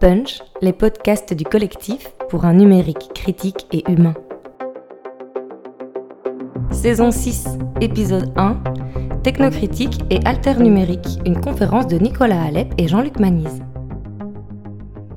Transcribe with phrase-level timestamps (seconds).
[0.00, 4.14] Punch, les podcasts du collectif pour un numérique critique et humain.
[6.70, 7.48] Saison 6,
[7.80, 8.62] épisode 1
[9.24, 13.60] Technocritique et Alter Numérique, une conférence de Nicolas Alep et Jean-Luc Manise.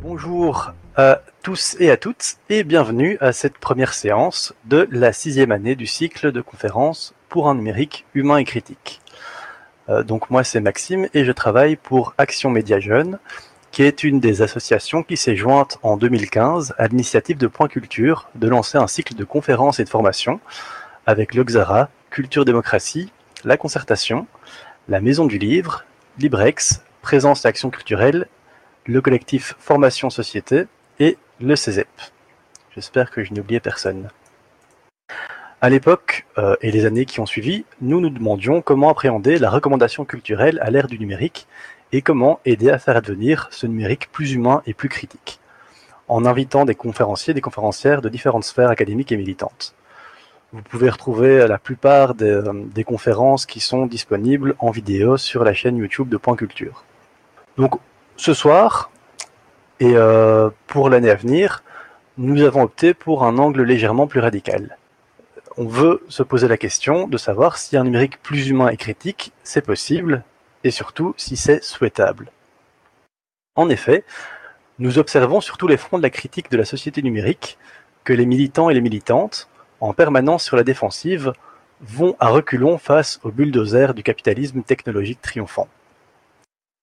[0.02, 5.52] Bonjour à tous et à toutes et bienvenue à cette première séance de la sixième
[5.52, 9.00] année du cycle de conférences pour un numérique humain et critique.
[9.90, 13.20] Euh, donc moi c'est Maxime et je travaille pour Action Média Jeune,
[13.72, 18.30] qui est une des associations qui s'est jointe en 2015 à l'initiative de Point Culture
[18.36, 20.42] de lancer un cycle de conférences et de formations
[21.06, 23.12] avec l'Oxara, Culture Démocratie,
[23.46, 24.28] La Concertation,
[24.90, 25.86] la Maison du Livre,
[26.20, 28.28] Librex, Présence et Action Culturelle,
[28.86, 30.66] le collectif Formation Société
[31.00, 31.88] et le CESEP.
[32.76, 34.10] J'espère que je n'ai oublié personne.
[35.62, 39.50] À l'époque euh, et les années qui ont suivi, nous nous demandions comment appréhender la
[39.50, 41.48] recommandation culturelle à l'ère du numérique
[41.92, 45.40] et comment aider à faire advenir ce numérique plus humain et plus critique,
[46.08, 49.76] en invitant des conférenciers et des conférencières de différentes sphères académiques et militantes.
[50.54, 55.54] Vous pouvez retrouver la plupart des, euh, conférences qui sont disponibles en vidéo sur la
[55.54, 56.84] chaîne YouTube de Point Culture.
[57.58, 57.76] Donc
[58.18, 58.92] ce soir,
[59.80, 61.64] et euh, pour l'année à venir,
[62.18, 64.78] nous avons opté pour un angle légèrement plus radical
[65.58, 69.32] on veut se poser la question de savoir si un numérique plus humain et critique,
[69.44, 70.24] c'est possible,
[70.64, 72.32] et surtout si c'est souhaitable.
[73.56, 74.04] En effet,
[74.80, 77.58] nous observons sur tous les fronts de la critique de la société numérique
[78.04, 81.34] que les militants et les militantes, en permanence sur la défensive,
[81.82, 85.68] vont à reculons face au bulldozer du capitalisme technologique triomphant.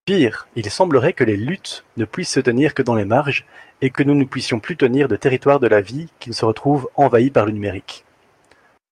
[0.04, 3.44] Pire, il semblerait que les luttes ne puissent se tenir que dans les marges
[3.82, 6.88] et que nous ne puissions plus tenir de territoire de la vie qui se retrouve
[6.96, 8.04] envahi par le numérique.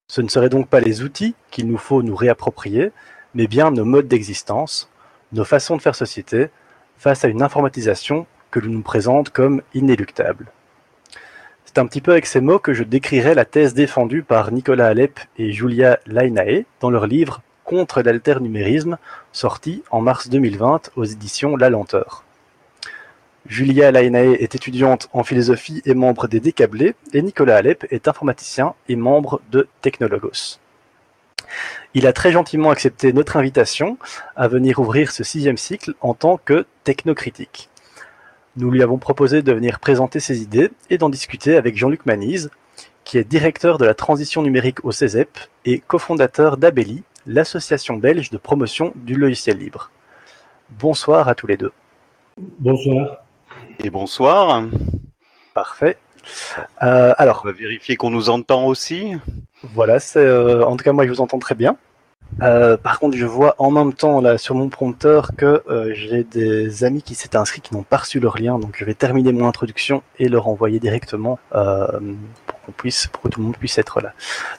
[0.08, 2.92] Ce ne seraient donc pas les outils qu'il nous faut nous réapproprier,
[3.36, 4.90] mais bien nos modes d'existence,
[5.32, 6.48] nos façons de faire société,
[6.96, 10.46] face à une informatisation que l'on nous présente comme inéluctable.
[11.66, 14.86] C'est un petit peu avec ces mots que je décrirai la thèse défendue par Nicolas
[14.86, 18.96] Alep et Julia Lainae dans leur livre Contre l'alternumérisme,
[19.32, 22.24] sorti en mars 2020 aux éditions La Lenteur.
[23.44, 28.74] Julia Lainae est étudiante en philosophie et membre des Décablés, et Nicolas Alep est informaticien
[28.88, 30.58] et membre de Technologos.
[31.94, 33.96] Il a très gentiment accepté notre invitation
[34.36, 37.70] à venir ouvrir ce sixième cycle en tant que technocritique.
[38.56, 42.50] Nous lui avons proposé de venir présenter ses idées et d'en discuter avec Jean-Luc Manise,
[43.04, 48.38] qui est directeur de la transition numérique au CESEP et cofondateur d'Abeli, l'association belge de
[48.38, 49.90] promotion du logiciel libre.
[50.70, 51.72] Bonsoir à tous les deux.
[52.58, 53.24] Bonsoir.
[53.78, 54.64] Et bonsoir.
[55.54, 55.96] Parfait.
[56.82, 59.12] Euh, alors, on va vérifier qu'on nous entend aussi.
[59.74, 61.76] Voilà, c'est euh, en tout cas moi je vous entends très bien.
[62.42, 65.62] Euh, par contre, je vois en même temps là sur mon prompteur que
[65.92, 68.94] j'ai des amis qui s'étaient inscrits qui n'ont pas reçu leur lien, donc je vais
[68.94, 73.56] terminer mon introduction et leur envoyer directement pour qu'on puisse, pour que tout le monde
[73.56, 74.12] puisse être là.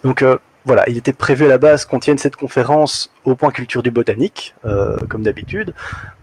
[0.04, 0.24] Donc
[0.68, 3.90] voilà, il était prévu à la base qu'on tienne cette conférence au point culture du
[3.90, 5.74] botanique, euh, comme d'habitude,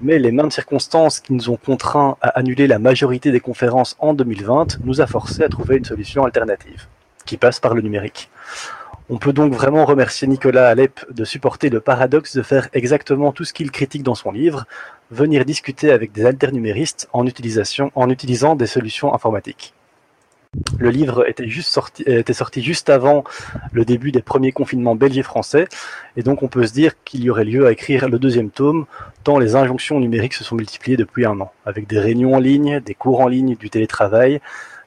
[0.03, 4.13] mais les mêmes circonstances qui nous ont contraints à annuler la majorité des conférences en
[4.13, 6.89] 2020 nous a forcé à trouver une solution alternative,
[7.25, 8.31] qui passe par le numérique.
[9.11, 13.45] On peut donc vraiment remercier Nicolas Alep de supporter le paradoxe de faire exactement tout
[13.45, 14.65] ce qu'il critique dans son livre,
[15.11, 17.27] venir discuter avec des alternuméristes en,
[17.95, 19.75] en utilisant des solutions informatiques.
[20.79, 21.47] Le livre était,
[22.33, 23.25] sorti, juste avant
[23.73, 25.67] le début des premiers confinements belges et français,
[26.17, 28.87] et donc on peut se dire qu'il y aurait lieu à écrire le deuxième tome,
[29.25, 32.81] tant les injonctions numériques se sont multipliées depuis un an, avec des réunions en ligne,
[32.81, 34.41] des cours en ligne, du télétravail,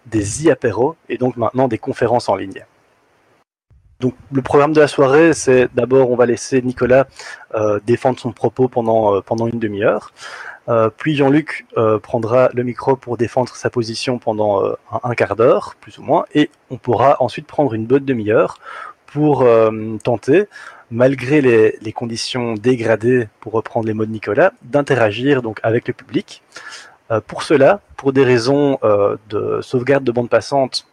[0.08, 2.66] des e-apéros, et donc maintenant des conférences en ligne.
[4.00, 7.08] Donc le programme de la soirée, c'est d'abord on va laisser Nicolas
[7.56, 10.14] euh, défendre son propos pendant, euh, pendant une demi-heure.
[10.70, 11.66] Euh, puis Jean-Luc
[12.04, 16.50] prendra le micro pour défendre sa position pendant un, quart d'heure, plus ou moins, et
[16.70, 18.60] on pourra ensuite prendre une bonne demi-heure
[19.06, 19.46] pour
[20.04, 20.48] tenter,
[20.92, 25.94] malgré les, les, conditions dégradées, pour reprendre les mots de Nicolas, d'interagir donc avec le
[25.94, 26.44] public.
[27.28, 28.80] Pour cela, pour des raisons
[29.30, 30.88] de sauvegarde de bande passante,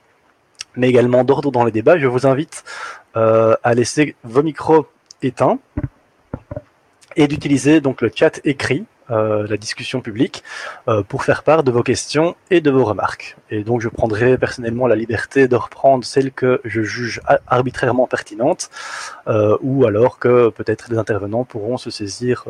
[0.76, 2.64] mais également d'ordre dans les débats, je vous invite
[3.14, 4.86] à laisser vos micros
[5.22, 5.58] éteints
[7.16, 10.42] et d'utiliser donc le chat écrit euh, la discussion publique
[10.88, 13.36] euh, pour faire part de vos questions et de vos remarques.
[13.50, 18.70] Et donc je prendrai personnellement la liberté de reprendre celles que je juge arbitrairement pertinentes
[19.28, 22.46] euh, ou alors que peut-être les intervenants pourront se saisir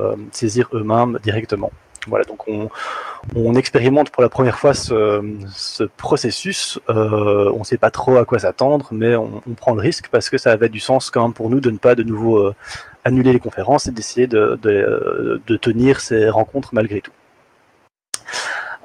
[0.72, 1.72] eux-mêmes directement.
[2.06, 5.22] Voilà, donc on, expérimente pour la première fois ce,
[5.54, 6.78] ce processus.
[6.90, 10.30] Euh, on ne sait pas trop à quoi s'attendre, mais on, prend le risque parce
[10.30, 12.54] que ça avait du sens quand même pour nous de ne pas de nouveau euh,
[13.04, 17.12] annuler les conférences et d'essayer de, de, tenir ces rencontres malgré tout.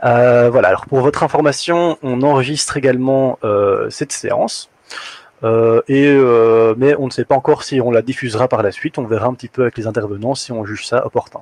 [0.06, 4.70] Euh, voilà, alors pour votre information, on enregistre également euh, cette séance.
[5.44, 8.98] Euh, euh, mais on ne sait pas encore si on la diffusera par la suite.
[8.98, 11.42] On verra un petit peu avec les intervenants si on juge ça opportun.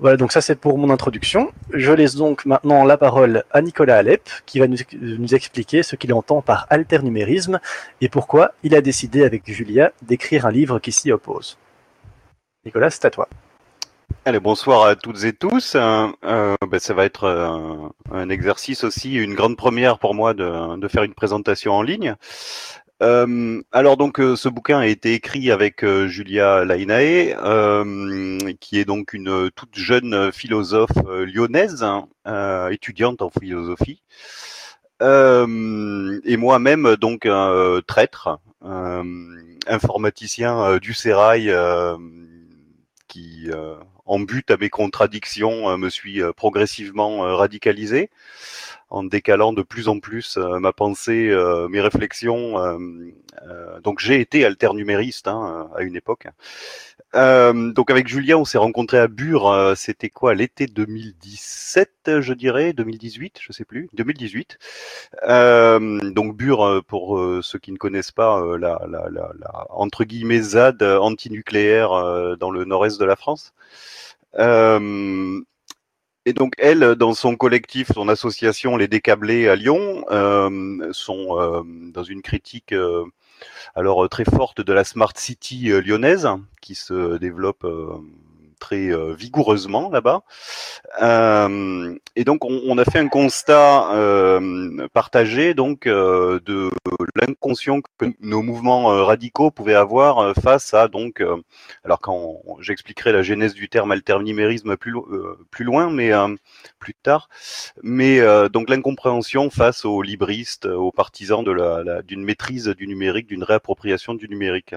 [0.00, 1.52] Voilà, donc ça c'est pour mon introduction.
[1.74, 6.14] Je laisse donc maintenant la parole à Nicolas Alep qui va nous, expliquer ce qu'il
[6.14, 7.60] entend par alternumérisme
[8.00, 11.58] et pourquoi il a décidé avec Julia d'écrire un livre qui s'y oppose.
[12.64, 13.28] Nicolas, c'est à toi.
[14.24, 15.74] Allez, bonsoir à toutes et tous.
[15.74, 20.34] Euh, euh, ben, ça va être euh, un exercice aussi, une grande première pour moi
[20.34, 22.16] de faire une présentation en ligne.
[23.02, 27.34] Euh, alors donc euh, ce bouquin a été écrit avec euh, Julia Lainae,
[28.60, 32.08] qui est donc une toute jeune philosophe lyonnaise, hein,
[32.70, 34.02] étudiante en philosophie,
[35.00, 38.38] et moi-même donc un traître,
[39.66, 41.54] informaticien du Sérail,
[43.08, 43.48] qui
[44.04, 48.10] en but à mes contradictions me suis progressivement radicalisé
[48.90, 52.58] en décalant de plus en plus euh, ma pensée, euh, mes réflexions.
[52.58, 56.26] Euh, donc j'ai été alternumériste hein, à une époque.
[57.14, 59.74] donc avec Julien, on s'est rencontré à Bure.
[59.76, 64.58] C'était quoi l'été 2017, je dirais, 2018, je sais plus, 2018.
[65.26, 72.36] donc Bure, pour ceux qui ne connaissent pas, la, la, la, entre guillemets ZAD antinucléaire
[72.38, 73.54] dans le nord-est de la France.
[76.26, 81.62] Et donc elle, dans son collectif, son association Les Décablés à Lyon, euh, sont euh,
[81.64, 83.04] dans une critique euh,
[83.74, 86.28] alors très forte de la smart city lyonnaise
[86.60, 87.66] qui se développe
[88.60, 90.22] très euh, vigoureusement là-bas.
[91.02, 96.70] Euh, et donc on, a fait un constat euh, partagé donc de
[97.16, 101.22] l'inconscient que nos mouvements radicaux pouvaient avoir face à donc
[101.84, 104.94] alors quand j'expliquerai la genèse du terme alternimérisme plus
[105.50, 106.10] plus loin mais
[106.78, 107.28] plus tard
[107.82, 108.20] mais
[108.50, 114.14] donc l'incompréhension face aux libristes aux partisans de la, d'une maîtrise du numérique d'une réappropriation
[114.14, 114.74] du numérique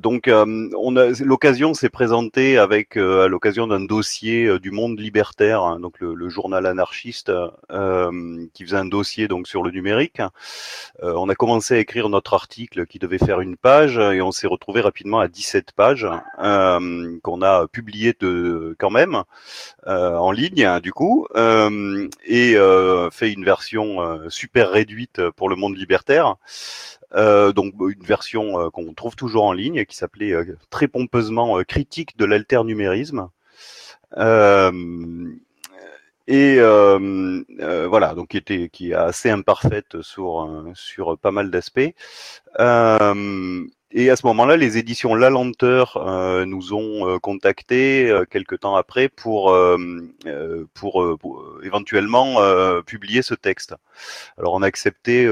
[0.00, 5.00] donc on a l'occasion s'est présentée avec euh, à l'occasion d'un dossier euh, du Monde
[5.00, 7.32] libertaire, hein, donc le, le, journal anarchiste,
[7.72, 10.22] euh, qui faisait un dossier donc sur le numérique.
[11.02, 14.46] on a commencé à écrire notre article qui devait faire une page et on s'est
[14.46, 16.06] retrouvé rapidement à 17 pages
[16.38, 19.24] qu'on a publié de, quand même
[19.86, 22.54] en ligne hein, du coup et
[23.12, 26.36] fait une version super réduite pour le Monde libertaire.
[27.14, 31.62] Euh, donc une version euh, qu'on trouve toujours en ligne qui s'appelait euh, très pompeusement
[31.64, 33.28] critique de l'alternumérisme.
[36.28, 41.94] et voilà, donc qui était qui est assez imparfaite sur sur pas mal d'aspects.
[43.92, 48.60] Et à ce moment-là, les éditions La Lenteur euh, nous ont euh, contactés euh, quelques
[48.60, 49.78] temps après pour, euh,
[50.26, 52.36] euh, pour, pour éventuellement
[52.86, 53.74] publier ce texte.
[54.38, 55.28] Alors on a accepté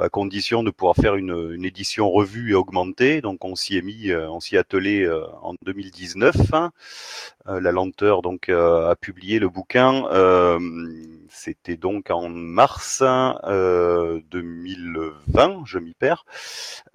[0.00, 3.20] à condition de pouvoir faire une, une, édition revue et augmentée.
[3.20, 5.08] Donc on s'y est mis, on s'y attelé
[5.42, 6.36] en 2019.
[7.46, 10.04] La Lenteur donc a publié le bouquin.
[11.34, 16.26] C'était donc en mars 2020, je m'y perds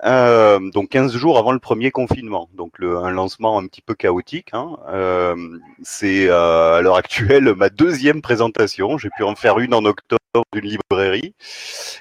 [0.04, 2.50] donc 15 jours avant le premier confinement.
[2.54, 4.50] Donc un lancement un petit peu chaotique.
[4.54, 4.78] Hein.
[4.90, 5.36] Euh,
[5.84, 8.98] c'est euh, à l'heure actuelle ma deuxième présentation.
[8.98, 10.22] J'ai pu en faire une en octobre
[10.54, 11.34] d'une librairie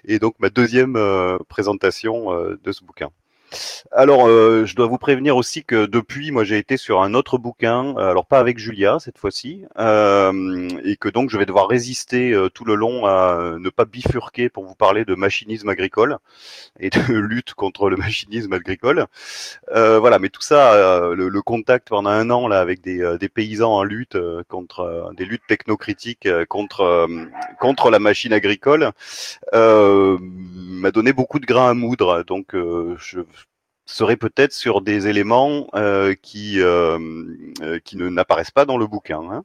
[0.05, 3.11] et donc ma deuxième euh, présentation euh, de ce bouquin.
[3.93, 7.39] Alors, euh, je dois vous prévenir aussi que depuis, moi, j'ai été sur un autre
[7.39, 11.69] bouquin, euh, alors pas avec Julia cette fois-ci, euh, et que donc je vais devoir
[11.69, 16.19] résister euh, tout le long à ne pas bifurquer pour vous parler de machinisme agricole
[16.81, 19.07] et de lutte contre le machinisme agricole.
[19.75, 23.29] Euh, voilà, mais tout ça, le, le, contact pendant un an là avec des, des
[23.29, 27.09] paysans en lutte contre des luttes technocritiques contre
[27.61, 28.91] contre la machine agricole
[29.53, 32.25] m'a donné beaucoup de grains à moudre.
[32.25, 33.21] Donc, je
[33.87, 36.99] serait peut-être sur des éléments euh, qui, euh,
[37.63, 39.23] euh, qui ne n'apparaissent pas dans le bouquin.
[39.31, 39.45] Hein.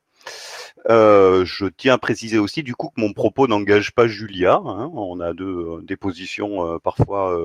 [0.88, 4.56] Je tiens à préciser aussi du coup que mon propos n'engage pas Julia.
[4.66, 4.92] Hein.
[4.94, 7.40] On a deux, des positions parfois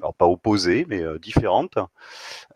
[0.00, 1.78] alors pas opposées, mais euh, différentes.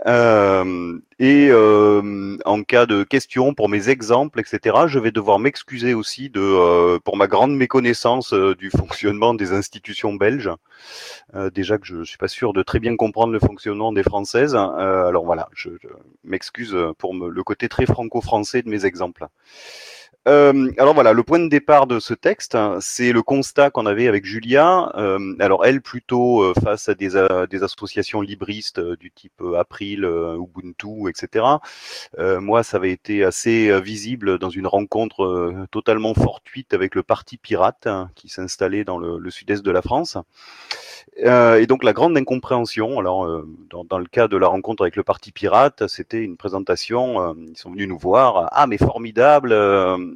[0.07, 5.95] Euh, et euh, en cas de questions pour mes exemples, etc., je vais devoir m'excuser
[5.95, 10.51] aussi de euh, pour ma grande méconnaissance euh, du fonctionnement des institutions belges.
[11.55, 14.57] déjà que je, ne suis pas sûr de très bien comprendre le fonctionnement des françaises.
[14.57, 15.89] alors voilà, je, je
[16.25, 19.27] m'excuse pour me, le côté très franco-français de mes exemples.
[20.29, 23.87] Euh, alors voilà, le point de départ de ce texte, hein, c'est le constat qu'on
[23.87, 24.93] avait avec Julia.
[24.95, 27.17] Euh, alors elle plutôt euh, face à des,
[27.63, 31.45] associations libristes du type April, Ubuntu, etc.
[32.19, 37.87] moi, ça avait été assez visible dans une rencontre totalement fortuite avec le Parti Pirate
[37.87, 40.17] hein, qui s'installait dans le, sud-est de la France.
[41.17, 45.33] Et donc la grande incompréhension, alors dans, le cas de la rencontre avec le Parti
[45.33, 49.53] Pirate, c'était une présentation, ils sont venus nous voir, ah mais formidable,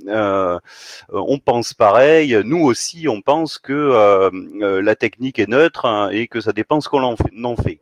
[0.09, 4.31] on pense pareil, nous aussi on pense que
[4.81, 7.81] la technique est neutre hein, et que ça dépend ce qu'on en fait.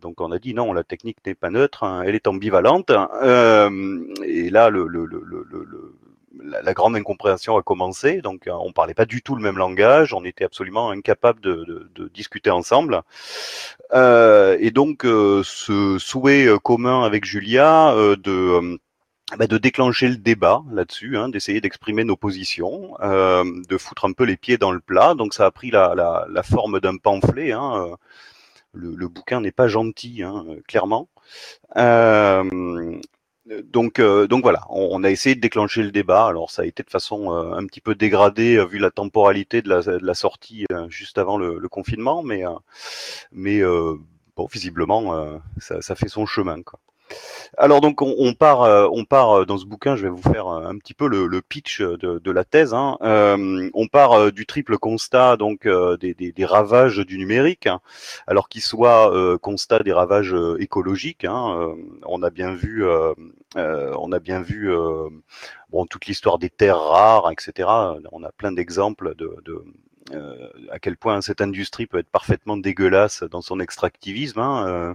[0.00, 2.90] Donc on a dit non, la technique n'est pas neutre, hein, elle est ambivalente.
[2.90, 4.70] et là,
[6.42, 8.20] la, grande incompréhension a commencé.
[8.20, 10.14] Donc, euh, on parlait pas du tout le même langage.
[10.14, 13.02] On était absolument incapable de, discuter ensemble.
[13.92, 18.78] Euh, et donc, euh, ce souhait commun avec Julia de
[19.38, 24.24] bah, de déclencher le débat là-dessus, hein, d'essayer d'exprimer nos positions, de foutre un peu
[24.24, 25.14] les pieds dans le plat.
[25.14, 25.94] Donc ça a pris la,
[26.28, 27.52] la, forme d'un pamphlet.
[27.52, 27.96] Hein,
[28.72, 31.08] le, bouquin n'est pas gentil, hein, clairement.
[31.76, 32.44] Euh,
[33.64, 36.26] donc, euh, donc voilà, on, a essayé de déclencher le débat.
[36.26, 39.62] Alors ça a été de façon euh, un petit peu dégradée euh, vu la temporalité
[39.62, 42.42] de la, sortie juste avant le, confinement, mais,
[43.32, 46.62] mais bon, visiblement, ça, ça, fait son chemin.
[46.62, 46.78] Quoi.
[47.58, 49.96] Alors donc on, part, euh, on part euh, dans ce bouquin.
[49.96, 52.74] Je vais vous faire euh, un petit peu le, pitch de, la thèse.
[52.74, 52.96] Hein.
[53.74, 57.80] on part du triple constat donc des, ravages du numérique, hein.
[58.26, 61.24] alors qu'il soit constat des ravages écologiques.
[61.24, 61.74] Hein.
[62.06, 62.84] on a bien vu,
[63.56, 64.72] on a bien vu
[65.70, 67.68] bon toute l'histoire des terres rares, etc.
[68.12, 69.64] On a plein d'exemples de, euh,
[70.70, 74.40] à quel point cette industrie peut être parfaitement dégueulasse dans son extractivisme.
[74.40, 74.94] Hein, euh,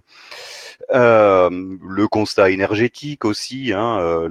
[0.93, 4.29] euh, le constat énergétique aussi, hein,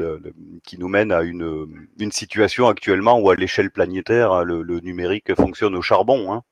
[0.65, 5.75] qui nous mène à une, une, situation actuellement où à l'échelle planétaire, le, numérique fonctionne
[5.75, 6.33] au charbon.
[6.33, 6.43] Hein.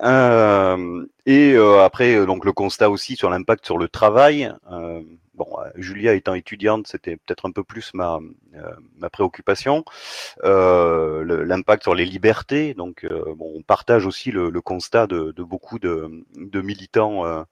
[0.00, 4.52] Euh, et après, donc le constat aussi sur l'impact sur le travail.
[4.70, 5.02] Euh,
[5.58, 8.18] euh, Julia étant étudiante, c'était peut-être un peu plus ma,
[8.54, 9.84] euh, préoccupation.
[10.44, 12.74] Euh, L'impact sur les libertés.
[12.74, 13.06] Donc,
[13.38, 16.24] on partage aussi le, constat de, beaucoup de
[16.60, 17.44] militants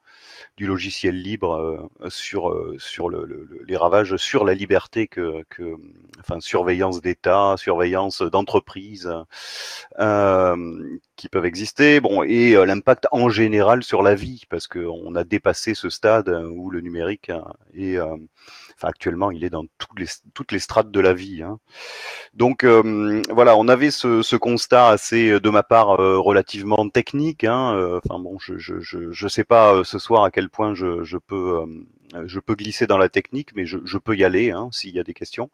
[0.61, 5.75] du logiciel libre sur sur le, le, les ravages sur la liberté que, que
[6.19, 9.11] enfin surveillance d'État, surveillance d'entreprise
[11.17, 12.01] qui peuvent exister.
[12.01, 16.69] Bon et l'impact en général sur la vie parce qu'on a dépassé ce stade où
[16.69, 17.33] le numérique
[17.73, 18.17] et euh,
[18.81, 21.43] enfin, actuellement, il est dans toutes les, toutes les strates de la vie.
[21.43, 21.59] Hein.
[22.35, 27.45] Donc euh, voilà, on avait ce, ce, constat assez, de ma part, euh, relativement technique.
[27.45, 28.01] Hein.
[28.05, 31.19] Enfin bon, je, je, je, je, sais pas ce soir à quel point je, je
[31.19, 31.67] peux euh,
[32.27, 35.05] je peux glisser dans la technique, mais je, peux y aller hein, s'il y a
[35.05, 35.51] des questions.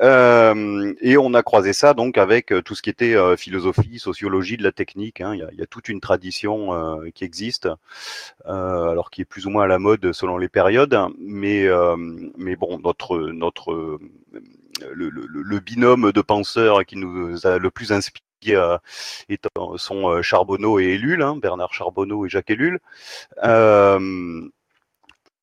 [0.00, 3.98] Euh, et on a croisé ça donc avec euh, tout ce qui était euh, philosophie,
[3.98, 5.20] sociologie de la technique.
[5.20, 5.34] Hein.
[5.34, 7.68] Il, y a, toute une tradition euh, qui existe,
[8.44, 10.98] alors qui est plus ou moins à la mode selon les périodes.
[11.18, 11.68] Mais,
[12.36, 13.18] mais bon, notre,
[14.92, 18.22] le, binôme de penseurs qui nous a le plus inspiré
[19.76, 22.78] sont Charbonneau et Ellul, hein, Bernard Charbonneau et Jacques Ellul.
[23.42, 24.48] Euh,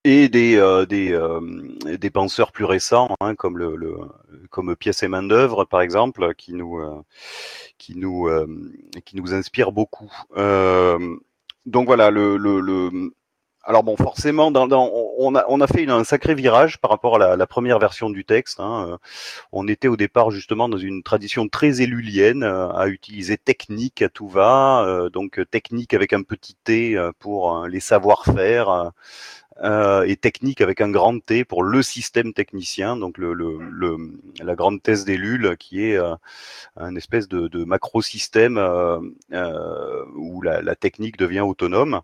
[0.03, 1.39] et des euh, des, euh,
[1.83, 3.95] des penseurs plus récents hein, comme le, le,
[4.49, 7.03] comme pièce et main d'œuvre par exemple qui nous euh,
[7.77, 8.29] qui nous
[9.05, 10.11] qui nous inspire beaucoup
[11.67, 13.11] donc voilà le, le,
[13.63, 14.89] alors bon, forcément, dans, dans,
[15.19, 18.25] on, a, on a fait un sacré virage par rapport à la, première version du
[18.25, 18.59] texte.
[18.59, 18.97] Hein.
[19.51, 24.27] On était au départ justement dans une tradition très élulienne à utiliser technique à tout
[24.27, 28.91] va, donc technique avec un petit t pour les savoir-faire,
[29.63, 33.97] euh, et technique avec un grand T pour le système technicien, donc le, le, le
[34.41, 36.15] la grande thèse des LUL qui est euh,
[36.77, 38.99] un espèce de, de macro-système euh,
[39.33, 42.01] euh, où la, la, technique devient autonome.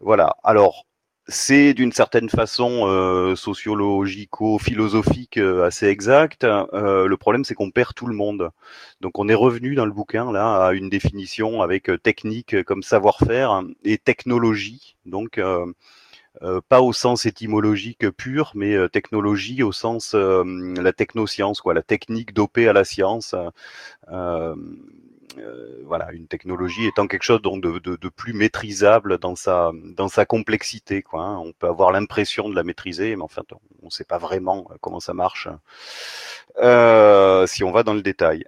[0.00, 0.36] Voilà.
[0.42, 0.86] Alors
[1.28, 6.44] c'est d'une certaine façon euh, sociologico-philosophique euh, assez exact.
[6.44, 8.50] Le problème, c'est qu'on perd tout le monde.
[9.02, 13.62] Donc, on est revenu dans le bouquin là à une définition avec technique comme savoir-faire
[13.84, 14.96] et technologie.
[15.04, 15.38] Donc,
[16.42, 20.44] euh, pas au sens étymologique pur, mais euh, technologie au sens euh,
[20.80, 23.34] la technoscience, quoi, la technique dopée à la science.
[25.84, 31.02] voilà, une technologie étant quelque chose donc de, plus maîtrisable dans sa dans sa complexité,
[31.02, 31.22] quoi.
[31.22, 31.38] Hein.
[31.38, 33.46] On peut avoir l'impression de la maîtriser, mais en fait,
[33.82, 35.48] on ne sait pas vraiment comment ça marche
[36.56, 38.44] si on va dans le détail.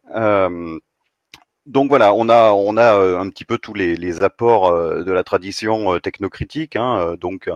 [1.70, 5.12] Donc voilà, on a on a euh, un petit peu tous les, apports euh, de
[5.12, 6.74] la tradition euh, technocritique.
[6.74, 7.48] Hein, donc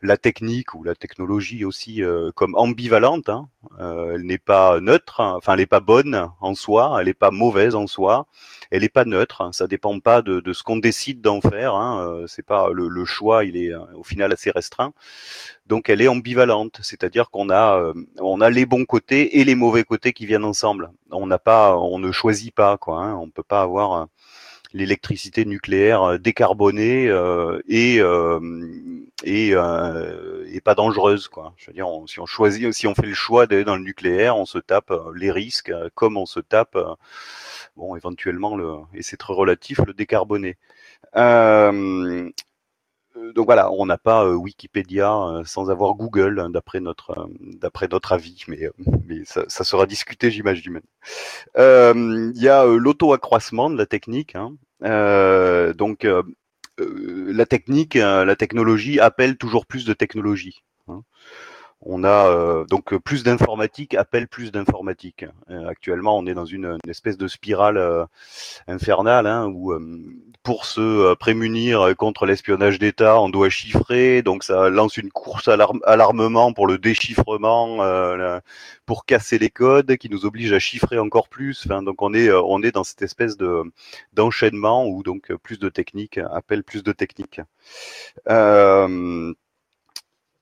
[0.00, 2.02] la technique ou la technologie aussi
[2.36, 3.28] comme ambivalente.
[3.28, 3.48] Hein,
[3.80, 7.32] elle n'est pas neutre, hein, enfin elle n'est pas bonne en soi, elle n'est pas
[7.32, 8.26] mauvaise en soi,
[8.70, 9.42] elle n'est pas neutre.
[9.42, 11.74] Hein, ça dépend pas de, ce qu'on décide d'en faire.
[11.74, 14.92] Hein, c'est pas le, choix, il est au final assez restreint.
[15.66, 19.84] Donc elle est ambivalente, c'est-à-dire qu'on a on a les bons côtés et les mauvais
[19.84, 20.90] côtés qui viennent ensemble.
[21.10, 23.02] On n'a pas, on ne choisit pas quoi.
[23.02, 24.08] Hein, on peut pas avoir
[24.72, 28.40] l'électricité nucléaire décarbonée euh, et euh,
[29.24, 31.54] et, pas dangereuse quoi.
[31.56, 34.36] Je veux dire, si on choisit, si on fait le choix d'aller dans le nucléaire,
[34.36, 36.76] on se tape les risques comme on se tape
[37.78, 40.56] bon éventuellement le et c'est très relatif le décarboné.
[41.16, 42.30] Euh,
[43.34, 47.28] donc voilà, on n'a pas Wikipédia sans avoir Google hein, d'après notre
[47.90, 48.70] notre avis, mais
[49.24, 50.80] ça, sera discuté, j'imagine.
[51.56, 54.36] Il y a l'auto-accroissement de la technique.
[54.36, 54.54] Hein.
[54.84, 56.06] Euh, donc
[56.78, 60.62] la technique, la technologie appelle toujours plus de technologie.
[60.88, 61.02] Hein.
[61.80, 65.24] On a donc plus d'informatique appelle plus d'informatique.
[65.48, 68.06] actuellement, on est dans une, espèce de spirale
[68.66, 69.72] infernale hein, où
[70.48, 75.46] pour se euh, prémunir contre l'espionnage d'État, on doit chiffrer, donc ça lance une course
[75.46, 75.56] à
[75.96, 78.40] l'armement pour le déchiffrement, euh,
[78.86, 81.66] pour casser les codes, qui nous oblige à chiffrer encore plus.
[81.68, 83.62] Donc on est euh, on est dans cette espèce de
[84.14, 87.42] d'enchaînement où donc plus de techniques appellent plus de techniques.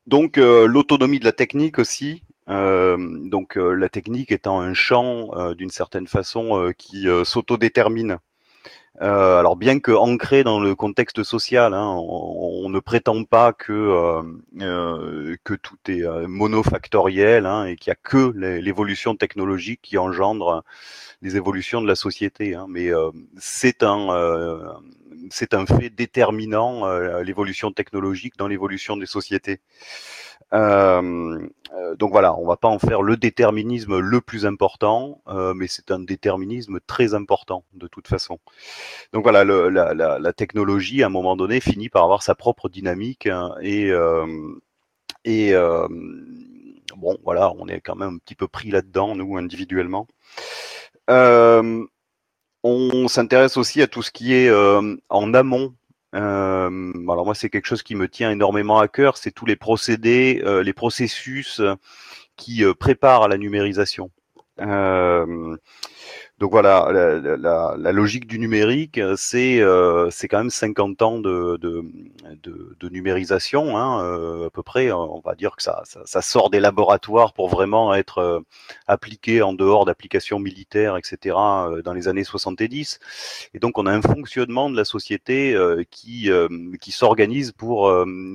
[0.07, 6.73] Donc l'autonomie de la technique aussi, donc la technique étant un champ d'une certaine façon
[6.77, 8.19] qui s'autodétermine.
[9.03, 13.73] Euh, alors bien que ancré dans le contexte social, hein, on, ne prétend pas que
[13.73, 14.23] euh,
[14.63, 20.65] euh, que tout est monofactoriel hein, et qu'il n'y a que l'évolution technologique qui engendre
[21.21, 22.55] les évolutions de la société.
[22.55, 22.91] Hein, mais
[23.37, 24.07] c'est un
[25.31, 26.87] c'est un fait déterminant
[27.21, 29.61] l'évolution technologique dans l'évolution des sociétés.
[30.53, 31.49] Euh,
[31.99, 35.91] donc voilà, on va pas en faire le déterminisme le plus important, euh, mais c'est
[35.91, 38.39] un déterminisme très important de toute façon.
[39.13, 42.35] Donc voilà, le, la, la, la, technologie à un moment donné finit par avoir sa
[42.35, 44.27] propre dynamique hein, et euh,
[45.25, 45.53] et
[46.97, 50.07] bon voilà, on est quand même un petit peu pris là-dedans nous individuellement.
[52.67, 54.51] On s'intéresse aussi à tout ce qui est
[55.09, 55.75] en amont
[56.17, 59.57] euh, alors moi, c'est quelque chose qui me tient énormément à cœur, c'est tous les
[59.57, 61.61] procédés, euh, les processus
[62.37, 64.11] qui euh, préparent à la numérisation.
[64.61, 65.57] Euh,
[66.39, 71.19] donc voilà, la, la, la, logique du numérique, c'est euh, c'est quand même 50 ans
[71.19, 71.83] de, de,
[72.43, 74.93] de, de numérisation, hein, euh, à peu près.
[74.93, 78.41] On va dire que ça, ça, ça sort des laboratoires pour vraiment être euh,
[78.87, 81.37] appliqué en dehors d'applications militaires, etc.
[81.71, 82.99] Euh, dans les années 70.
[83.55, 85.57] Et donc on a un fonctionnement de la société
[85.91, 86.31] qui
[86.81, 87.91] qui s'organise pour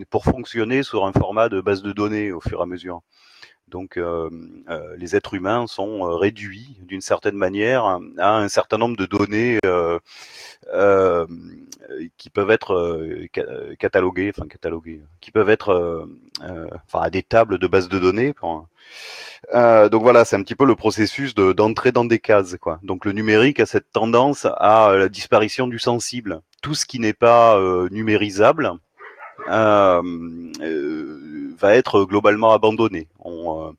[0.10, 3.02] pour fonctionner sur un format de base de données au fur et à mesure.
[3.72, 4.30] Donc euh,
[4.70, 7.86] euh, les êtres humains sont euh, réduits d'une certaine manière
[8.18, 9.60] à un certain nombre de données
[12.18, 13.28] qui peuvent être
[13.80, 16.08] cataloguées, enfin cataloguées, qui peuvent être
[16.42, 18.34] enfin à des tables de base de données.
[19.54, 22.58] donc voilà, c'est un petit peu le processus d'entrer dans des cases.
[22.58, 22.80] Quoi.
[22.84, 26.42] Donc le numérique a cette tendance à la disparition du sensible.
[26.62, 28.74] Tout ce qui n'est pas numérisable,
[31.58, 33.08] va être globalement abandonné.
[33.20, 33.72] On, euh,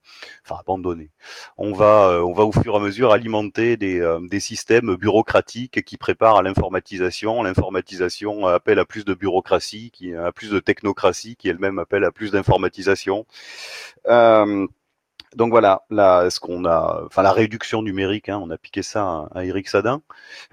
[0.44, 1.10] enfin abandonné.
[1.58, 5.96] On va, on va au fur et à mesure alimenter des, des systèmes bureaucratiques qui
[5.96, 7.42] préparent à l'informatisation.
[7.42, 12.10] L'informatisation appelle à plus de bureaucratie, qui à plus de technocratie, qui elle-même appelle à
[12.10, 13.26] plus d'informatisation.
[15.34, 19.28] Donc voilà, là, ce qu'on a, enfin la réduction numérique, hein, on a piqué ça
[19.34, 20.02] à, Eric Sadin.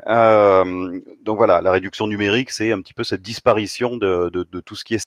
[0.08, 4.30] Euh, donc voilà, la réduction numérique, c'est un petit peu cette disparition de,
[4.66, 5.06] tout ce qui est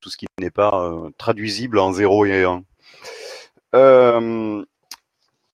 [0.00, 2.62] tout ce qui n'est pas euh, traduisible en 0 et 1.
[3.74, 4.64] Euh,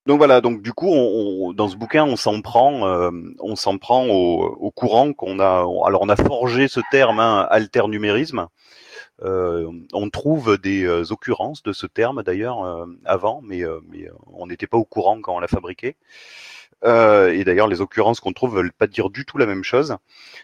[0.07, 4.07] donc voilà, donc du coup, dans ce bouquin, on s'en prend, euh, on s'en prend
[4.07, 5.61] au, au courant qu'on a.
[5.87, 8.49] alors, on a forgé ce terme, hein, alternumérisme.
[9.23, 13.63] Euh, on trouve des euh, occurrences de ce terme d'ailleurs euh, avant, mais,
[14.33, 15.97] on n'était pas au courant quand on l'a fabriqué.
[16.85, 19.97] et d'ailleurs, les occurrences qu'on trouve veulent pas dire du tout la même chose.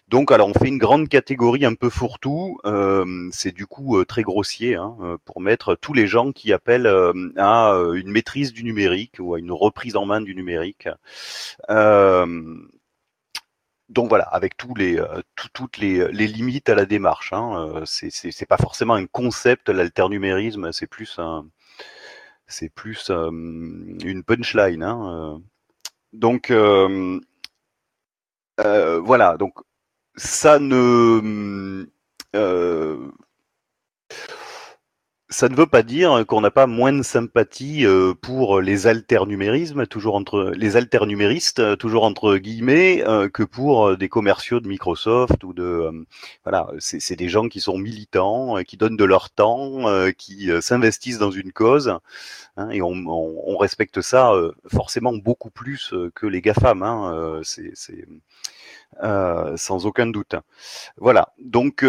[0.08, 2.58] Donc, alors, on fait une grande catégorie un peu fourre-tout.
[3.32, 6.86] c'est du coup très grossier hein, pour mettre tous les gens qui appellent
[7.36, 10.88] à une maîtrise du numérique ou à une reprise en main du numérique
[13.90, 15.20] donc voilà, avec tous les, euh,
[15.52, 17.32] toutes les, les, limites à la démarche.
[17.32, 21.44] Hein, euh, c'est pas forcément un concept, l'alternumérisme, c'est plus un,
[22.62, 24.82] une punchline.
[24.82, 25.38] Hein, euh.
[26.12, 26.52] donc
[28.58, 29.54] voilà, donc
[30.16, 31.86] ça ne
[35.30, 39.86] ça ne veut pas dire qu'on n'a pas moins de sympathie euh, pour les alternumérismes,
[39.86, 45.44] toujours entre les alternuméristes, euh, toujours entre guillemets, euh, que pour des commerciaux de Microsoft
[45.44, 46.04] ou de
[46.42, 49.84] voilà, c'est des gens qui sont militants, qui donnent de leur temps,
[50.18, 51.94] qui s'investissent dans une cause,
[52.56, 54.32] hein, et on, on, respecte ça
[54.66, 56.82] forcément beaucoup plus que les GAFAM.
[56.82, 57.72] Hein, c'est
[59.56, 60.34] sans aucun doute.
[60.96, 61.32] Voilà.
[61.38, 61.84] Donc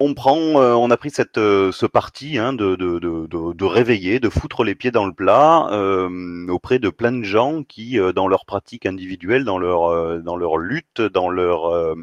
[0.00, 3.64] on prend, euh, on a pris cette, euh, ce parti hein, de, de, de, de,
[3.64, 7.98] réveiller, de foutre les pieds dans le plat euh, auprès de plein de gens qui,
[8.14, 11.94] dans leur pratique individuelle, dans leur, dans leur lutte, dans leur,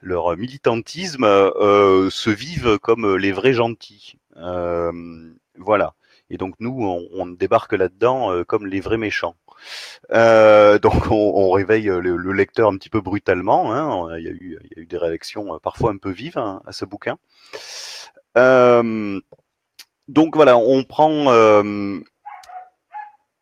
[0.00, 4.16] leur militantisme, se vivent comme les vrais gentils.
[5.56, 5.94] voilà.
[6.32, 9.34] Et donc nous, on, on débarque là-dedans comme les vrais méchants.
[10.12, 13.72] Euh, donc on, réveille le, lecteur un petit peu brutalement.
[13.72, 14.18] Hein.
[14.18, 17.18] Il, y a eu, des réactions euh, parfois un peu vives hein, à ce bouquin.
[18.36, 19.20] Euh,
[20.08, 21.24] donc voilà, on prend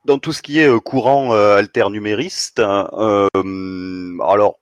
[0.05, 2.61] dans tout ce qui est courant alternumériste.
[2.61, 4.59] alors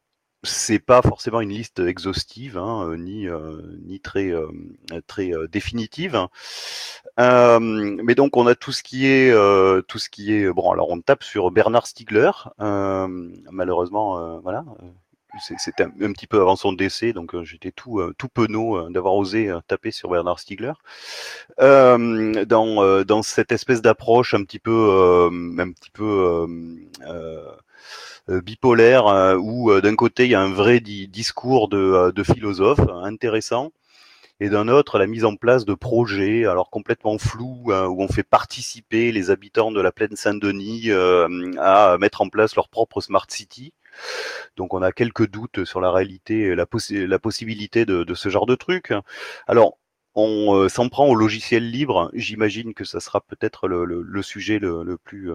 [0.46, 4.48] c'est pas forcément une liste exhaustive, hein, euh, ni euh, ni très euh,
[5.06, 6.26] très définitive.
[7.18, 9.32] mais donc on a tout ce qui est
[9.88, 10.70] tout ce qui est bon.
[10.70, 12.30] Alors on tape sur Bernard Stiegler.
[12.58, 14.64] malheureusement, voilà.
[15.58, 19.90] C'était un, petit peu avant son décès, donc j'étais tout tout penaud d'avoir osé taper
[19.90, 20.72] sur Bernard Stiegler.
[21.58, 25.28] dans dans cette espèce d'approche un petit peu
[25.58, 26.48] un petit peu
[27.02, 27.50] euh,
[28.28, 32.80] bipolaire euh, où euh, d'un côté il y a un vrai discours de, de philosophe
[33.02, 33.72] intéressant
[34.40, 38.08] et d'un autre la mise en place de projets alors complètement flous hein, où on
[38.08, 40.90] fait participer les habitants de la plaine Saint-Denis
[41.58, 43.72] à mettre en place leur propre smart city.
[44.56, 48.56] Donc on a quelques doutes sur la réalité, la, la possibilité de, ce genre de
[48.56, 48.92] truc.
[49.46, 49.78] Alors
[50.14, 52.10] on s'en prend au logiciel libre.
[52.12, 55.32] J'imagine que ça sera peut-être le, sujet le plus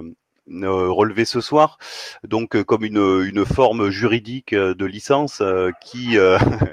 [0.48, 1.78] relevé ce soir,
[2.24, 6.16] donc euh, comme une, une forme juridique euh, de licence euh, qui,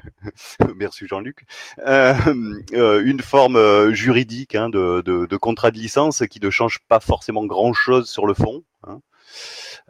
[0.75, 1.45] merci Jean-Luc,
[1.77, 7.45] une forme juridique hein, de, de, de, contrat de licence qui ne change pas forcément
[7.45, 8.63] grand-chose sur le fond.
[8.83, 9.01] Hein.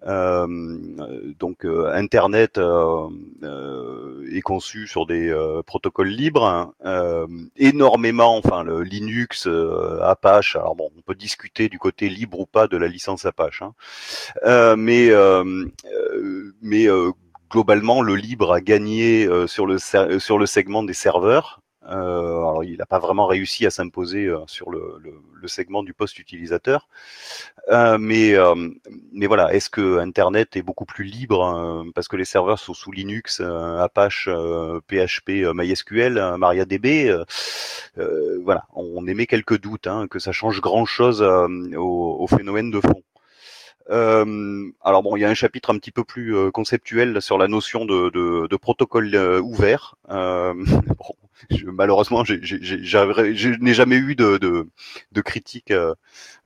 [0.06, 0.48] Euh,
[1.38, 3.10] donc euh, Internet euh,
[4.32, 5.34] est conçu sur des
[5.66, 7.28] protocoles libres, hein.
[7.58, 9.48] énormément, enfin le Linux,
[10.02, 10.56] Apache.
[10.56, 14.76] Alors bon, on peut discuter du côté libre ou pas de la licence Apache, hein.
[14.78, 15.10] mais
[16.62, 16.88] mais
[17.50, 21.62] globalement, le libre a gagné sur le sur le segment des serveurs.
[21.90, 25.82] Euh, alors, il n'a pas vraiment réussi à s'imposer euh, sur le, le, le, segment
[25.82, 26.88] du poste utilisateur.
[27.70, 28.36] Euh, mais,
[29.12, 32.74] mais voilà, est-ce que Internet est beaucoup plus libre hein, parce que les serveurs sont
[32.74, 34.30] sous Linux, Apache,
[34.88, 37.16] PHP, MySQL, MariaDB
[38.44, 43.04] Voilà, on émet quelques doutes hein, que ça change grand-chose au, au, phénomène de fond.
[43.92, 47.48] Euh, alors bon, il y a un chapitre un petit peu plus conceptuel sur la
[47.48, 49.96] notion de, de, de protocole ouvert.
[50.10, 50.54] Euh,
[50.98, 51.16] bon,
[51.66, 54.68] malheureusement, je n'ai jamais eu de,
[55.22, 55.94] critique euh,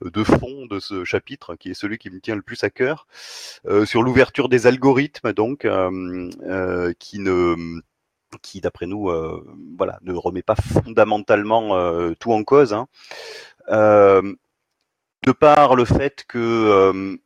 [0.02, 3.06] de fond de ce chapitre, qui est celui qui me tient le plus à cœur,
[3.66, 7.54] euh, sur l'ouverture des algorithmes, donc, euh, qui ne
[8.42, 9.08] qui d'après nous
[9.78, 12.88] voilà ne remet pas fondamentalement tout en cause hein.
[13.68, 17.16] de par le fait que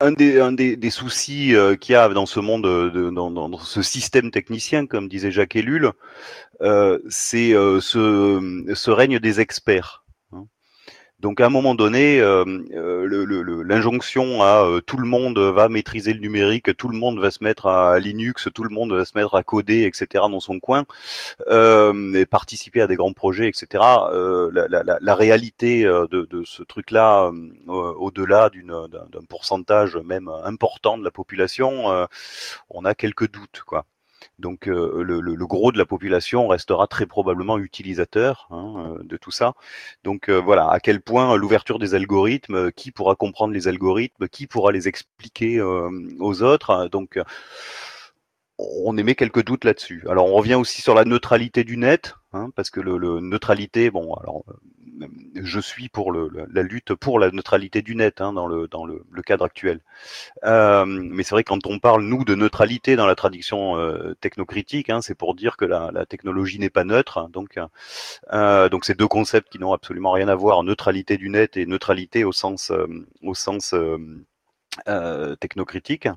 [0.00, 4.86] un des, soucis euh, qu'il y a dans ce monde, de, dans, ce système technicien,
[4.86, 5.92] comme disait Jacques Ellul,
[6.62, 10.03] euh, c'est euh, ce règne des experts.
[11.24, 16.12] Donc à un moment donné, euh, euh, l'injonction à euh, tout le monde va maîtriser
[16.12, 19.12] le numérique, tout le monde va se mettre à Linux, tout le monde va se
[19.16, 20.26] mettre à coder, etc.
[20.30, 20.84] dans son coin,
[21.50, 23.66] et participer à des grands projets, etc.
[23.72, 27.30] La, la, la, réalité de, de ce truc-là,
[27.68, 32.06] au-delà d'un pourcentage même important de la population,
[32.68, 33.86] on a quelques doutes, quoi.
[34.38, 39.30] Donc euh, le, gros de la population restera très probablement utilisateur hein, euh, de tout
[39.30, 39.54] ça.
[40.02, 44.46] Donc euh, voilà, à quel point l'ouverture des algorithmes, qui pourra comprendre les algorithmes, qui
[44.46, 46.88] pourra les expliquer aux autres.
[46.90, 47.18] Donc
[48.58, 50.04] on émet quelques doutes là-dessus.
[50.08, 53.90] Alors on revient aussi sur la neutralité du net, hein, parce que le, le, neutralité,
[53.90, 54.44] bon, alors
[55.34, 58.84] je suis pour le, la lutte pour la neutralité du net hein, dans, le, dans
[58.84, 59.80] le, le cadre actuel.
[60.44, 64.90] Euh, mais c'est vrai quand on parle nous de neutralité dans la tradition euh, technocritique,
[64.90, 67.18] hein, c'est pour dire que la, la technologie n'est pas neutre.
[67.18, 67.58] Hein, donc,
[68.32, 71.66] euh, donc c'est deux concepts qui n'ont absolument rien à voir neutralité du net et
[71.66, 72.86] neutralité au sens, euh,
[73.22, 73.74] au sens
[75.40, 76.08] technocritique.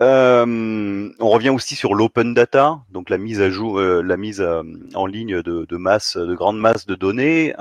[0.00, 4.46] On revient aussi sur l'open data, donc la mise à jour, la mise
[4.94, 7.54] en ligne de, masse, de grandes masses de données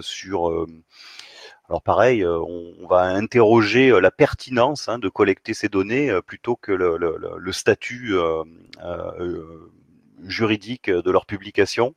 [0.00, 0.66] sur
[1.70, 7.52] alors pareil, on, va interroger la pertinence hein, de collecter ces données plutôt que le
[7.52, 8.14] statut
[10.26, 11.94] juridique de leur publication.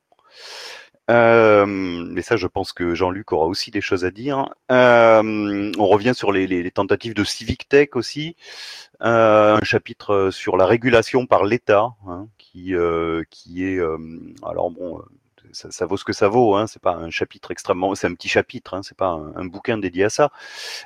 [1.09, 4.49] Euh, mais ça, je pense que Jean-Luc aura aussi des choses à dire.
[4.71, 8.35] Euh, on revient sur les, les, tentatives de civic tech aussi.
[9.01, 13.97] Euh, un chapitre sur la régulation par l'État, hein, qui, euh, qui est, euh,
[14.43, 15.01] alors bon,
[15.53, 16.55] ça, ça, vaut ce que ça vaut.
[16.55, 18.73] Hein, c'est pas un chapitre extrêmement, c'est un petit chapitre.
[18.73, 20.31] Hein, c'est pas un, bouquin dédié à ça.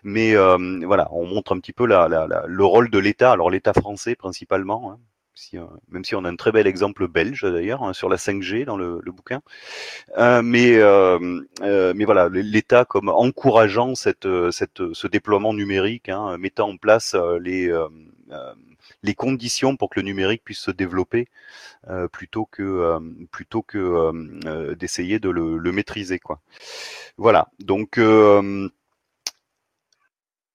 [0.03, 3.31] Mais voilà, on montre un petit peu la, la, la, le rôle de l'État.
[3.31, 4.99] Alors l'État français principalement,
[5.53, 8.17] hein, euh, même si on a un très bel exemple belge d'ailleurs hein, sur la
[8.17, 9.41] 5G dans le, bouquin.
[10.17, 16.69] Euh, mais, euh, mais voilà, l'État comme encourageant cette, cette, ce déploiement numérique, hein, mettant
[16.69, 17.71] en place les,
[19.03, 21.27] les conditions pour que le numérique puisse se développer
[22.11, 22.99] plutôt que,
[23.31, 26.19] plutôt que d'essayer de le, le, maîtriser.
[26.19, 26.39] Quoi.
[27.17, 27.99] Voilà, donc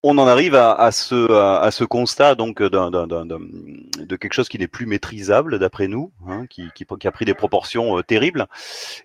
[0.08, 5.88] on en arrive à, ce, constat donc de quelque chose qui n'est plus maîtrisable d'après
[5.88, 6.70] nous, hein, qui,
[7.04, 8.46] a pris des proportions euh, terribles.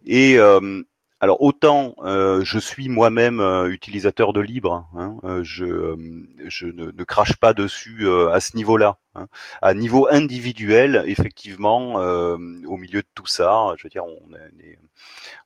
[0.06, 0.84] Et euh,
[1.22, 5.96] alors autant euh, je suis moi-même utilisateur de libre, hein, je,
[6.48, 8.98] je ne, crache pas dessus à ce niveau-là.
[9.16, 9.28] Hein.
[9.62, 14.04] À niveau individuel, effectivement, au milieu de tout ça, je veux dire,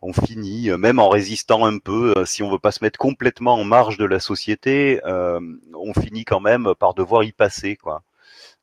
[0.01, 2.99] on finit, euh, même en résistant un peu, euh, si on veut pas se mettre
[2.99, 5.39] complètement en marge de la société, euh,
[5.73, 8.03] on finit quand même par devoir y passer, quoi.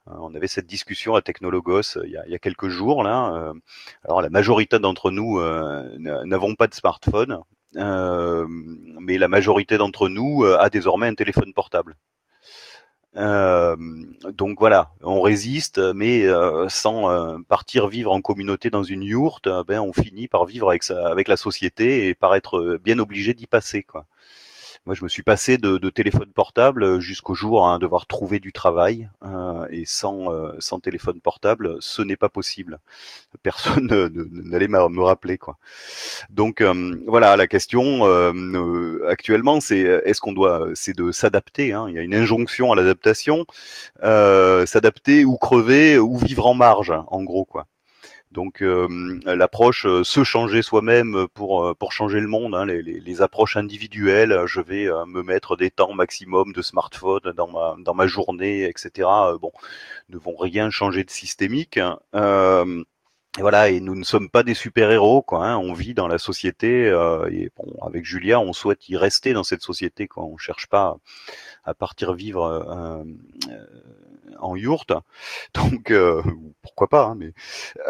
[0.07, 3.53] On avait cette discussion à Technologos il y a, quelques jours là.
[4.05, 5.41] Alors la majorité d'entre nous
[5.99, 7.39] n'avons pas de smartphone,
[7.75, 11.97] mais la majorité d'entre nous a désormais un téléphone portable.
[13.17, 13.77] Euh,
[14.33, 19.49] donc voilà, on résiste, mais euh, sans euh, partir vivre en communauté dans une yourte,
[19.67, 23.87] ben on finit par vivre avec, la société et par être bien obligé d'y passer.
[24.85, 28.41] Moi, je me suis passé de, de téléphone portable jusqu'au jour à hein, devoir trouver
[28.41, 29.09] du travail.
[29.25, 32.81] Euh, et sans, euh, sans téléphone portable, ce n'est pas possible.
[33.45, 33.87] Personne
[34.33, 35.39] n'allait me rappeler.
[35.39, 35.57] quoi.
[36.31, 41.73] Donc euh, voilà, la question euh, actuellement, c'est est-ce qu'on doit, c'est de s'adapter.
[41.73, 41.87] Hein.
[41.89, 43.47] Il y a une injonction à l'adaptation,
[44.03, 47.67] s'adapter ou crever ou vivre en marge, en gros quoi.
[48.33, 52.83] Donc euh, l'approche euh, se changer soi-même pour euh, pour changer le monde, hein, les,
[52.83, 57.77] les, les, approches individuelles, je vais me mettre des temps maximum de smartphone dans ma
[57.79, 59.09] dans ma journée, etc.
[59.41, 59.53] bon,
[60.09, 61.79] ne vont rien changer de systémique.
[61.79, 61.99] Hein.
[63.39, 65.47] Et voilà, et nous ne sommes pas des super-héros, quoi.
[65.47, 66.89] Hein, on vit dans la société,
[67.31, 70.25] et bon, avec Julia, on souhaite y rester dans cette société, quoi.
[70.25, 70.99] On cherche pas
[71.65, 73.05] à partir vivre euh,
[74.41, 74.93] en yourte.
[75.55, 76.23] Donc euh,
[76.63, 77.33] pourquoi pas, hein, mais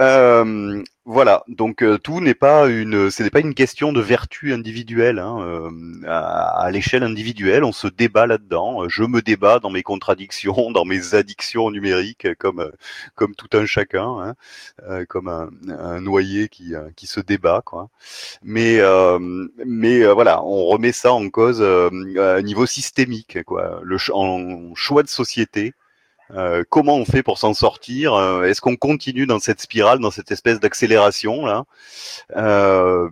[0.01, 1.45] euh, voilà.
[1.49, 5.19] Donc euh, tout n'est pas une, ce n'est pas une question de vertu individuelle.
[5.19, 5.71] Hein,
[6.07, 8.89] à, l'échelle individuelle, on se débat là-dedans.
[8.89, 12.71] Je me débat dans mes contradictions, dans mes addictions numériques, comme
[13.15, 14.35] comme tout un chacun,
[14.89, 17.89] hein, comme un, un, noyer qui qui se débat, quoi.
[18.43, 18.81] Mais
[19.67, 23.81] mais voilà, on remet ça en cause à niveau systémique, quoi.
[23.83, 25.75] Le en choix de société
[26.35, 30.11] euh, comment on fait pour s'en sortir euh, Est-ce qu'on continue dans cette spirale, dans
[30.11, 31.65] cette espèce d'accélération là,
[32.37, 33.11] euh,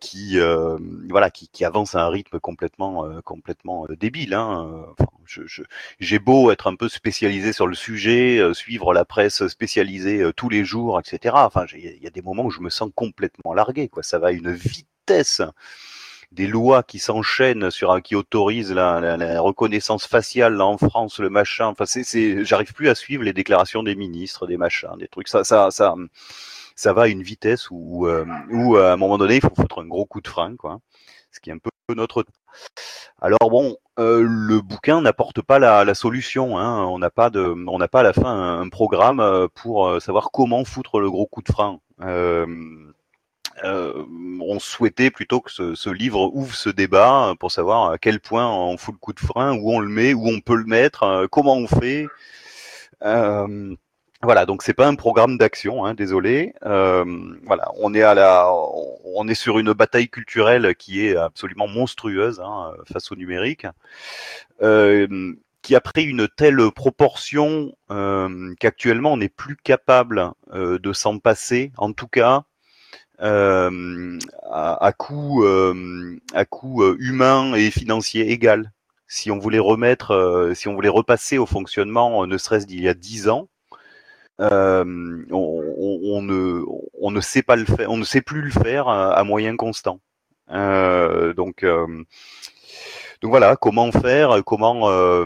[0.00, 0.38] qui
[1.08, 4.34] voilà, qui, qui, avance à un rythme complètement complètement débile.
[4.34, 4.84] Hein.
[6.00, 10.64] J'ai beau être un peu spécialisé sur le sujet, suivre la presse spécialisée tous les
[10.64, 11.34] jours, etc.
[11.38, 13.88] Enfin, il y a des moments où je me sens complètement largué.
[13.88, 15.42] Quoi, ça va à une vitesse
[16.32, 21.18] des lois qui s'enchaînent sur qui autorisent la, la, la, reconnaissance faciale là, en France,
[21.18, 21.66] le machin.
[21.66, 25.28] Enfin, c'est, j'arrive plus à suivre les déclarations des ministres, des machins, des trucs.
[25.28, 25.94] Ça, ça, ça,
[26.76, 29.80] ça va à une vitesse où, euh, où à un moment donné, il faut foutre
[29.80, 30.80] un gros coup de frein, quoi.
[31.32, 32.24] Ce qui est un peu notre.
[33.20, 36.58] Alors bon, euh, le bouquin n'apporte pas la, la solution.
[36.58, 36.84] Hein.
[36.86, 39.88] On n'a pas de, on n'a pas à la fin un, un programme euh, pour
[39.88, 41.80] euh, savoir comment foutre le gros coup de frein.
[42.00, 42.46] Euh,
[43.64, 44.04] euh,
[44.40, 48.76] on souhaitait plutôt que ce, livre ouvre ce débat pour savoir à quel point on
[48.76, 51.26] fout le coup de frein, où on le met, où on peut le mettre, euh,
[51.28, 52.06] comment on fait.
[53.02, 53.74] Euh,
[54.22, 56.52] voilà, donc c'est pas un programme d'action, hein, désolé.
[56.62, 58.50] voilà, on est à la,
[59.14, 63.66] on est sur une bataille culturelle qui est absolument monstrueuse hein, face au numérique,
[65.62, 67.72] qui a pris une telle proportion
[68.58, 71.70] qu'actuellement on n'est plus capable de s'en passer.
[71.76, 72.42] En tout cas,
[73.20, 74.18] euh,
[74.50, 78.72] à, à, coût, euh, à coût euh, humain et financier égal.
[79.08, 82.94] si on voulait remettre, si on voulait repasser au fonctionnement, ne serait-ce d'il y a
[82.94, 83.48] dix ans,
[84.38, 86.62] on, on, ne,
[87.00, 89.56] on ne sait pas le faire, on ne sait plus le faire à, à moyen
[89.56, 90.00] constant.
[90.50, 91.64] donc
[93.20, 95.24] donc voilà, comment faire, comment euh,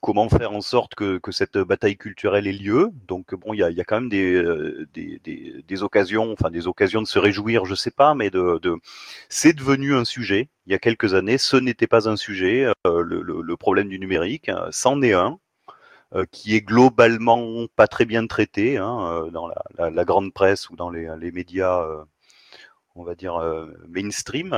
[0.00, 2.90] comment faire en sorte que, cette bataille culturelle ait lieu.
[3.06, 7.06] Donc bon, il y a, quand même des, euh, des, occasions, enfin des occasions de
[7.06, 8.30] se réjouir, je sais pas, mais
[9.28, 10.48] c'est devenu un sujet.
[10.66, 12.66] Il y a quelques années, ce n'était pas un sujet.
[12.86, 15.38] Euh, le, problème du numérique, c'en est un.
[16.14, 20.88] Euh, qui est globalement pas très bien traité hein, dans la, grande presse ou dans
[20.88, 21.86] les médias,
[22.94, 23.38] on va dire
[23.88, 24.54] mainstream.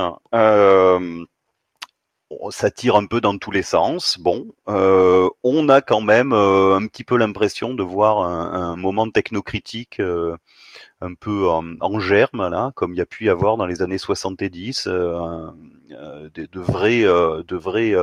[2.33, 4.19] Euh, ça tire un peu dans tous les sens.
[4.19, 8.77] Bon, euh, on a quand même euh, un petit peu l'impression de voir un, un
[8.77, 10.37] moment technocritique euh,
[11.01, 13.83] un peu en, en, germe, là, comme il y a pu y avoir dans les
[13.83, 15.51] années 70, euh,
[16.35, 17.95] de, de vraies, de vraies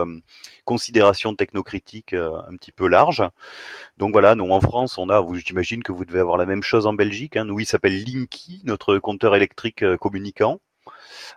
[0.65, 3.23] considérations technocritiques un petit peu larges.
[3.97, 6.87] Donc voilà, nous en France, on a, j'imagine que vous devez avoir la même chose
[6.87, 7.37] en Belgique.
[7.37, 10.59] Hein, nous, il s'appelle Linky, notre compteur électrique communicant.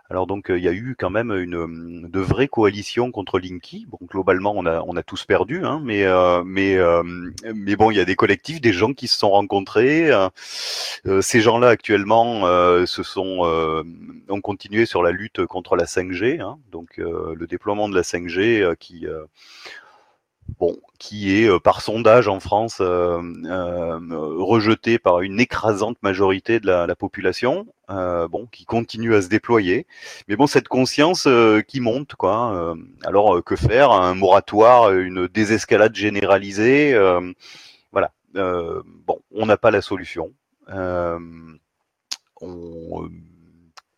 [0.09, 3.85] Alors donc il y a eu quand même une de vraies coalitions contre Linky.
[3.89, 7.03] Bon, globalement on a on a tous perdu, hein, mais euh, mais euh,
[7.53, 10.11] mais bon il y a des collectifs, des gens qui se sont rencontrés.
[10.11, 12.41] Euh, ces gens-là actuellement
[12.85, 13.41] se sont
[14.29, 18.75] ont continué sur la lutte contre la 5G, hein, donc le déploiement de la 5G
[18.77, 19.07] qui
[20.59, 23.99] bon, qui est par sondage en France euh, euh,
[24.37, 29.27] rejeté par une écrasante majorité de la, la population, euh, bon, qui continue à se
[29.27, 29.87] déployer.
[30.27, 31.27] Mais bon, cette conscience
[31.67, 32.75] qui monte, quoi.
[33.03, 33.91] alors que faire?
[33.91, 36.95] Un moratoire, une désescalade généralisée,
[37.91, 38.11] voilà.
[38.33, 40.31] bon, on n'a pas la solution.
[42.41, 43.09] On,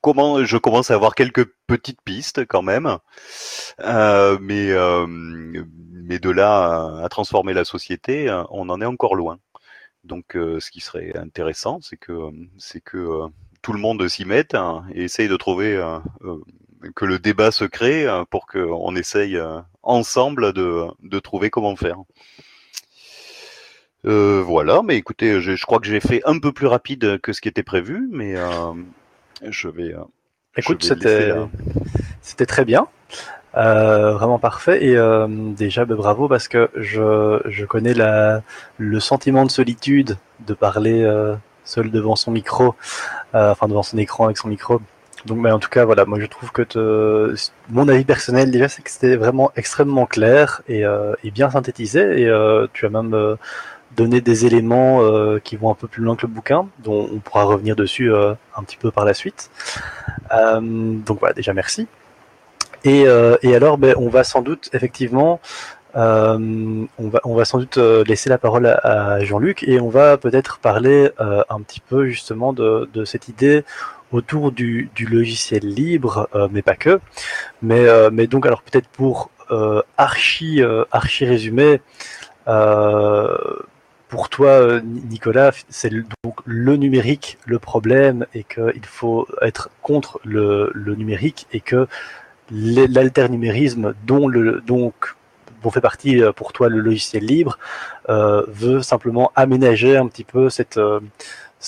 [0.03, 2.97] comment je commence à avoir quelques petites pistes quand même,
[3.79, 9.15] euh, mais euh, mais de là à, transformer la société, euh, on en est encore
[9.15, 9.39] loin.
[10.03, 13.21] Donc, ce qui serait intéressant, c'est que c'est que
[13.61, 15.81] tout le monde s'y mette hein, et essaye de trouver
[16.93, 19.39] que le débat se crée pour qu'on essaye
[19.81, 21.99] ensemble de, de trouver comment faire.
[24.03, 27.47] Voilà, mais écoutez, je, crois que j'ai fait un peu plus rapide que ce qui
[27.47, 28.35] était prévu, mais
[29.49, 29.95] je vais.
[30.57, 31.33] Écoute, c'était
[32.21, 32.87] c'était très bien.
[33.55, 38.41] Euh, vraiment parfait et euh, déjà bah, bravo parce que je, je connais la,
[38.79, 42.73] le sentiment de solitude de parler euh, seul devant son micro,
[43.35, 44.81] euh, enfin devant son écran avec son micro.
[45.27, 47.35] Donc mais en tout cas voilà, moi je trouve que te,
[47.69, 52.23] mon avis personnel déjà c'est que c'était vraiment extrêmement clair et, euh, et bien synthétisé
[52.23, 53.37] et tu as même
[53.95, 55.01] donné des éléments
[55.43, 58.63] qui vont un peu plus loin que le bouquin, dont on pourra revenir dessus un
[58.63, 59.49] petit peu par la suite.
[60.31, 61.87] donc voilà déjà merci.
[62.83, 65.39] Et, euh, et alors, ben, on va sans doute effectivement,
[65.95, 69.89] euh, on, va, on va sans doute euh, laisser la parole à, Jean-Luc et on
[69.89, 73.63] va peut-être parler euh, un petit peu justement de, cette idée
[74.11, 76.99] autour du, logiciel libre, euh, mais pas que.
[77.61, 79.29] Mais, euh, mais donc, alors peut-être pour
[79.97, 81.79] archi, archi résumé,
[84.13, 90.71] pour toi, Nicolas, c'est donc le numérique le problème et qu'il faut être contre le,
[90.95, 91.87] numérique et que
[92.51, 94.29] l'alternumérisme dont
[94.67, 94.93] donc
[95.71, 97.57] fait partie euh, pour toi le logiciel libre
[98.09, 100.99] euh, veut simplement aménager un petit peu cette euh,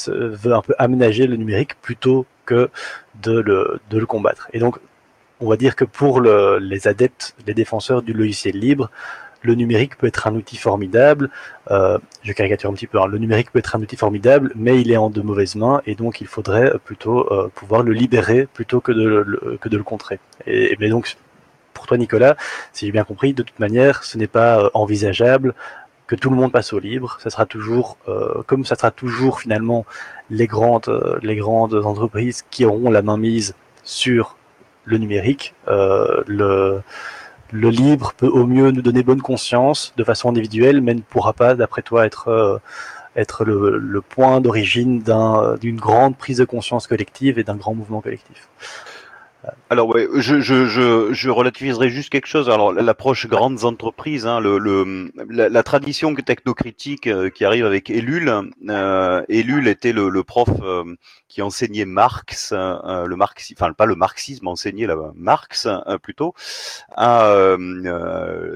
[0.08, 2.70] veut un peu aménager le numérique plutôt que
[3.24, 4.50] de le, de le combattre.
[4.54, 4.78] Et donc,
[5.40, 8.92] on va dire que pour le, les adeptes, les défenseurs du logiciel libre,
[9.46, 11.30] le numérique peut être un outil formidable.
[11.72, 13.00] Euh, je caricature un petit peu.
[13.00, 13.08] Hein.
[13.08, 15.96] Le numérique peut être un outil formidable, mais il est en de mauvaises mains et
[15.96, 20.20] donc il faudrait plutôt euh, pouvoir le libérer plutôt que de le, contrer.
[20.48, 21.16] Et, donc,
[21.74, 22.36] pour toi, Nicolas,
[22.74, 25.54] si j'ai bien compris, de toute manière, ce n'est pas euh, envisageable
[26.08, 27.18] que tout le monde passe au libre.
[27.20, 27.98] Ça sera toujours,
[28.46, 29.88] comme ça sera toujours finalement
[30.30, 34.38] les grandes, les grandes entreprises qui auront la main mise sur
[34.84, 35.56] le numérique.
[35.66, 36.84] le
[37.52, 41.34] le libre peut au mieux nous donner bonne conscience de façon individuelle, mais ne pourra
[41.34, 42.58] pas, d'après toi, être, euh,
[43.16, 45.04] être le, le point d'origine
[45.62, 48.50] d'une grande prise de conscience collective et d'un grand mouvement collectif.
[49.70, 52.50] Alors ouais, je, je, je, je, relativiserai juste quelque chose.
[52.50, 58.32] Alors l'approche grandes entreprises, hein, le, le la, tradition technocritique euh, qui arrive avec Ellul.
[58.70, 60.84] Euh, était le, le prof euh,
[61.36, 66.34] qui enseignait Marx, euh, le marxisme, enfin pas le marxisme, enseignait Marx euh, plutôt
[66.96, 67.36] à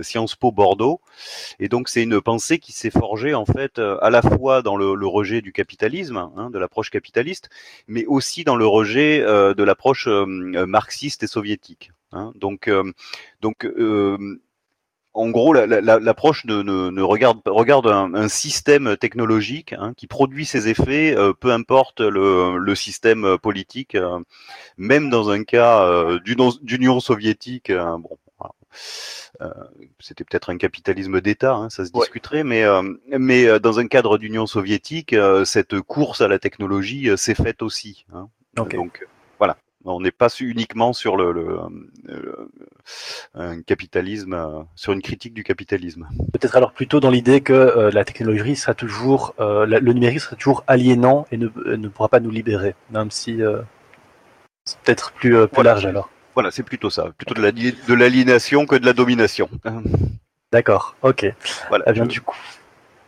[0.02, 1.02] Sciences Po Bordeaux.
[1.60, 4.96] Et donc c'est une pensée qui s'est forgée en fait à la fois dans le,
[4.96, 7.50] le rejet du capitalisme, hein, de l'approche capitaliste,
[7.90, 11.92] mais aussi dans le rejet de l'approche marxiste et soviétique.
[12.12, 12.32] Hein.
[12.36, 12.92] Donc, euh,
[13.42, 14.42] donc euh,
[15.14, 20.68] en gros, l'approche la, ne, ne, regarde, regarde un, système technologique hein, qui produit ses
[20.70, 24.20] effets, euh, peu importe le, le système politique, euh,
[24.78, 27.72] même dans un cas euh, d'Union soviétique.
[27.72, 28.18] bon,
[30.00, 32.64] c'était peut-être un capitalisme d'État, hein, ça se discuterait, mais,
[33.08, 38.06] mais dans un cadre d'Union soviétique, cette course à la technologie s'est faite aussi.
[38.14, 38.30] Hein.
[38.56, 38.78] Donc.
[39.86, 41.60] On n'est pas uniquement sur le, le,
[43.34, 46.08] un capitalisme, euh, sur une critique du capitalisme.
[46.34, 50.36] Peut-être alors plutôt dans l'idée que euh, la technologie sera toujours, euh, le numérique sera
[50.36, 53.40] toujours aliénant et ne, ne pourra pas nous libérer, même si
[54.66, 56.10] c'est peut-être plus, plus large alors.
[56.34, 59.50] Voilà, c'est plutôt ça, plutôt de l'aliénation que de la domination.
[60.52, 61.32] D'accord, ok.
[61.70, 61.86] Voilà.
[61.88, 62.59] Eh bien, du coup, euh,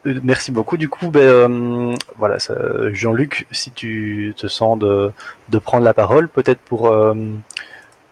[0.05, 0.77] merci beaucoup.
[0.77, 2.37] Du coup, ben, euh, voilà,
[2.91, 5.11] Jean-Luc, si tu te sens de,
[5.63, 7.13] prendre la parole, peut-être pour, euh,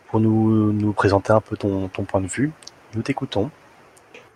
[0.10, 2.52] pour nous, nous présenter un peu ton, ton point de vue.
[2.96, 3.50] Nous t'écoutons.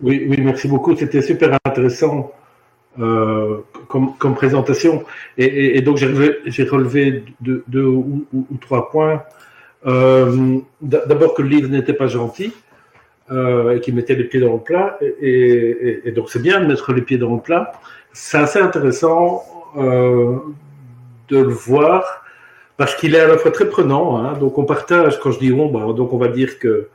[0.00, 0.96] Oui, oui, merci beaucoup.
[0.96, 2.32] C'était super intéressant
[2.96, 5.04] comme, comme, présentation.
[5.36, 9.22] Et, donc, j'ai relevé, deux ou, ou, trois points.
[9.84, 12.52] D'abord que le livre n'était pas gentil
[13.30, 14.98] euh, et qui mettait les pieds dans le plat.
[15.20, 17.72] Et, et, donc c'est bien de mettre les pieds dans le plat.
[18.12, 19.42] C'est assez intéressant
[19.76, 20.36] euh,
[21.28, 22.24] de le voir
[22.76, 24.18] parce qu'il est à la fois très prenant.
[24.18, 26.88] Hein, donc on partage, quand je dis on, bah, donc on va dire que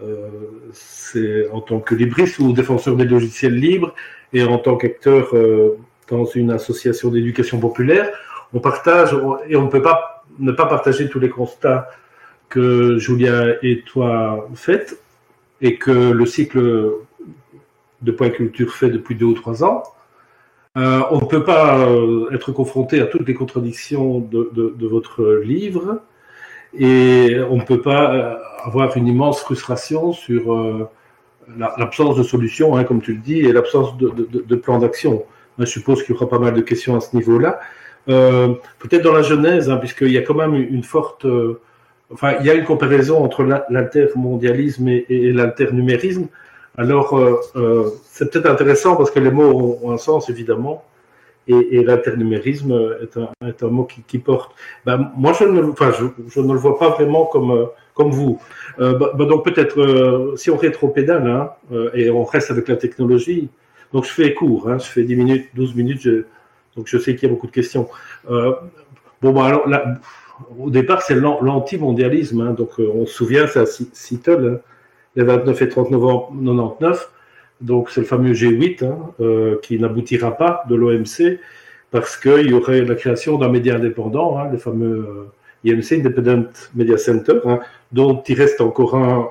[0.00, 0.28] euh,
[0.72, 3.94] c'est en tant que libriste ou défenseur des logiciels libres
[4.32, 5.78] et en tant qu'acteur euh,
[6.08, 8.10] dans une association d'éducation populaire,
[8.54, 9.16] on partage
[9.48, 11.90] et on ne peut pas ne pas partager tous les constats
[12.48, 15.01] que Julien et toi faites
[15.62, 16.92] et que le cycle
[18.02, 19.84] de Point Culture fait depuis deux ou trois ans,
[20.76, 26.00] euh, on ne peut pas euh, être confronté à toutes les contradictions de, votre livre
[26.74, 30.88] et on ne peut pas euh, avoir une immense frustration sur
[31.58, 35.24] l'absence de solution, hein, comme tu le dis, et l'absence de, de, plan d'action.
[35.58, 37.60] Je suppose qu'il y aura pas mal de questions à ce niveau-là.
[38.06, 41.26] Peut-être dans la genèse, hein, puisqu'il y a quand même une forte
[42.12, 46.28] enfin, il y a une comparaison entre l'intermondialisme et, l'internumérisme.
[46.76, 50.84] Alors, euh, euh, c'est peut-être intéressant parce que les mots ont, un sens, évidemment,
[51.48, 54.54] et, l'internumérisme est un, mot qui, porte.
[54.86, 58.40] Ben, moi, je ne, enfin, je, ne le vois pas vraiment comme, euh, comme vous.
[58.78, 61.50] Ben, ben, donc, peut-être, si on rétro-pédale, hein,
[61.94, 63.48] et on reste avec la technologie,
[63.92, 66.08] donc je fais court, hein, je fais 10 minutes, 12 minutes,
[66.76, 67.88] donc je sais qu'il y a beaucoup de questions.
[68.26, 70.00] bon, ben, alors, là,
[70.58, 72.40] au départ, c'est l'anti-mondialisme.
[72.40, 74.60] Hein, donc, euh, on se souvient, c'est à Seattle, hein,
[75.16, 77.10] les 29 et 30 novembre 99.
[77.60, 81.38] Donc, c'est le fameux G8 hein, euh, qui n'aboutira pas de l'OMC
[81.90, 85.28] parce qu'il y aurait la création d'un média indépendant, le fameux
[85.64, 87.38] euh, IMC, Independent Media Center,
[87.92, 89.28] dont il reste encore un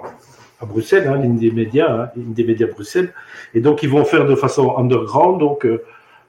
[0.61, 3.11] à Bruxelles, l'Indie Media, Media Bruxelles.
[3.55, 5.65] Et donc, ils vont faire de façon underground, donc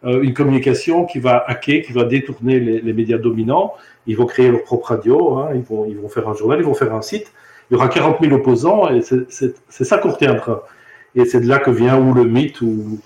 [0.05, 3.75] une communication qui va hacker, qui va détourner les, médias dominants
[4.07, 6.65] ils vont créer leur propre radio, hein, ils, vont, ils vont faire un journal, ils
[6.65, 7.33] vont faire un site.
[7.71, 10.67] Il y aura 40 000 opposants et c'est ça qu'on retiendra.
[11.15, 13.01] Et c'est de là que vient ou le mythe ou,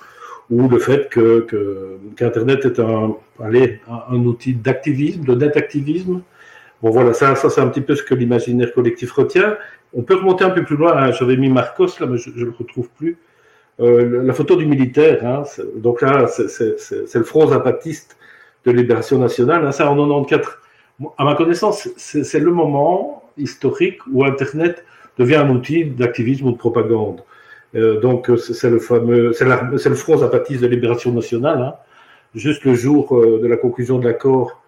[0.51, 1.47] le fait que
[2.17, 6.23] qu'Internet est un, un, outil d'activisme, de net activisme.
[6.83, 9.57] Bon voilà, ça, ça c'est un petit peu ce que l'imaginaire collectif retient.
[9.93, 10.97] On peut remonter un peu plus loin.
[10.97, 11.13] Hein.
[11.13, 13.19] J'avais mis Marcos là, mais je ne le retrouve plus.
[13.81, 15.24] Euh, la photo du militaire.
[15.27, 15.43] Hein,
[15.77, 18.16] donc là, c'est le front zapatiste
[18.64, 19.66] de libération nationale.
[19.66, 20.59] Hein, ça en 94
[21.18, 24.85] à ma connaissance, c'est le moment historique où Internet
[25.18, 27.20] devient un outil d'activisme ou de propagande.
[27.74, 29.45] Euh, donc c'est le fameux, c'est
[29.89, 31.61] le Front zapatiste de libération nationale.
[31.61, 31.74] Hein.
[32.35, 34.62] Juste le jour euh, de la conclusion de l'accord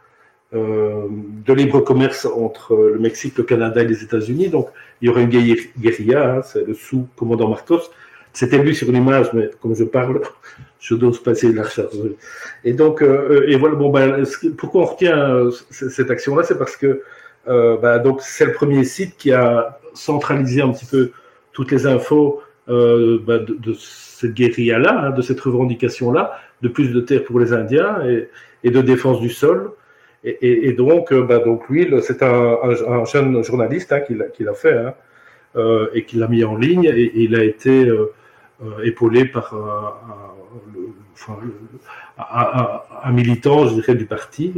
[0.54, 4.48] euh, de libre commerce entre le Mexique, le Canada et les États-Unis.
[4.48, 4.68] Donc
[5.00, 5.30] il y aurait une
[5.78, 7.90] guérilla, hein, c'est le sous-commandant Marcos.
[8.39, 10.20] C'était lui sur l'image, mais comme je parle,
[10.78, 11.91] je dois passer la recharge.
[12.64, 14.22] Et donc, euh, et voilà, bon, ben,
[14.57, 17.03] pourquoi on retient euh, cette action-là C'est parce que
[17.49, 21.11] euh, ben, donc c'est le premier site qui a centralisé un petit peu
[21.53, 26.93] toutes les infos euh, ben, de, de, cette guérilla-là, hein, de cette revendication-là, de plus
[26.93, 27.99] de terres pour les Indiens
[28.62, 29.72] et, de défense du sol.
[30.22, 34.55] Et, donc, euh, ben, donc lui, c'est un, un, un, jeune journaliste hein, qui l'a
[34.55, 34.95] fait hein,
[35.57, 38.12] euh, et qui l'a mis en ligne et, il a été euh,
[38.82, 39.54] épaulé par
[41.14, 41.38] enfin,
[43.04, 44.52] un, militant, je dirais, du parti,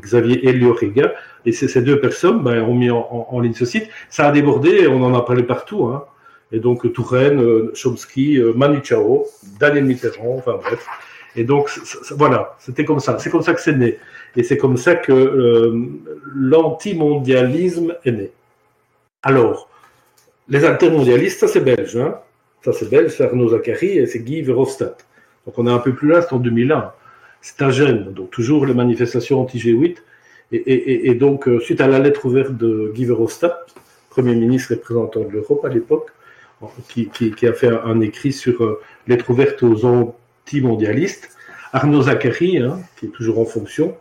[0.00, 3.88] Xavier Eliorega, et ces deux personnes ben, ont mis en, ligne ce site.
[4.08, 5.84] Ça a débordé, on en a parlé partout.
[5.86, 6.04] Hein.
[6.52, 9.26] Et donc Touraine, euh, Chomsky, euh, Manu Chao,
[9.58, 10.84] Daniel Mitterrand, enfin bref.
[11.36, 11.70] Et donc
[12.16, 13.18] voilà, c'était comme ça.
[13.18, 13.98] C'est comme ça que c'est né.
[14.36, 15.78] Et c'est comme ça que euh,
[16.34, 18.30] l'antimondialisme est né.
[19.22, 19.68] Alors,
[20.48, 21.96] les intermondialistes, ça c'est belge.
[21.96, 22.16] Hein
[22.62, 25.06] Ça, c'est belge, c'est Arnaud Zachary et c'est Guy Verhofstadt.
[25.46, 26.92] Donc, on est un peu plus là, c'est en 2001.
[27.40, 28.12] C'est un gène.
[28.12, 29.96] Donc, toujours les manifestations anti-G8.
[30.52, 33.54] Et, donc, euh, suite à la lettre ouverte de Guy Verhofstadt,
[34.10, 36.10] Premier ministre représentant de l'Europe à l'époque,
[36.88, 41.30] qui, a fait un, écrit sur euh, lettre ouverte aux anti-mondialistes,
[41.72, 43.96] Arnaud Zachary, hein, qui est toujours en fonction,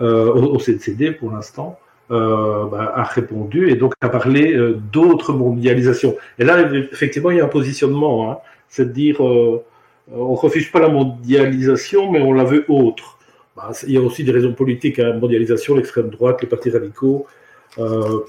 [0.00, 1.78] euh, au, CCD pour l'instant,
[2.10, 6.16] euh, bah, a répondu et donc a parlé euh, d'autres mondialisations.
[6.38, 8.38] Et là, effectivement, il y a un positionnement, hein,
[8.68, 13.18] c'est de dire on refuse pas la mondialisation, mais on la veut autre.
[13.56, 17.26] Bah, il y a aussi des raisons politiques, hein, mondialisation, l'extrême droite, les partis radicaux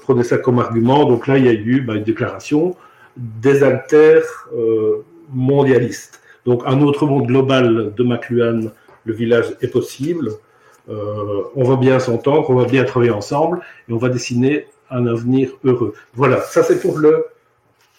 [0.02, 1.06] prenaient ça comme argument.
[1.06, 2.76] Donc là, il y a eu bah, une déclaration
[3.16, 4.48] des alters
[5.32, 6.20] mondialistes.
[6.44, 8.70] Donc un autre monde global de McLuhan,
[9.04, 10.30] le village est possible.
[10.88, 15.06] Euh, on va bien s'entendre, on va bien travailler ensemble et on va dessiner un
[15.06, 15.94] avenir heureux.
[16.14, 17.26] Voilà, ça c'est pour le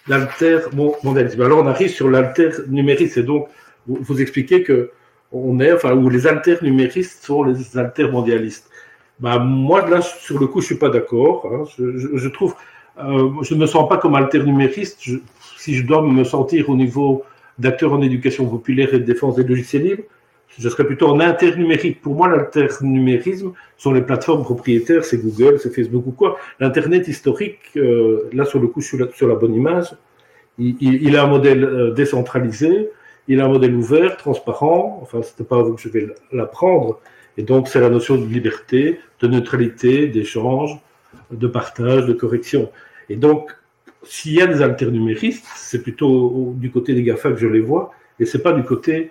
[0.07, 0.59] l'alter
[1.03, 1.41] mondialisme.
[1.41, 3.47] Alors on arrive sur l'alter numériste et donc
[3.85, 4.91] vous, expliquez que
[5.31, 8.69] on est, enfin, où les alter numéristes sont les alter mondialistes.
[9.19, 11.49] Bah, moi, là, sur le coup, je suis pas d'accord.
[11.51, 11.63] Hein.
[11.77, 12.55] Je, trouve,
[12.99, 14.99] euh, je ne me sens pas comme alter numériste.
[15.57, 17.23] si je dois me sentir au niveau
[17.57, 20.03] d'acteur en éducation populaire et de défense des logiciels libres,
[20.57, 22.01] je serais plutôt en internumérique.
[22.01, 26.37] Pour moi, l'internumérisme sont les plateformes propriétaires, c'est Google, c'est Facebook ou quoi.
[26.59, 29.95] L'Internet historique, euh, là, sur le coup, sur la, sur la bonne image,
[30.57, 32.89] il, a un modèle euh, décentralisé,
[33.27, 34.99] il a un modèle ouvert, transparent.
[35.01, 36.99] Enfin, c'était pas à vous que je vais l'apprendre.
[37.37, 40.77] Et donc, c'est la notion de liberté, de neutralité, d'échange,
[41.31, 42.69] de partage, de correction.
[43.09, 43.51] Et donc,
[44.03, 47.91] s'il y a des alternuméristes, c'est plutôt du côté des GAFA que je les vois,
[48.19, 49.09] et c'est pas du côté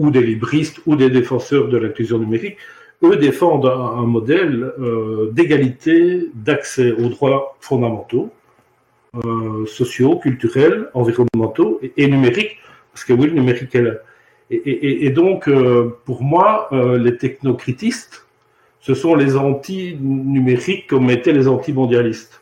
[0.00, 2.56] ou des libristes ou des défenseurs de l'inclusion numérique.
[3.02, 8.30] Eux défendent un, modèle euh, d'égalité d'accès aux droits fondamentaux,
[9.24, 12.56] euh, sociaux, culturels, environnementaux et, numériques,
[12.92, 13.94] parce que oui, le numérique est là.
[14.50, 18.26] Et, et donc, euh, pour moi, les technocritistes,
[18.80, 22.40] ce sont les anti-numériques comme étaient les anti-mondialistes.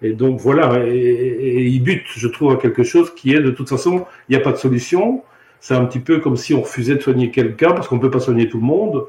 [0.00, 3.68] Et donc voilà, et, ils butent, je trouve, à quelque chose qui est de toute
[3.68, 5.22] façon, il n'y a pas de solution.
[5.60, 8.10] C'est un petit peu comme si on refusait de soigner quelqu'un parce qu'on ne peut
[8.10, 9.06] pas soigner tout le monde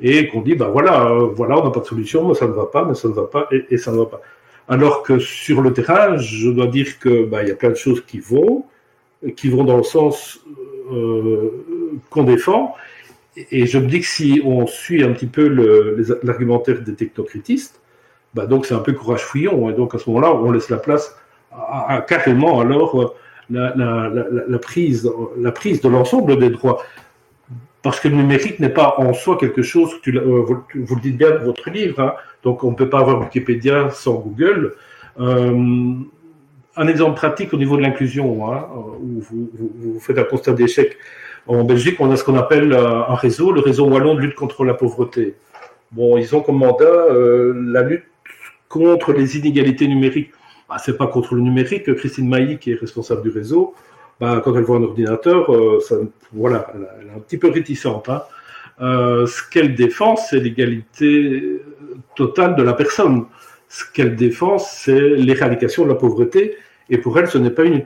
[0.00, 2.52] et qu'on dit, ben voilà, euh, voilà, on n'a pas de solution, mais ça ne
[2.52, 4.20] va pas, mais ça ne va pas et, ça ne va pas.
[4.68, 7.76] Alors que sur le terrain, je dois dire que ben, il y a plein de
[7.76, 8.64] choses qui vont,
[9.36, 10.40] qui vont dans le sens
[10.92, 11.50] euh,
[12.10, 12.74] qu'on défend.
[13.50, 15.46] Et je me dis que si on suit un petit peu
[16.22, 17.80] l'argumentaire des technocritistes,
[18.34, 19.70] bah, donc c'est un peu courage fouillon.
[19.70, 21.16] Et donc à ce moment-là, on laisse la place
[21.52, 23.14] à, carrément alors
[23.50, 26.82] la, prise, la prise de l'ensemble des droits.
[27.82, 30.42] Parce que le numérique n'est pas en soi quelque chose, tu, euh,
[30.74, 32.14] vous, le dites bien dans votre livre, hein.
[32.42, 34.74] donc on ne peut pas avoir Wikipédia sans Google.
[35.20, 35.94] Euh,
[36.78, 38.66] un exemple pratique au niveau de l'inclusion, hein,
[39.00, 40.96] où vous, vous, faites un constat d'échec.
[41.46, 44.34] En Belgique, on a ce qu'on appelle euh, un réseau, le réseau wallon de lutte
[44.34, 45.36] contre la pauvreté.
[45.92, 47.06] Bon, ils ont comme mandat
[47.54, 48.02] la lutte
[48.68, 50.32] contre les inégalités numériques.
[50.68, 51.94] Bah, c'est pas contre le numérique.
[51.94, 53.74] Christine Mailly, qui est responsable du réseau,
[54.20, 55.78] bah, quand elle voit un ordinateur, euh,
[56.32, 58.08] voilà, elle, est un petit peu réticente.
[58.08, 58.22] Hein.
[58.80, 61.60] Euh, ce qu'elle défend, c'est l'égalité
[62.14, 63.26] totale de la personne.
[63.68, 66.56] Ce qu'elle défend, c'est l'éradication de la pauvreté.
[66.88, 67.82] Et pour elle, ce n'est pas une,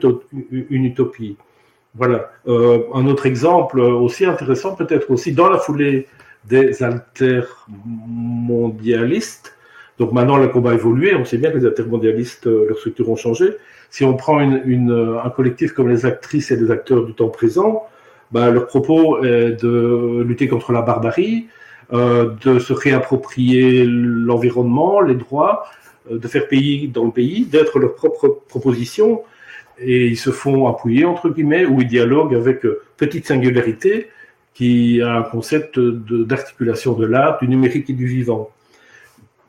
[0.69, 1.37] utopie.
[1.95, 2.31] Voilà.
[2.47, 6.07] Euh, un autre exemple aussi intéressant, peut-être aussi dans la foulée
[6.45, 9.55] des altermondialistes,
[10.01, 11.13] donc maintenant, le combat a évolué.
[11.13, 13.51] On sait bien que les intermondialistes, euh, leurs structures ont changé.
[13.91, 17.83] Si on prend euh, un collectif comme les actrices et les acteurs du temps présent,
[18.31, 21.45] bah, leur propos est de lutter contre la barbarie,
[21.93, 25.65] euh, de se réapproprier l'environnement, les droits,
[26.09, 29.21] de faire pays dans le pays, d'être leurs propres propositions.
[29.77, 32.65] Et ils se font appuyer, entre guillemets, ou ils dialoguent avec
[32.97, 34.07] Petite Singularité,
[34.55, 38.49] qui a un concept d'articulation de l'art, du numérique et du vivant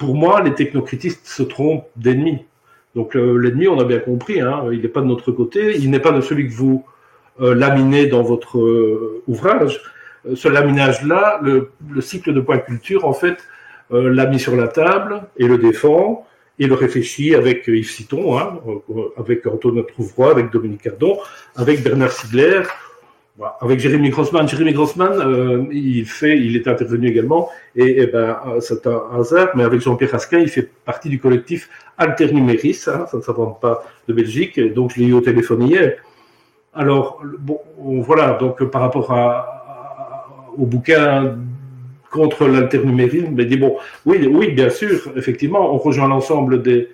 [0.03, 2.44] pour moi, les technocritistes se trompent d'ennemi.
[2.96, 6.00] Donc l'ennemi, on a bien compris, hein, il n'est pas de notre côté, il n'est
[6.00, 6.84] pas de celui que vous
[7.40, 9.80] euh, laminez dans votre euh, ouvrage.
[10.26, 13.38] Euh, ce laminage-là, le, cycle de point culture, en fait,
[13.90, 16.26] l'a mis sur la table et le défend
[16.59, 18.59] et le réfléchit avec Yves Citon, hein,
[19.18, 21.18] avec Antoine Trouvroy, avec Dominique Cardon,
[21.57, 22.62] avec Bernard Sigler,
[23.60, 28.60] avec Jérémy Grossman, Jérémy Grossman, euh, il fait, il est intervenu également, et, ben euh,
[28.60, 33.16] c'est un hasard, mais avec Jean-Pierre Rasquin, il fait partie du collectif Alternuméris, hein, ça
[33.16, 35.94] ne s'invente pas de Belgique, donc je l'ai eu au téléphone hier.
[36.74, 41.36] Alors, bon, voilà, donc par rapport à, au bouquin
[42.10, 46.90] contre l'alternumérisme, ben dit bon, oui, oui, bien sûr, effectivement, on rejoint l'ensemble des,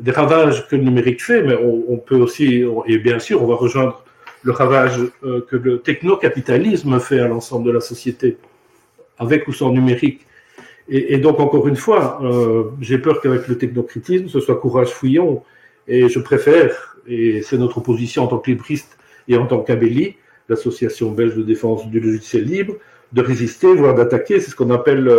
[0.00, 3.54] des ravages que le numérique fait, mais on peut aussi, et bien sûr, on va
[3.54, 4.02] rejoindre
[4.42, 8.36] le ravage que le techno-capitalisme fait à l'ensemble de la société,
[9.18, 10.26] avec ou sans numérique.
[10.88, 12.20] Et, donc, encore une fois,
[12.80, 15.42] j'ai peur qu'avec le technocritisme, ce soit courage fouillon.
[15.88, 18.96] Et je préfère, et c'est notre position en tant que libriste
[19.28, 20.16] et en tant qu'Abelli,
[20.48, 22.74] l'association belge de défense du logiciel libre,
[23.12, 24.38] de résister, voire d'attaquer.
[24.38, 25.12] C'est ce qu'on appelle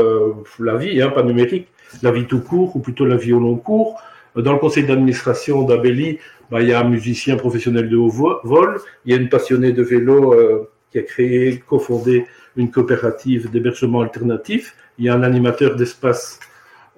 [0.59, 1.67] la vie, hein, pas numérique,
[2.01, 3.99] la vie tout court, ou plutôt la vie au long cours.
[4.35, 6.19] Dans le conseil d'administration d'Abelli,
[6.51, 9.71] bah, il y a un musicien professionnel de haut vol, il y a une passionnée
[9.71, 12.25] de vélo euh, qui a créé, cofondé
[12.55, 16.39] une coopérative d'hébergement alternatif, il y a un animateur d'espace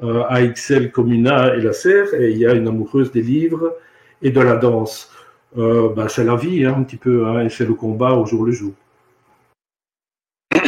[0.03, 3.75] euh, AXL, Comuna et la Serre, et il y a une amoureuse des livres
[4.21, 5.11] et de la danse.
[5.57, 8.25] Euh, bah, c'est la vie, hein, un petit peu, hein, et c'est le combat au
[8.25, 8.73] jour le jour.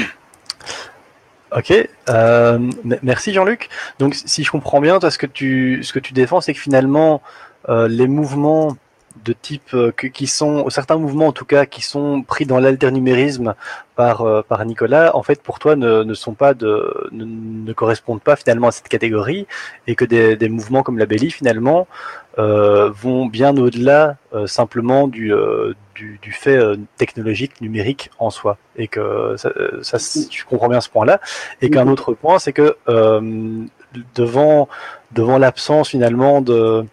[1.54, 1.74] Ok,
[2.08, 2.60] euh,
[3.04, 3.68] merci Jean-Luc.
[4.00, 7.22] Donc si je comprends bien, ce que tu défends, c'est que finalement
[7.68, 8.76] les mouvements
[9.24, 13.56] de type euh, qui sont certains mouvements en tout cas qui sont pris dans l'alternumérisme
[13.96, 17.74] par euh, par Nicolas en fait pour toi ne, ne sont pas de ne, ne,
[17.74, 19.48] correspondent pas finalement à cette catégorie
[19.88, 21.88] et que des, des mouvements comme la Belli finalement
[22.40, 25.34] euh, vont bien au-delà euh, simplement du,
[25.96, 26.58] du, du fait
[26.98, 28.58] technologique numérique en soi.
[28.78, 29.52] Et que ça,
[29.82, 31.20] ça je comprends bien ce point-là.
[31.62, 32.78] Et qu'un autre point c'est que
[34.16, 34.70] devant
[35.12, 36.86] devant l'absence finalement de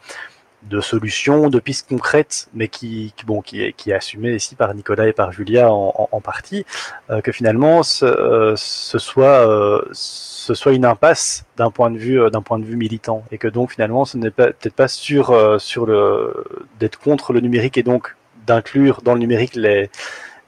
[0.69, 4.75] de solutions, de pistes concrètes, mais qui, bon, qui est, qui est assumé ici par
[4.75, 6.64] Nicolas et par Julia en, en, en partie,
[7.11, 11.99] euh, que finalement ce, euh, ce soit euh, ce soit une impasse d'un point de
[11.99, 15.61] vue d'un point de vue militant, et que donc finalement ce n'est peut-être pas sur
[15.61, 16.45] sur le
[16.81, 18.16] d'être contre le numérique et donc
[18.47, 19.91] d'inclure dans le numérique les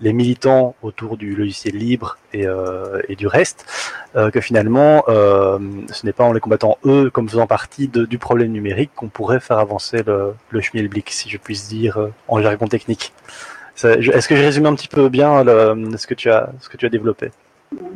[0.01, 3.66] les militants autour du logiciel libre et, euh, du reste,
[4.16, 5.59] euh, que finalement, euh,
[5.92, 9.40] ce n'est pas en les combattant eux comme faisant partie du problème numérique qu'on pourrait
[9.40, 13.12] faire avancer le, le schmilblick, si je puisse dire en jargon technique.
[13.82, 17.30] Est-ce que j'ai résumé un petit peu bien ce, que tu as, développé?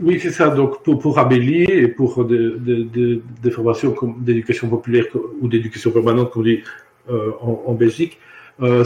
[0.03, 0.49] Oui, c'est ça.
[0.49, 5.05] Donc, pour, pour Abelli et pour des, formations d'éducation populaire
[5.41, 6.63] ou d'éducation permanente, comme on dit
[7.09, 8.19] en Belgique,
[8.63, 8.85] euh,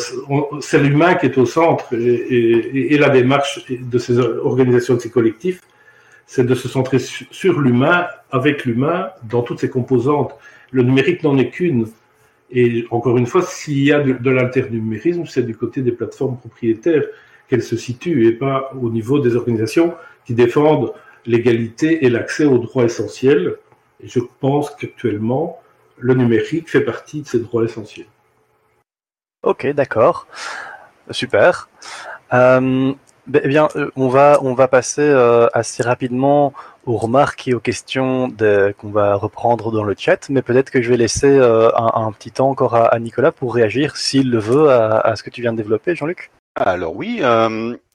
[0.61, 5.61] c'est l'humain qui est au centre et, la démarche de ces organisations, de ces collectifs,
[6.27, 10.35] c'est de se centrer sur l'humain, avec l'humain, dans toutes ses composantes.
[10.71, 11.87] Le numérique n'en est qu'une.
[12.51, 16.39] Et encore une fois, s'il y a de, de l'alternumérisme, c'est du côté des plateformes
[16.39, 17.05] propriétaires
[17.49, 19.95] qu'elle se situe et pas au niveau des organisations
[20.25, 20.93] qui défendent
[21.27, 23.57] l'égalité et l'accès aux droits essentiels.
[24.03, 25.61] Et je pense qu'actuellement,
[25.99, 28.07] le numérique fait partie de ces droits essentiels.
[29.43, 30.27] Ok, d'accord.
[31.11, 31.69] Super.
[32.33, 32.93] Euh,
[33.27, 36.53] ben, eh bien, euh, on va, on va passer euh, assez rapidement
[36.87, 38.31] aux remarques et aux questions
[38.79, 42.31] qu'on va reprendre dans le chat, mais peut-être que je vais laisser euh, un, petit
[42.31, 45.53] temps encore à, Nicolas pour réagir, s'il le veut, à, à, ce que tu viens
[45.53, 46.31] de développer, Jean-Luc.
[46.57, 47.21] Alors oui,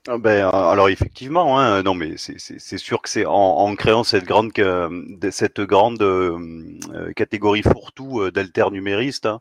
[0.09, 4.25] euh, ben alors effectivement, hein, non mais c'est sûr que c'est en, en, créant cette
[4.25, 4.51] grande
[5.31, 9.25] cette grande euh, catégorie fourre-tout d'alternuméristes.
[9.25, 9.39] Hein,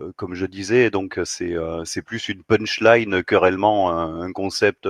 [0.00, 4.22] euh, comme je disais, donc euh, c'est euh, c'est plus une punchline que réellement un,
[4.22, 4.88] un concept.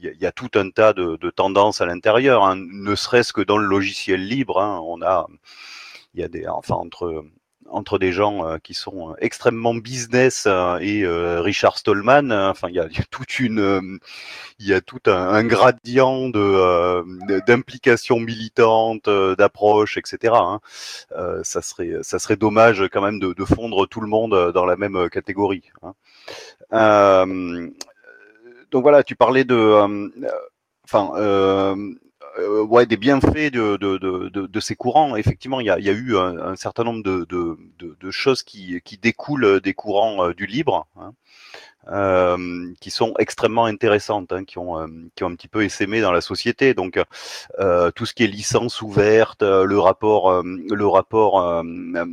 [0.00, 3.32] Il y, y, a tout un tas de, de tendances à l'intérieur, hein, ne serait-ce
[3.32, 4.60] que dans le logiciel libre.
[4.60, 5.26] Hein, on a,
[6.14, 7.24] il y a des, enfin entre
[7.70, 12.30] entre des gens euh, qui sont extrêmement business euh, et euh, Richard Stallman.
[12.32, 13.98] Enfin, il y a, toute une,
[14.58, 20.34] il y a tout un, gradient de d'implication militante, d'approche, etc.
[20.36, 20.60] Hein.
[21.42, 25.08] ça serait, ça serait dommage quand même de, fondre tout le monde dans la même
[25.10, 25.64] catégorie.
[25.82, 27.26] Hein.
[28.70, 30.10] donc voilà, tu parlais de,
[30.84, 31.94] enfin euh,
[32.38, 35.16] ouais, des bienfaits de, de, de, de, ces courants.
[35.16, 39.60] Effectivement, il y a, y a eu un, certain nombre de, choses qui, qui découlent
[39.60, 40.86] des courants euh, du libre.
[40.96, 41.12] Hein.
[41.90, 46.02] Euh, qui sont extrêmement intéressantes, hein, qui, ont, euh, qui ont un petit peu essaimé
[46.02, 46.74] dans la société.
[46.74, 47.00] Donc
[47.58, 51.62] euh, tout ce qui est licence ouverte, euh, le rapport, le rapport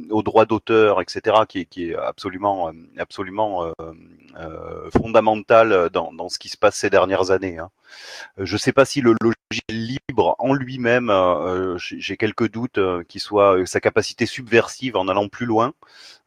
[0.10, 3.74] au droit d'auteur, etc., qui, qui, est absolument, absolument
[4.98, 7.58] fondamental dans, dans, ce qui se passe ces dernières années.
[7.58, 7.70] Hein.
[8.38, 11.12] Je ne sais pas si le logiciel libre en lui-même,
[11.78, 15.74] j'ai quelques doutes qu'il soit sa capacité subversive en allant plus loin.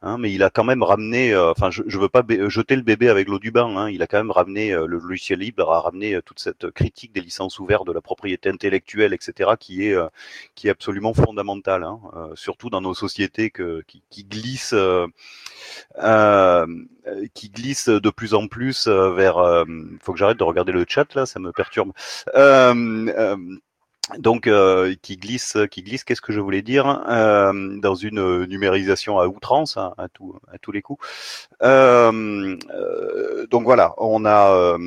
[0.01, 2.83] Hein, mais il a quand même ramené, euh, enfin, je, je veux pas jeter le
[2.83, 3.75] bébé avec l'eau du bain.
[3.75, 6.71] Hein, il a quand même ramené euh, le logiciel libre, a ramené euh, toute cette
[6.71, 9.97] critique des licences ouvertes, de la propriété intellectuelle, etc., qui est
[10.55, 11.99] qui est absolument fondamentale, hein,
[12.35, 14.75] surtout dans nos sociétés qui, qui glissent,
[17.33, 19.65] qui glissent de plus en plus vers.
[19.67, 21.91] Il faut que j'arrête de regarder le chat là, ça me perturbe
[24.17, 26.03] donc euh, qui glisse, qui glisse.
[26.03, 30.57] Qu'est-ce que je voulais dire euh, dans une numérisation à outrance, hein, à, tout, à
[30.57, 31.05] tous les coups.
[31.61, 32.57] Euh,
[33.49, 34.77] donc voilà, on a,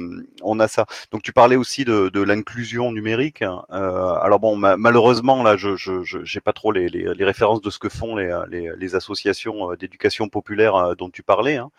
[0.43, 0.87] on a ça.
[1.11, 3.43] Donc tu parlais aussi de, l'inclusion numérique.
[3.43, 3.65] Hein.
[3.71, 6.89] alors bon, malheureusement là, je, je, j'ai pas trop les,
[7.25, 11.57] références de ce que font les associations d'éducation populaire dont tu parlais.
[11.57, 11.71] Hein.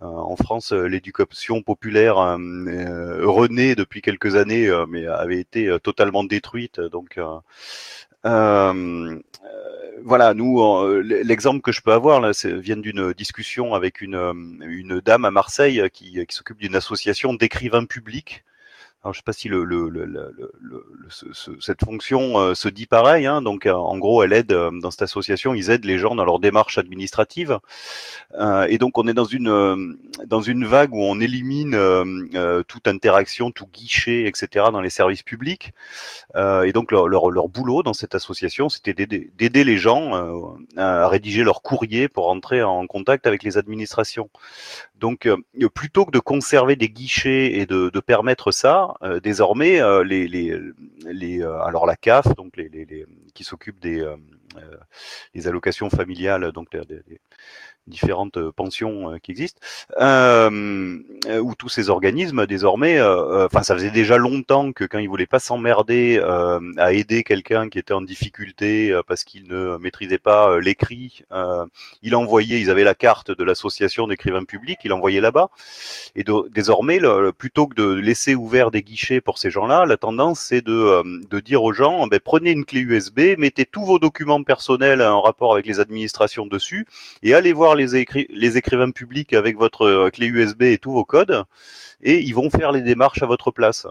[0.00, 7.38] en France, l'éducation populaire renaît depuis quelques années, mais avait été totalement détruite donc, euh,
[8.24, 9.20] euh,
[10.04, 15.30] voilà, nous, l'exemple que je peux avoir vient d'une discussion avec une, une dame à
[15.30, 18.44] Marseille qui, qui s'occupe d'une association d'écrivains publics
[19.04, 20.52] alors, je sais pas si le, le, le, le
[21.60, 23.26] cette fonction euh, se dit pareil.
[23.26, 26.14] Hein, donc, euh, en gros, elle aide euh, dans cette association, ils aident les gens
[26.14, 27.58] dans leur démarche administrative.
[28.68, 31.76] et donc, on est dans une dans une vague où on élimine
[32.68, 34.66] toute interaction, tout guichet, etc.
[34.72, 35.72] dans les services publics.
[36.36, 40.12] et donc, leur, leur, leur, boulot dans cette association, c'était d'aider les gens
[40.76, 44.30] à rédiger leur courrier pour entrer en contact avec les administrations.
[44.98, 45.28] Donc,
[45.74, 50.28] plutôt que de conserver des guichets et de, de permettre ça, euh, désormais, euh, les,
[50.28, 50.58] les,
[51.06, 54.04] les, euh, alors la CAF, donc les, les qui s'occupe des
[55.32, 56.68] les allocations familiales, donc
[57.86, 59.60] différentes euh, pensions euh, qui existent,
[60.00, 60.98] euh,
[61.40, 65.38] où tous ces organismes désormais, enfin ça faisait déjà longtemps que quand ils voulaient pas
[65.38, 66.20] s'emmerder
[66.76, 71.22] à aider quelqu'un qui était en difficulté parce qu'il ne maîtrisait pas l'écrit,
[72.02, 75.50] il envoyait, ils avaient la carte de l'association d'écrivains publics, il envoyait là-bas.
[76.16, 80.40] Et désormais, le, plutôt que de laisser ouvert des guichets pour ces gens-là, la tendance
[80.40, 84.42] c'est de, de dire aux gens, ben, prenez une clé USB, mettez tous vos documents
[84.42, 86.86] personnels en rapport avec les administrations dessus
[87.22, 91.44] et allez voir les, écrivains publics avec votre euh, clé USB et tous vos codes,
[92.02, 93.86] et ils vont faire les démarches à votre place.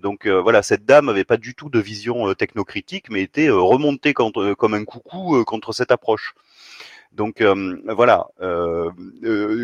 [0.00, 3.50] Donc euh, voilà, cette dame n'avait pas du tout de vision euh, technocritique, mais était
[3.50, 6.34] remontée contre, comme un coucou contre cette approche.
[7.12, 8.26] Donc voilà,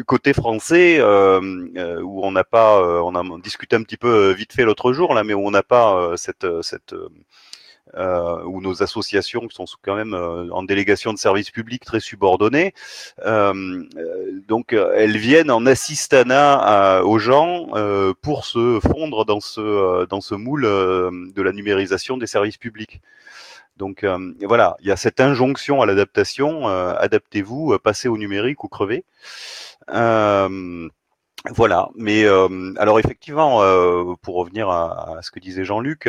[0.06, 4.94] côté français, où on n'a pas, on a discuté un petit peu vite fait l'autre
[4.94, 6.46] jour là, mais où on n'a pas cette
[7.94, 12.00] euh, ou nos associations qui sont quand même euh, en délégation de services publics très
[12.00, 12.72] subordonnés.
[13.26, 13.82] Euh,
[14.48, 17.66] donc elles viennent en assistanat aux gens
[18.22, 23.02] pour se fondre dans ce dans ce moule de la numérisation des services publics.
[23.76, 24.06] Donc
[24.42, 26.68] voilà, il y a cette injonction à l'adaptation.
[26.68, 29.04] Adaptez-vous, passez au numérique ou crevez.
[31.50, 32.24] Voilà, mais
[32.76, 33.58] alors effectivement,
[34.22, 36.08] pour revenir à, à, ce que disait Jean-Luc,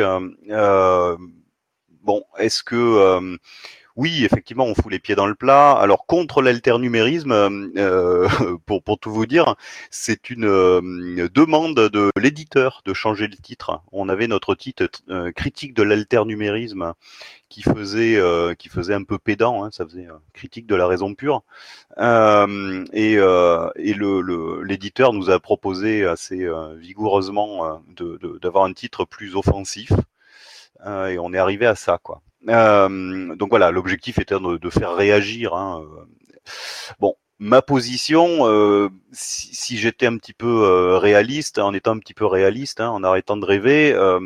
[2.04, 3.36] bon, est-ce que euh,
[3.96, 5.72] oui, effectivement, on fout les pieds dans le plat.
[5.72, 8.28] Alors contre l'alternumérisme, euh,
[8.66, 9.54] pour, pour tout vous dire,
[9.90, 13.82] c'est une euh, demande de l'éditeur de changer le titre.
[13.92, 14.88] On avait notre titre
[15.36, 16.94] critique de l'alternumérisme
[17.48, 18.18] qui faisait
[18.58, 21.42] qui faisait un peu pédant, hein, ça faisait critique de la raison pure.
[21.96, 26.48] et et le l'éditeur nous a proposé assez
[26.78, 29.92] vigoureusement de d'avoir un titre plus offensif.
[30.86, 32.22] Euh, et on est arrivé à ça, quoi.
[32.48, 35.54] Euh, donc voilà, l'objectif était de, faire réagir.
[35.54, 36.04] Hein, euh.
[36.98, 41.98] Bon, ma position, euh, si, si j'étais un petit peu euh, réaliste, en étant un
[41.98, 44.20] petit peu réaliste, hein, en arrêtant de rêver, euh,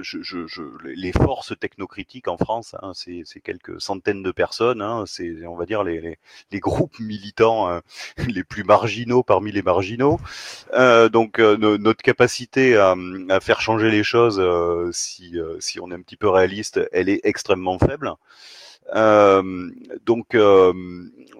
[0.00, 5.04] je, je, je, les forces technocritiques en France, hein, c'est quelques centaines de personnes, hein,
[5.06, 6.18] c'est on va dire les, les,
[6.52, 7.82] les groupes militants hein,
[8.28, 10.18] les plus marginaux parmi les marginaux.
[11.12, 12.94] donc notre capacité à,
[13.28, 14.42] à, faire changer les choses,
[14.92, 18.14] si, si on est un petit peu réaliste, elle est extrêmement faible.
[18.94, 19.70] Euh,
[20.04, 20.72] donc, euh,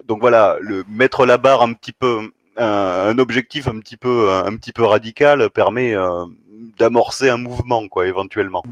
[0.06, 4.56] donc voilà, le, mettre la barre un petit peu, un, objectif un petit peu, un,
[4.56, 6.26] petit peu radical permet euh,
[6.78, 8.62] d'amorcer un mouvement, quoi, éventuellement.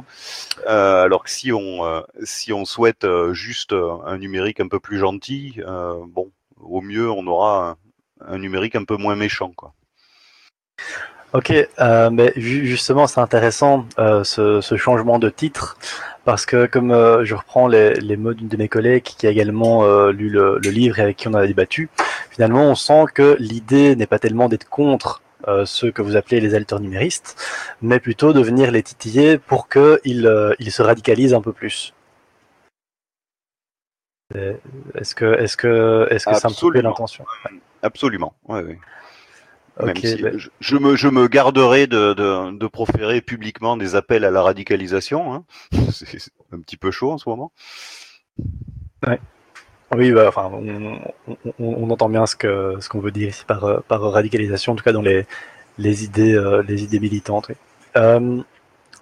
[0.67, 3.75] Alors que si on, si on souhaite juste
[4.05, 5.61] un numérique un peu plus gentil,
[6.09, 7.77] bon, au mieux on aura
[8.21, 9.75] un, un, numérique un peu moins méchant, quoi.
[11.33, 15.77] Ok, euh, mais justement, c'est intéressant euh, ce, ce, changement de titre
[16.25, 19.31] parce que comme euh, je reprends les, les, mots d'une de mes collègues qui a
[19.31, 21.89] également euh, lu le, le, livre et avec qui on a débattu,
[22.31, 26.41] finalement, on sent que l'idée n'est pas tellement d'être contre euh, ceux que vous appelez
[26.41, 27.41] les alternuméristes,
[27.81, 30.29] mais plutôt de venir les titiller pour qu'ils
[30.59, 31.95] ils se radicalisent un peu plus.
[34.35, 37.25] Est-ce que, est-ce que, est-ce que ça me l'intention?
[37.83, 38.79] Absolument, oui,
[39.79, 40.39] Okay, ben...
[40.61, 45.33] je, me, je me garderai de, de, de, proférer publiquement des appels à la radicalisation.
[45.33, 45.45] Hein.
[45.93, 47.53] C'est un petit peu chaud en ce moment.
[49.07, 49.21] Ouais.
[49.95, 53.45] Oui, bah, enfin, on, on, on, entend bien ce que ce qu'on veut dire ici
[53.45, 55.27] par, par radicalisation, en tout cas dans les,
[55.79, 57.47] les idées euh, les idées militantes.
[57.49, 57.57] Oui.
[57.97, 58.43] Euh,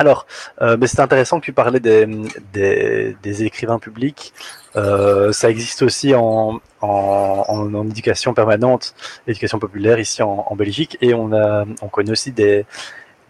[0.01, 0.27] Alors,
[0.63, 2.07] euh, mais c'est intéressant que tu parlais des,
[2.53, 4.33] des, des écrivains publics.
[4.77, 8.95] Euh, ça existe aussi en, en, en, éducation permanente,
[9.27, 12.65] éducation populaire ici en, en, Belgique, et on a, on connaît aussi des,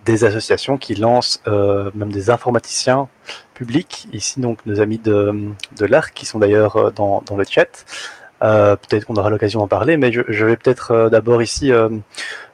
[0.05, 3.09] des associations qui lancent euh, même des informaticiens
[3.55, 4.07] publics.
[4.13, 7.85] Ici, donc, nos amis de, de l'ARC, qui sont d'ailleurs euh, dans, dans le chat.
[8.43, 11.73] Euh, peut-être qu'on aura l'occasion d'en parler, mais je, je vais peut-être euh, d'abord ici
[11.73, 11.89] euh,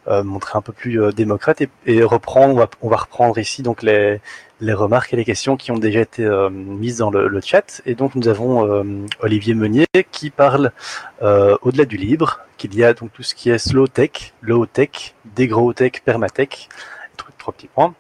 [0.06, 2.54] montrer un peu plus démocrate et, et reprendre.
[2.54, 4.20] On va, on va, reprendre ici donc les,
[4.60, 7.80] les remarques et les questions qui ont déjà été mises dans le, le, chat.
[7.86, 8.84] Et donc nous avons
[9.20, 10.72] Olivier Meunier qui parle
[11.22, 15.14] au-delà du libre, qu'il y a donc tout ce qui est slow tech, low tech,
[15.24, 16.68] dégro tech, permatech,
[17.38, 17.94] trois petits points.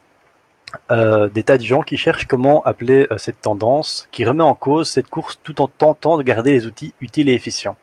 [0.90, 4.54] Euh, des tas de gens qui cherchent comment appeler euh, cette tendance qui remet en
[4.54, 7.76] cause cette course tout en tentant de garder les outils utiles et efficients,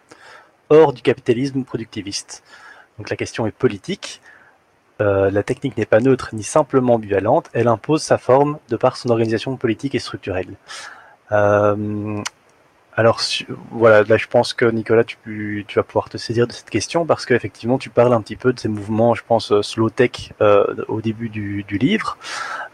[0.70, 2.44] hors du capitalisme productiviste.
[2.98, 4.22] Donc la question est politique.
[5.02, 8.98] Euh, la technique n'est pas neutre ni simplement bivalente, elle impose sa forme de par
[8.98, 10.56] son organisation politique et structurelle.
[13.02, 13.20] Alors
[13.72, 17.26] voilà, là je pense que Nicolas, tu, vas pouvoir te saisir de cette question parce
[17.26, 20.76] qu'effectivement tu parles un petit peu de ces mouvements, je pense, euh, slow tech euh,
[20.88, 22.20] au début du, livre,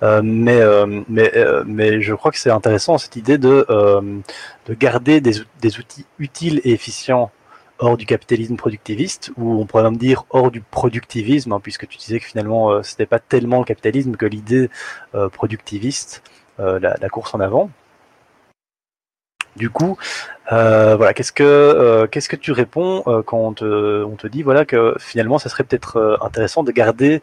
[0.03, 3.65] euh, mais, je crois que c'est intéressant cette idée de,
[4.65, 7.31] de garder des, outils utiles et efficients
[7.79, 11.97] hors du capitalisme productiviste, ou on pourrait même dire hors du productivisme, hein, puisque tu
[11.97, 14.69] disais que finalement euh, c'était pas tellement le capitalisme que l'idée
[15.31, 16.21] productiviste,
[16.59, 17.69] la course en avant.
[19.57, 19.97] Du coup,
[20.51, 24.27] euh, voilà, qu'est-ce que euh, qu'est-ce que tu réponds euh, quand on te, on te
[24.27, 27.21] dit voilà que finalement, ça serait peut-être intéressant de garder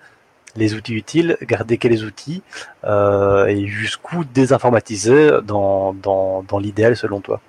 [0.56, 2.42] les outils utiles, garder quels outils
[2.86, 7.40] et jusqu'où désinformatiser dans, dans, dans l'idéal selon toi?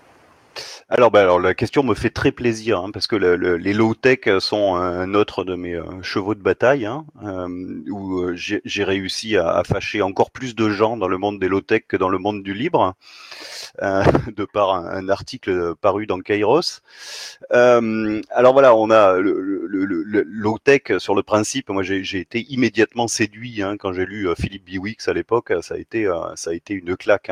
[0.87, 3.73] Alors, ben, alors, la question me fait très plaisir hein, parce que le, le, les
[3.73, 7.47] low-tech sont un autre de mes euh, chevaux de bataille, hein, euh,
[7.89, 11.85] où euh, j'ai réussi à, fâcher encore plus de gens dans le monde des low-tech
[11.87, 12.93] que dans le monde du libre,
[13.81, 14.03] euh,
[14.37, 16.81] de par un, article paru dans Kairos.
[17.49, 19.65] Alors voilà, on a le,
[20.27, 21.69] low-tech sur le principe.
[21.69, 25.51] Moi, j'ai été immédiatement séduit hein, quand j'ai lu Philippe Biwix à l'époque.
[25.63, 27.31] Ça a été, ça a été une claque.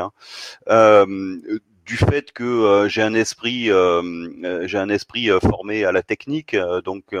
[1.84, 4.02] Hein du fait que euh, j'ai un esprit, euh,
[4.44, 7.14] euh j'ai un esprit euh, formé à la technique, euh, donc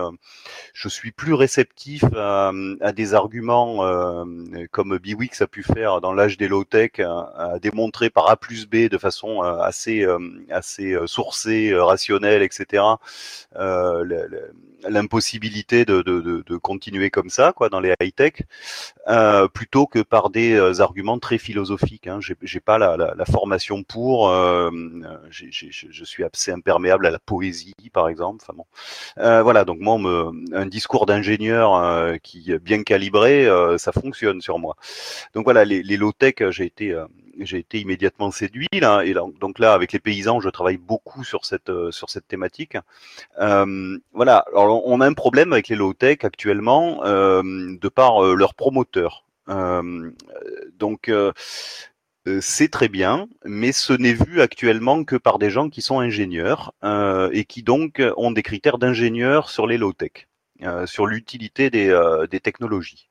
[0.72, 3.84] je suis plus réceptif à, à des arguments
[4.70, 8.66] comme Biwix a pu faire dans l'âge des low tech, à démontrer par A plus
[8.66, 10.06] B de façon assez
[10.50, 12.82] assez sourcée, rationnelle, etc.
[14.86, 18.42] l'impossibilité de, de, de, de, continuer comme ça, quoi, dans les high tech,
[19.52, 22.06] plutôt que par des arguments très philosophiques.
[22.06, 22.20] Hein.
[22.20, 24.28] J'ai pas la, la, la, formation pour.
[24.28, 24.53] Euh,
[25.30, 28.42] j ai, je suis assez imperméable à la poésie, par exemple.
[28.42, 28.66] Enfin bon,
[29.18, 29.64] euh, voilà.
[29.64, 29.98] Donc moi,
[30.52, 34.76] un discours d'ingénieur euh, qui bien calibré, euh, ça fonctionne sur moi.
[35.34, 37.06] Donc voilà, les, les low tech, j'ai été euh,
[37.40, 41.70] j'ai été immédiatement séduit et donc là avec les paysans je travaille beaucoup sur cette
[41.70, 42.76] euh, sur cette thématique
[43.40, 48.22] euh, voilà alors on a un problème avec les low tech actuellement euh, de par
[48.22, 49.24] leurs promoteurs
[50.78, 51.32] donc euh,
[52.40, 56.72] c'est très bien, mais ce n'est vu actuellement que par des gens qui sont ingénieurs
[56.82, 60.28] euh, et qui donc ont des critères d'ingénieurs sur les low-tech,
[60.62, 63.08] euh, sur l'utilité euh, des, technologies.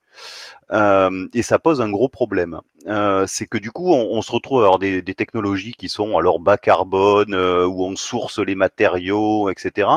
[0.72, 2.60] Euh, et ça pose un gros problème.
[2.88, 6.40] Euh, c'est que du coup, on, se retrouve à avoir des, technologies qui sont alors
[6.40, 9.88] bas carbone, euh, où on source les matériaux, etc.,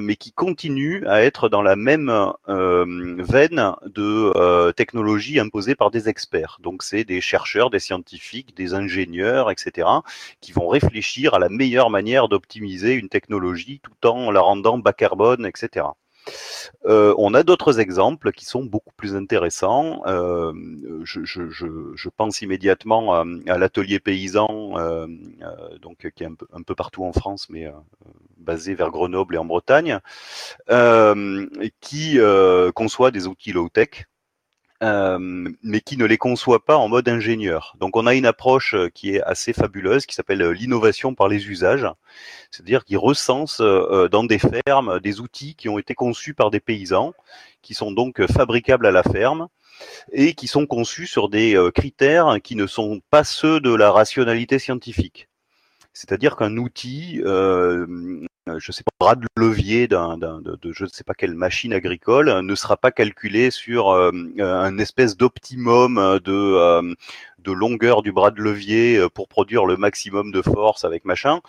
[0.00, 2.10] mais qui continuent à être dans la même
[2.48, 6.58] veine de technologies imposées par des experts.
[6.62, 9.88] Donc, c'est des chercheurs, des scientifiques, des ingénieurs, etc.,
[10.40, 14.92] qui vont réfléchir à la meilleure manière d'optimiser une technologie tout en la rendant bas
[14.92, 15.86] carbone, etc.
[16.86, 20.02] Euh, on a d'autres exemples qui sont beaucoup plus intéressants.
[20.06, 20.52] Euh,
[21.04, 25.06] je, pense immédiatement à, l'atelier paysan, euh,
[25.80, 27.70] donc qui est un peu, un peu, partout en France, mais
[28.36, 29.98] basé vers Grenoble et en Bretagne,
[31.80, 32.18] qui
[32.74, 34.06] conçoit des outils low-tech
[34.82, 35.18] euh,
[35.62, 37.74] mais qui ne les conçoit pas en mode ingénieur.
[37.80, 41.28] Donc on a une approche euh, qui est assez fabuleuse, qui s'appelle euh, l'innovation par
[41.28, 41.86] les usages,
[42.50, 47.12] c'est-à-dire qu'il recense dans des fermes des outils qui ont été conçus par des paysans,
[47.62, 49.48] qui sont donc fabricables à la ferme
[50.12, 54.58] et qui sont conçus sur des critères qui ne sont pas ceux de la rationalité
[54.58, 55.28] scientifique.
[55.96, 57.86] C'est-à-dire qu'un outil, euh,
[58.58, 62.40] je sais pas, bras de levier d'un, de, je ne sais pas quelle machine agricole
[62.42, 66.94] ne sera pas calculé sur euh, un espèce d'optimum de, euh,
[67.38, 71.40] de longueur du bras de levier euh, pour produire le maximum de force avec machin.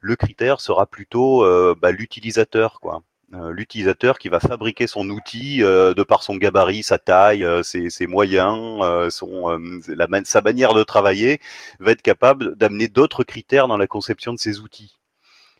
[0.00, 3.02] Le critère sera plutôt euh, bah, l'utilisateur, quoi.
[3.50, 8.80] l'utilisateur qui va fabriquer son outil de par son gabarit, sa taille, ses, ses, moyens,
[9.12, 11.40] son, la, sa manière de travailler,
[11.80, 14.98] va être capable d'amener d'autres critères dans la conception de ses outils.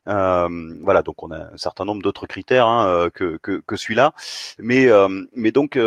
[0.08, 4.12] Euh, voilà, donc on a un certain nombre d'autres critères hein, que, que, que celui-là,
[4.58, 4.88] mais,
[5.34, 5.78] mais donc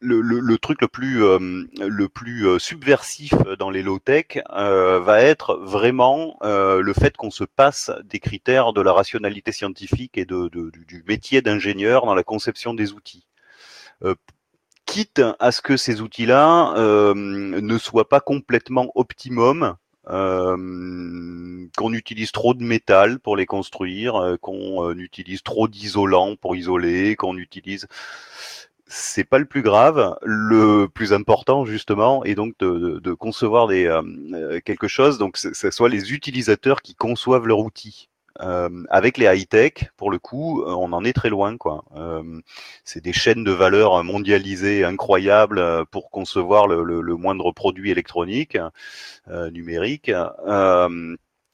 [0.00, 1.38] le, le, le, truc le plus, euh,
[1.78, 7.44] le plus euh, subversif dans les low-tech euh, va être vraiment le fait qu'on se
[7.44, 12.22] passe des critères de la rationalité scientifique et de, de du métier d'ingénieur dans la
[12.22, 13.26] conception des outils.
[14.84, 19.76] quitte à ce que ces outils-là ne soient pas complètement optimum,
[20.06, 27.36] qu'on utilise trop de métal pour les construire, qu'on utilise trop d'isolants pour isoler, qu'on
[27.36, 27.86] utilise
[28.86, 30.16] c'est pas le plus grave.
[30.22, 34.02] Le plus important, justement, est donc de, concevoir des, euh,
[34.32, 38.08] euh, quelque chose, donc que ce soit les utilisateurs qui conçoivent leur outil.
[38.40, 41.56] Euh, avec les high-tech, pour le coup, on en est très loin.
[41.56, 41.84] quoi.
[42.84, 48.58] c'est des chaînes de valeur mondialisées incroyables pour concevoir le, le, le moindre produit électronique,
[49.52, 50.10] numérique.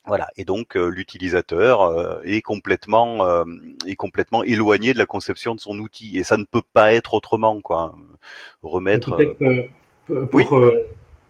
[0.04, 3.44] Voilà, et donc euh, l'utilisateur euh, est complètement euh,
[3.86, 7.14] est complètement éloigné de la conception de son outil, et ça ne peut pas être
[7.14, 7.94] autrement, quoi.
[8.62, 9.16] Remettre.
[10.30, 10.60] Pour,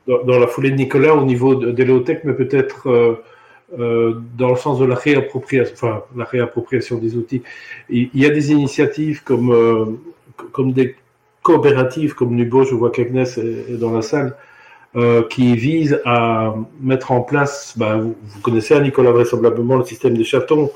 [0.07, 3.23] dans, la foulée de Nicolas, au niveau de, l'EOTech, mais peut-être
[3.77, 7.43] dans le sens de la réappropriation, des outils.
[7.89, 9.99] Il, y a des initiatives comme
[10.53, 10.97] comme des
[11.43, 14.37] coopératives comme Nubo, je vois qu'Agnès est dans la salle,
[14.95, 20.17] euh, qui vise à mettre en place, ben, vous, connaissez, hein, Nicolas, vraisemblablement, le système
[20.17, 20.71] des chatons,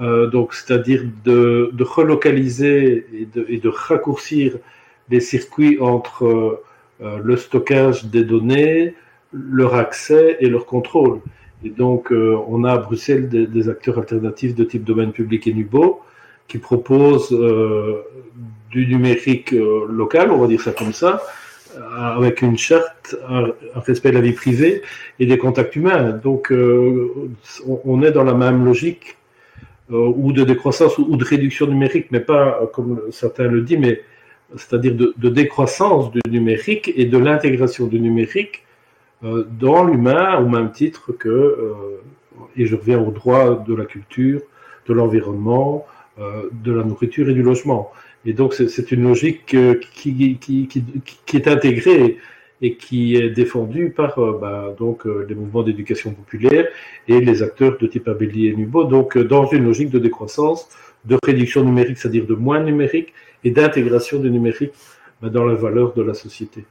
[0.00, 4.56] euh, donc c'est-à-dire de, relocaliser et de, raccourcir
[5.10, 6.62] les circuits entre
[7.02, 8.94] euh, le stockage des données,
[9.32, 11.20] leur accès et leur contrôle.
[11.64, 15.52] Et donc, euh, on a à Bruxelles des, acteurs alternatifs de type domaine public et
[15.52, 16.00] NUBO
[16.48, 18.02] qui proposent euh,
[18.70, 21.20] du numérique local, on va dire ça comme ça,
[21.76, 24.82] euh, avec une charte, un, respect de la vie privée
[25.20, 26.10] et des contacts humains.
[26.10, 27.30] Donc, euh,
[27.84, 29.16] on, est dans la même logique
[29.92, 34.02] euh, ou de décroissance ou, de réduction numérique, mais pas comme certains le disent, mais
[34.56, 38.64] c'est-à-dire de, décroissance du numérique et de l'intégration du numérique
[39.22, 41.74] dans l'humain au même titre que,
[42.56, 44.40] et je reviens au droit de la culture,
[44.86, 45.86] de l'environnement,
[46.18, 47.92] de la nourriture et du logement.
[48.26, 50.82] Et donc, c'est une logique euh, qui, qui, qui,
[51.24, 52.18] qui, est intégrée
[52.60, 56.68] et qui est défendue par euh, bah, donc, euh, les mouvements d'éducation populaire
[57.08, 60.68] et les acteurs de type Abelli et Nubo, donc dans une logique de décroissance,
[61.06, 64.72] de réduction numérique, c'est-à-dire de moins numérique, et d'intégration du numérique
[65.22, 66.64] bah, dans la valeur de la société.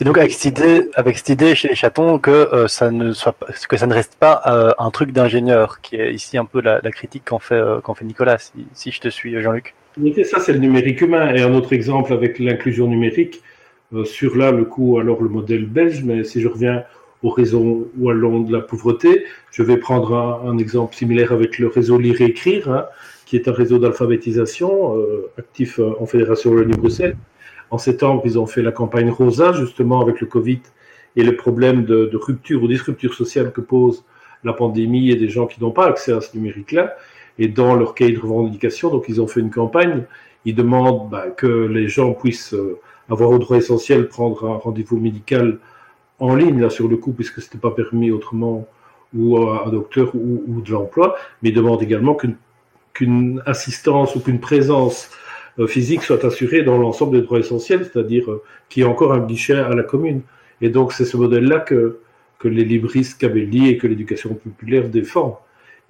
[0.00, 3.36] Et donc avec cette idée, avec cette idée chez les chatons que ça ne soit
[3.68, 7.24] que ça ne reste pas un truc d'ingénieur, qui est ici un peu la, critique
[7.26, 8.38] qu'en fait qu'en fait Nicolas,
[8.74, 9.74] si, je te suis Jean-Luc
[10.24, 11.34] ça, c'est le numérique humain.
[11.34, 13.42] Et un autre exemple avec l'inclusion numérique,
[13.92, 16.84] euh, sur là, le coup, alors le modèle belge, mais si je reviens
[17.22, 21.98] au réseau wallon de la pauvreté, je vais prendre un, exemple similaire avec le réseau
[21.98, 22.86] Lire et Écrire, hein,
[23.26, 27.16] qui est un réseau d'alphabétisation euh, actif euh, en Fédération Wallonie-Bruxelles.
[27.70, 30.60] En septembre, ils ont fait la campagne Rosa, justement, avec le Covid
[31.16, 34.04] et le problème de, rupture ou disrupture sociale que pose
[34.44, 36.94] la pandémie et des gens qui n'ont pas accès à ce numérique-là
[37.38, 38.90] et dans leur cahier de revendication.
[38.90, 40.04] Donc, ils ont fait une campagne.
[40.44, 42.78] Ils demandent bah, que les gens puissent euh,
[43.10, 45.58] avoir au droit essentiel prendre un rendez-vous médical
[46.20, 48.66] en ligne, là, sur le coup, puisque ce n'était pas permis autrement,
[49.14, 51.16] ou à un docteur ou, de l'emploi.
[51.42, 52.16] Mais ils demandent également
[52.94, 55.10] qu'une assistance ou qu'une présence
[55.66, 59.26] physique soit assurée dans l'ensemble des droits essentiels, c'est-à-dire euh, qu'il y ait encore un
[59.26, 60.22] guichet à la commune.
[60.60, 61.98] Et donc, c'est ce modèle-là que,
[62.44, 65.34] les libristes Cabelli et que l'éducation populaire défendent.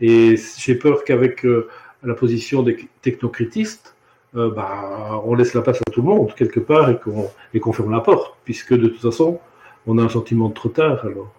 [0.00, 1.68] Et j'ai peur qu'avec euh,
[2.02, 3.94] la position des technocritistes,
[4.34, 7.60] euh, bah, on laisse la place à tout le monde quelque part et qu'on et
[7.60, 9.40] qu'on ferme la porte, puisque de toute façon,
[9.86, 11.32] on a un sentiment de trop tard alors.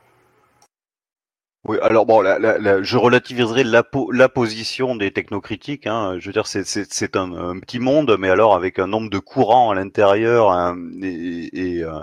[1.65, 3.83] Oui, alors bon, je relativiserai la,
[4.29, 5.87] position des technocritiques.
[5.87, 6.15] Hein.
[6.17, 9.69] Je veux dire, c'est un, un, petit monde, mais alors avec un nombre de courants
[9.69, 11.99] à l'intérieur hein, et, et, euh,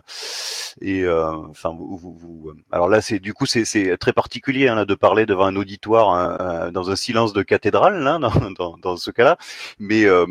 [0.82, 5.26] euh, enfin, vous, vous, alors là, c'est du coup, c'est très particulier hein, de parler
[5.26, 8.18] devant un auditoire hein, euh, dans un silence de cathédrale, là,
[8.58, 9.38] dans, dans, ce cas-là.
[9.78, 10.26] Mais euh,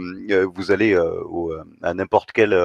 [0.54, 1.52] vous allez au,
[1.82, 2.56] à n'importe quelle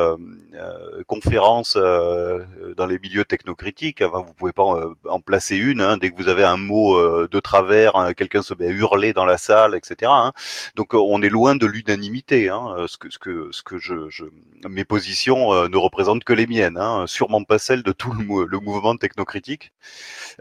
[1.07, 5.81] conférence dans les milieux technocritiques, vous pouvez pas en, en placer une.
[5.81, 9.13] Hein, dès que vous avez un mot de travers, hein, quelqu'un se met à hurler
[9.13, 10.11] dans la salle, etc.
[10.15, 10.33] Hein.
[10.77, 12.49] Donc on est loin de l'unanimité.
[12.49, 12.87] Hein.
[12.89, 14.25] Ce que ce que ce que je, je
[14.69, 18.59] mes positions ne représentent que les miennes, hein, sûrement pas celles de tout le, le
[18.61, 19.73] mouvement technocritique.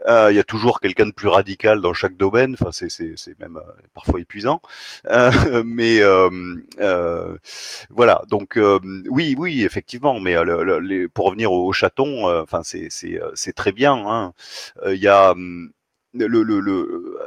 [0.07, 2.55] Il y a toujours quelqu'un de plus radical dans chaque domaine.
[2.59, 3.59] Enfin, c'est c'est même
[3.93, 4.61] parfois épuisant.
[5.65, 6.01] mais
[7.89, 8.21] voilà.
[8.29, 8.59] Donc
[9.09, 10.19] oui, oui, effectivement.
[10.19, 13.93] Mais le, pour revenir au, chaton, enfin c'est c'est très bien.
[13.93, 14.33] Hein.
[14.87, 15.71] Il y a hum,
[16.13, 17.19] le, le, le,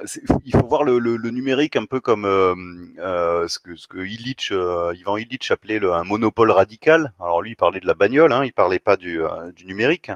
[0.45, 2.55] il faut voir le, le, numérique un peu comme euh,
[2.99, 7.13] euh, ce que, ce que Illich, euh, Ivan Illich appelait le, un monopole radical.
[7.21, 9.21] Alors lui, il parlait de la bagnole, hein, il parlait pas du,
[9.55, 10.11] du numérique.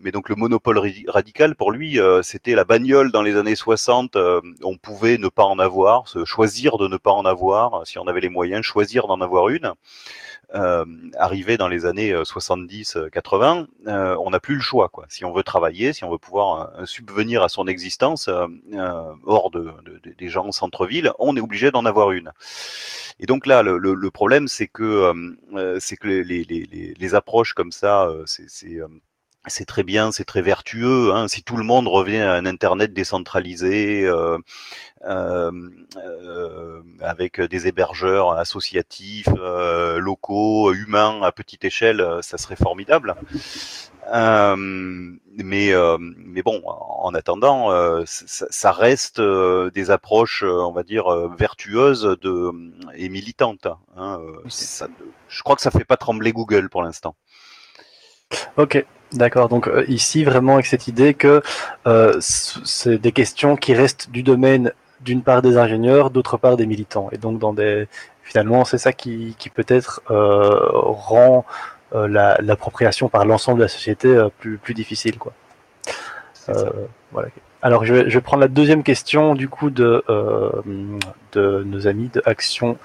[0.00, 4.16] Mais donc le monopole radical, pour lui, c'était la bagnole dans les années 60.
[4.62, 8.06] on pouvait ne pas en avoir, se choisir de ne pas en avoir, si on
[8.06, 9.72] avait les moyens, choisir d'en avoir une
[10.54, 10.84] euh,
[11.16, 14.88] arrivé dans les années 70-80, euh, euh, on n'a plus le choix.
[14.88, 15.06] Quoi.
[15.08, 19.72] Si on veut travailler, si on veut pouvoir euh, subvenir à son existence hors de,
[19.84, 22.32] de, des gens en centre-ville, on est obligé d'en avoir une.
[23.20, 25.12] Et donc là, le, le, le problème, c'est que
[25.80, 28.80] c'est que les, les, les, les, approches comme ça, c'est
[29.46, 31.12] c'est très bien, c'est très vertueux.
[31.12, 31.28] Hein.
[31.28, 34.38] Si tout le monde revient à un Internet décentralisé, euh,
[35.04, 35.50] euh,
[35.96, 43.16] euh, avec des hébergeurs associatifs, euh, locaux, humains, à petite échelle, ça serait formidable.
[44.12, 47.70] Euh, mais, mais bon, en attendant,
[48.06, 52.52] ça, ça, reste des approches, on va dire, vertueuses de,
[52.94, 53.66] et militantes.
[53.96, 54.20] Hein.
[54.48, 54.86] Ça,
[55.28, 57.16] je crois que ça fait pas trembler Google pour l'instant.
[58.56, 61.42] Ok, D'accord, donc euh, ici vraiment avec cette idée que
[61.86, 66.66] euh, c'est des questions qui restent du domaine d'une part des ingénieurs, d'autre part des
[66.66, 67.08] militants.
[67.12, 67.88] Et donc dans des
[68.22, 71.44] finalement c'est ça qui, qui peut-être euh, rend
[71.94, 72.08] euh,
[72.40, 75.18] l'appropriation par l'ensemble de la société euh, plus, plus difficile.
[75.18, 75.32] Quoi.
[77.10, 77.28] voilà.
[77.60, 80.04] Alors je vais, je vais, prendre la deuxième question du coup de,
[81.32, 82.76] de nos amis de Action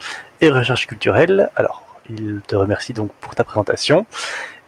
[0.42, 1.50] et Recherche culturelle.
[1.56, 4.06] Alors, ils te remercient donc pour ta présentation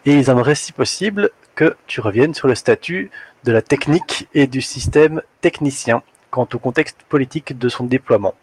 [0.05, 1.30] et ils aimeraient si possible
[1.60, 3.12] que tu reviennes sur le statut
[3.43, 8.34] de la technique et du système technicien quant au contexte politique de son déploiement.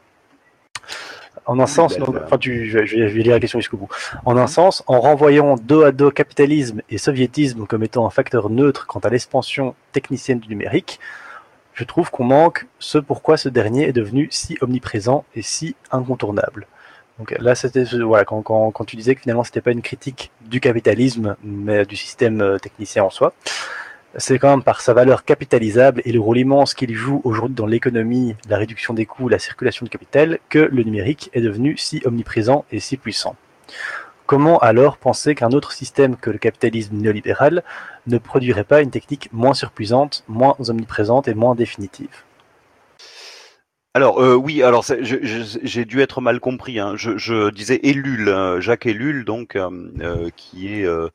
[1.47, 3.89] En un sens, donc, enfin, tu, je, vais, lire la question jusqu'au bout.
[4.27, 4.49] En un mhm.
[4.49, 9.01] sens, en renvoyant dos à dos capitalisme et soviétisme comme étant un facteur neutre quant
[9.01, 11.01] à l'expansion technicienne du numérique,
[11.73, 16.67] je trouve qu'on manque ce pourquoi ce dernier est devenu si omniprésent et si incontournable.
[17.19, 21.37] Donc là, c'était voilà, quand, tu disais que finalement c'était pas une critique du capitalisme,
[21.43, 23.33] mais du système euh, technicien en soi.
[24.19, 27.67] C'est quand même par sa valeur capitalisable et le rôle immense qu'il joue aujourd'hui dans
[27.67, 32.01] l'économie, la réduction des coûts, la circulation de capital, que le numérique est devenu si
[32.05, 33.37] omniprésent et si puissant.
[34.25, 37.63] Comment alors penser qu'un autre système que le capitalisme néolibéral
[38.07, 42.25] ne produirait pas une technique moins surpuissante, moins omniprésente et moins définitive?
[43.97, 46.79] Alors euh, oui, alors j'ai dû être mal compris.
[46.79, 46.97] Hein.
[46.97, 49.71] Je, disais Ellul, hein, Jacques Ellul, donc euh,
[50.03, 51.09] euh, qui est euh,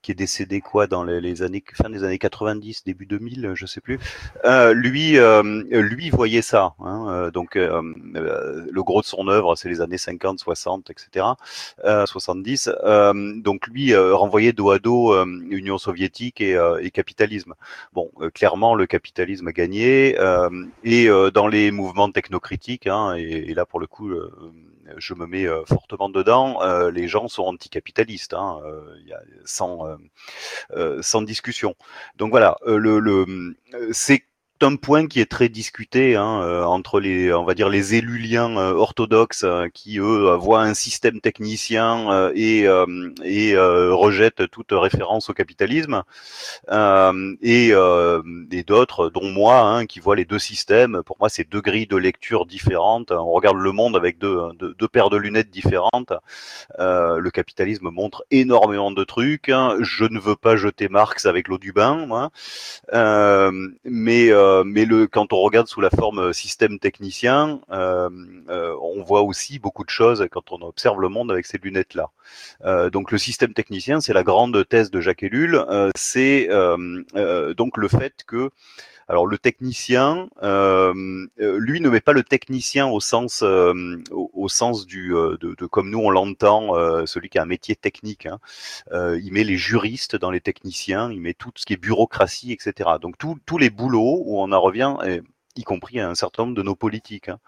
[0.00, 3.66] qui est décédé quoi dans les, les, années fin des années 90, début 2000, je
[3.66, 3.98] sais plus.
[4.72, 5.18] lui,
[5.70, 6.72] lui voyait ça.
[6.80, 11.26] Hein, donc le gros de son œuvre, c'est les années 50, 60, etc.,
[12.06, 12.70] 70.
[13.42, 17.52] donc lui renvoyait dos à dos Union soviétique et, et capitalisme.
[17.92, 20.16] Bon, clairement le capitalisme a gagné
[20.82, 24.30] et dans les mouvements technocritique, hein, et, là pour le coup, euh,
[24.96, 26.62] je me mets euh, fortement dedans.
[26.62, 28.60] Euh, les gens sont anticapitalistes, hein,
[29.44, 29.96] sans
[31.00, 31.74] sans discussion.
[32.16, 33.54] Donc voilà, le, le
[33.92, 34.24] c'est
[34.62, 38.18] un point qui est très discuté hein, euh, entre les, on va dire les élus
[38.18, 42.66] liens euh, orthodoxes euh, qui eux voient un système technicien et,
[43.24, 46.02] et rejettent toute référence au capitalisme,
[46.70, 51.02] et, et d'autres, dont moi, hein, qui voient les deux systèmes.
[51.04, 53.10] Pour moi, c'est deux grilles de lecture différentes.
[53.10, 56.12] On regarde le monde avec deux, deux, deux paires de lunettes différentes.
[56.78, 59.48] le capitalisme montre énormément de trucs.
[59.48, 59.76] Hein.
[59.80, 62.30] Je ne veux pas jeter Marx avec l'eau du bain, moi.
[63.84, 68.08] mais euh, mais le, quand on regarde sous la forme euh, système technicien, euh,
[68.80, 72.10] on voit aussi beaucoup de choses quand on observe le monde avec ces lunettes-là.
[72.90, 75.64] donc le système technicien, c'est la grande thèse de Jacques Ellul,
[75.96, 76.48] c'est
[77.56, 78.50] donc le fait que
[79.08, 80.92] alors le technicien, euh,
[81.38, 85.98] lui ne met pas le technicien au sens, euh, au, sens du, de, comme nous
[85.98, 86.74] on l'entend,
[87.06, 88.26] celui qui a un métier technique.
[88.26, 88.38] Hein.
[88.92, 92.90] il met les juristes dans les techniciens, il met tout ce qui est bureaucratie, etc.
[93.00, 94.94] Donc tous les boulots où on en revient.
[95.56, 97.38] Y compris un certain nombre de nos politiques, hein.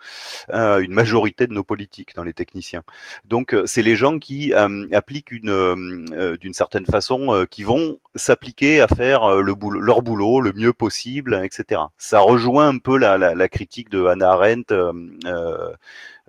[0.51, 2.83] euh, une majorité de nos politiques dans les techniciens.
[3.25, 8.89] Donc euh, c'est les gens qui appliquent une, d'une certaine façon, qui vont s'appliquer à
[8.89, 11.83] faire leur boulot le mieux possible, etc.
[11.97, 14.75] Ça rejoint un peu la, la, critique de Hannah Arendt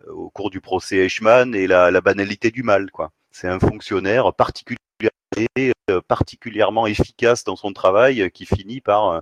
[0.07, 3.11] au cours du procès Eichmann et la, la banalité du mal, quoi.
[3.31, 4.79] C'est un fonctionnaire particulier
[5.37, 5.71] euh,
[6.07, 9.21] particulièrement efficace dans son travail euh, qui finit par, euh,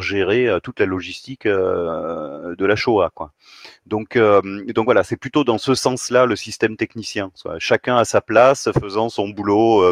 [0.00, 3.10] gérer toute la logistique de la Shoah.
[3.14, 3.32] Quoi.
[3.86, 7.30] Donc, donc voilà, c'est plutôt dans ce sens-là le système technicien.
[7.58, 9.84] Chacun à sa place, faisant son boulot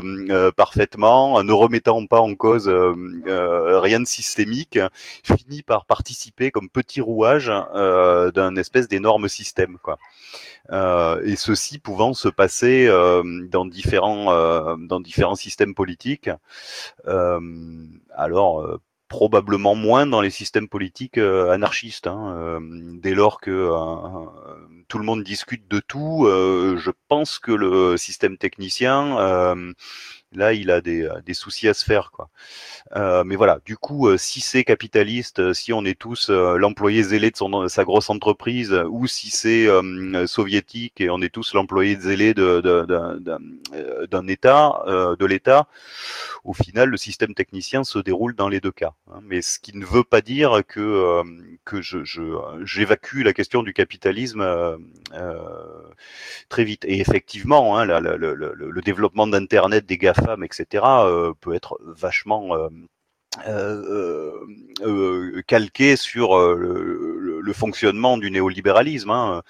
[0.56, 2.68] parfaitement, ne remettant pas en cause
[3.26, 4.78] rien de systémique,
[5.22, 7.52] finit par participer comme petit rouage
[8.34, 9.76] d'un espèce d'énorme système.
[9.82, 9.98] Quoi.
[10.70, 16.30] Euh, et ceci pouvant se passer euh, dans différents euh, dans différents systèmes politiques.
[18.14, 18.78] alors
[19.08, 22.06] probablement moins dans les systèmes politiques anarchistes.
[22.06, 22.60] Hein,
[22.94, 23.70] dès lors que
[24.88, 29.16] tout le monde discute de tout, je pense que le système technicien
[30.34, 32.10] là, il a des, euh, des, soucis à se faire.
[32.10, 32.28] Quoi.
[32.96, 37.30] Euh, mais voilà, du coup, euh, si c'est capitaliste, si on est tous l'employé zélé
[37.30, 39.68] de son, sa grosse entreprise, ou si c'est
[40.26, 44.82] soviétique et on est tous l'employé zélé d'un de, État,
[45.18, 45.66] de l'État,
[46.44, 48.94] au final, le système technicien se déroule dans les deux cas.
[49.10, 49.20] Hein.
[49.22, 51.22] Mais ce qui ne veut pas dire que,
[51.64, 51.98] que je,
[52.64, 54.44] j'évacue la question du capitalisme
[56.48, 56.84] très vite.
[56.84, 61.78] Et effectivement, hein, le, le, le, développement d'Internet, des GAFA, femmes, etc., euh, peut être
[61.82, 62.68] vachement euh,
[64.82, 69.10] euh, calqué sur le, fonctionnement du néolibéralisme.
[69.10, 69.42] Hein.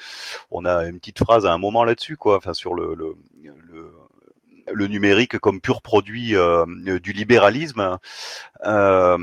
[0.51, 3.15] On a une petite phrase à un moment là-dessus, quoi, enfin sur le, le,
[4.89, 6.35] numérique comme pur produit
[7.01, 7.99] du libéralisme.
[8.65, 9.19] dans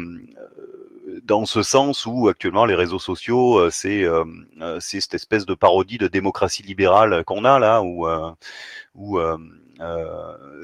[1.46, 4.06] ce sens où actuellement les réseaux sociaux, c'est
[4.80, 8.08] c'est cette espèce de parodie de démocratie libérale qu'on a là, où,
[8.96, 9.38] où euh,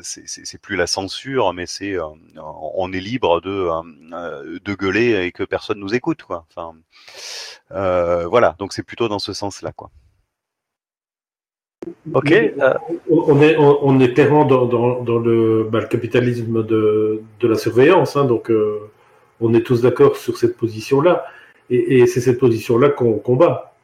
[0.01, 2.03] c'est plus la censure, mais c'est euh,
[2.37, 6.45] on est libre de euh, de gueuler et que personne nous écoute, quoi.
[6.49, 6.75] Enfin,
[7.69, 8.55] voilà.
[8.59, 9.91] Donc c'est plutôt dans ce sens-là, quoi.
[12.13, 12.33] Ok.
[13.11, 18.15] On, est, on, est clairement dans, dans, le, bah, le, capitalisme de, de la surveillance,
[18.15, 18.51] hein, donc
[19.39, 21.25] on est tous d'accord sur cette position-là,
[21.69, 23.74] et, et c'est cette position-là qu'on combat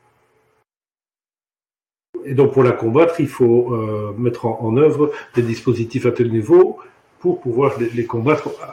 [2.26, 6.32] et donc pour la combattre, il faut euh, mettre en, œuvre des dispositifs à tel
[6.32, 6.80] niveau
[7.20, 8.66] pour pouvoir les, combattre euh,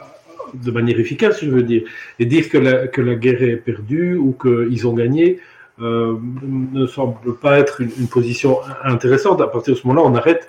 [0.53, 1.83] de manière efficace, je veux dire.
[2.19, 5.39] Et dire que la, que la guerre est perdue ou qu'ils ont gagné
[5.81, 9.41] euh, ne semble pas être une, position intéressante.
[9.41, 10.47] À partir de ce moment-là, on arrête.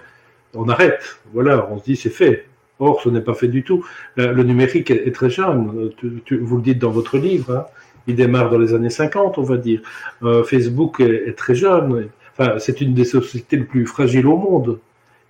[0.54, 1.20] On arrête.
[1.32, 2.46] Voilà, on se dit c'est fait.
[2.78, 3.84] Or, ce n'est pas fait du tout.
[4.16, 5.92] Le, numérique est, très jeune.
[6.30, 7.52] vous le dites dans votre livre.
[7.54, 7.66] Hein.
[8.06, 9.82] Il démarre dans les années 50, on va dire.
[10.46, 12.08] Facebook est, très jeune
[12.58, 14.78] c'est une des sociétés les plus fragiles au monde.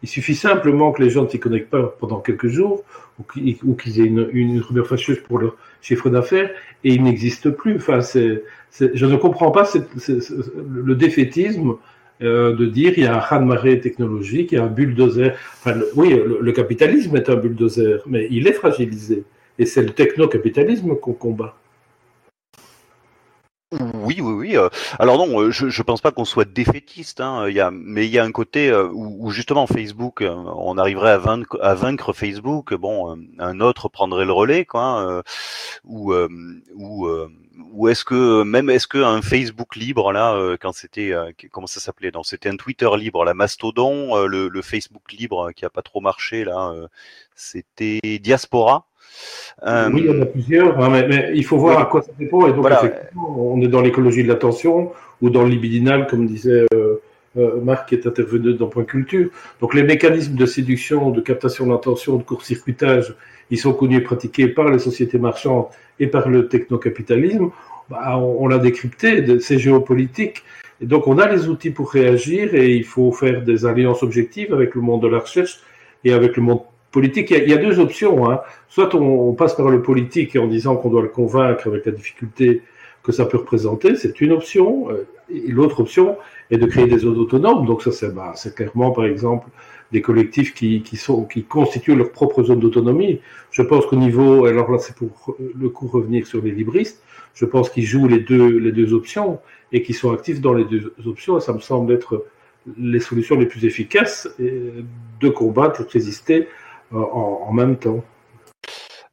[0.02, 2.84] Il suffit simplement que les gens ne s'y connectent pas pendant quelques jours
[3.18, 6.50] ou qu'ils aient une, rumeur fâcheuse pour leur chiffre d'affaires
[6.84, 7.76] et ils n'existent plus.
[7.76, 11.74] Enfin, je ne comprends pas le défaitisme
[12.22, 15.34] euh, de dire il y a un raz-de-marée technologique, il y a un bulldozer.
[15.96, 19.24] oui, le, capitalisme est un bulldozer, mais il est fragilisé.
[19.58, 21.59] Et c'est le techno-capitalisme qu'on combat.
[23.72, 24.56] Oui, oui, oui.
[24.56, 24.68] Euh,
[24.98, 28.24] alors non, euh, je ne pense pas qu'on soit défaitiste, hein, mais il y a
[28.24, 33.60] un côté euh, où, justement Facebook, on arriverait à vaincre, à vaincre Facebook, bon, un
[33.60, 35.22] autre prendrait le relais, quoi, hein,
[35.84, 36.12] ou
[37.88, 41.14] est-ce que même est-ce qu'un Facebook libre là, quand c'était
[41.52, 45.64] comment ça s'appelait Non, c'était un Twitter libre, la Mastodon, le, le, Facebook libre qui
[45.64, 46.74] a pas trop marché là,
[47.36, 48.89] c'était Diaspora.
[49.66, 52.12] Euh, oui, il y en a plusieurs, hein, mais, il faut voir à quoi ça
[52.18, 52.46] dépend.
[52.48, 52.66] Et donc,
[53.14, 57.02] on est dans l'écologie de l'attention ou dans le libidinal, comme disait euh,
[57.36, 59.28] euh, Marc, qui est intervenu dans Point Culture.
[59.60, 63.14] Donc, les mécanismes de séduction, de captation de l'attention, de court-circuitage,
[63.50, 65.66] ils sont connus et pratiqués par les sociétés marchandes
[65.98, 67.50] et par le technocapitalisme.
[67.90, 70.42] Bah, on, on l'a décrypté, c'est géopolitique.
[70.80, 74.54] Et donc, on a les outils pour réagir et il faut faire des alliances objectives
[74.54, 75.60] avec le monde de la recherche
[76.04, 76.60] et avec le monde
[76.90, 78.30] politique, il y, a, deux options.
[78.30, 78.40] Hein.
[78.68, 82.62] Soit on, passe par le politique en disant qu'on doit le convaincre avec la difficulté
[83.02, 84.90] que ça peut représenter, c'est une option.
[84.90, 86.16] Euh, et l'autre option
[86.50, 87.64] est de créer des zones autonomes.
[87.64, 89.48] Donc ça, c'est bah, clairement, par exemple,
[89.92, 93.20] des collectifs qui, qui, sont, qui constituent leur propre zone d'autonomie.
[93.50, 97.02] Je pense qu'au niveau, alors là, c'est pour le coup revenir sur les libristes,
[97.34, 99.38] je pense qu'ils jouent les deux, les deux options
[99.72, 101.38] et qu'ils sont actifs dans les deux options.
[101.38, 102.26] Et ça me semble être
[102.76, 106.48] les solutions les plus efficaces de combattre, de résister
[106.92, 108.02] en, même temps.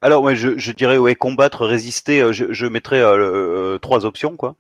[0.02, 2.22] Alors, ouais, je, dirais ouais, combattre, résister.
[2.22, 4.56] euh, Je, mettrais euh, euh, trois options, quoi.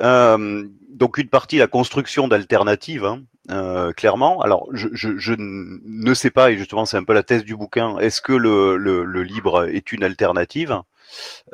[0.00, 4.40] Donc une partie la construction d'alternatives, hein, clairement.
[4.40, 7.98] Alors, je, ne sais pas, et justement, c'est un peu la thèse du bouquin.
[7.98, 10.80] Est-ce que le, livre est une alternative?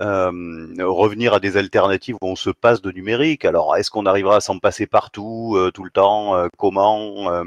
[0.01, 0.31] Euh,
[0.81, 3.45] revenir à des alternatives où on se passe de numérique.
[3.45, 7.45] Alors, est-ce qu'on arrivera à s'en passer partout, euh, tout le temps euh, Comment euh,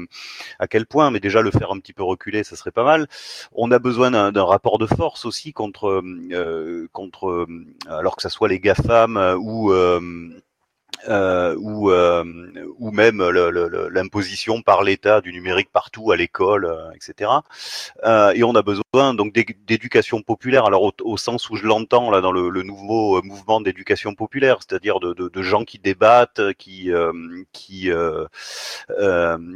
[0.58, 1.10] À quel point?
[1.10, 3.08] Mais déjà, le faire un petit peu reculer, ça serait pas mal.
[3.52, 6.02] On a besoin d'un rapport de force aussi contre,
[6.32, 7.46] euh, contre euh,
[7.88, 9.72] alors que ça soit les GAFAM ou
[11.08, 12.24] euh, ou, euh,
[12.78, 13.22] ou même
[13.90, 17.30] l'imposition par l'État du numérique partout à l'école, euh, etc.
[18.04, 21.66] Euh, et on a besoin donc d'é- d'éducation populaire, alors au, au sens où je
[21.66, 25.64] l'entends là dans le, le nouveau euh, mouvement d'éducation populaire, c'est-à-dire de, de, de gens
[25.64, 27.12] qui débattent, qui euh,
[27.52, 27.90] qui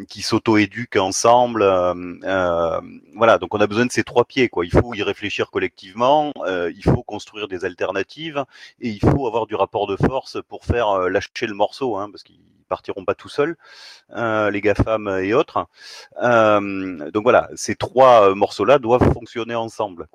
[0.08, 1.64] qui s'auto-éduquent ensemble.
[3.14, 4.48] voilà, donc on a besoin de ces trois pieds.
[4.48, 4.64] Quoi.
[4.66, 8.44] Il faut y réfléchir collectivement, il faut construire des alternatives
[8.80, 12.11] et il faut avoir du rapport de force pour faire euh, lâcher le morceau, hein,
[12.11, 12.40] parce qu'ils
[12.70, 13.57] partiront pas tout seuls,
[14.16, 15.66] euh, les GAFAM et autres.
[16.23, 20.07] Euh, donc voilà, ces trois euh, morceaux-là doivent fonctionner ensemble.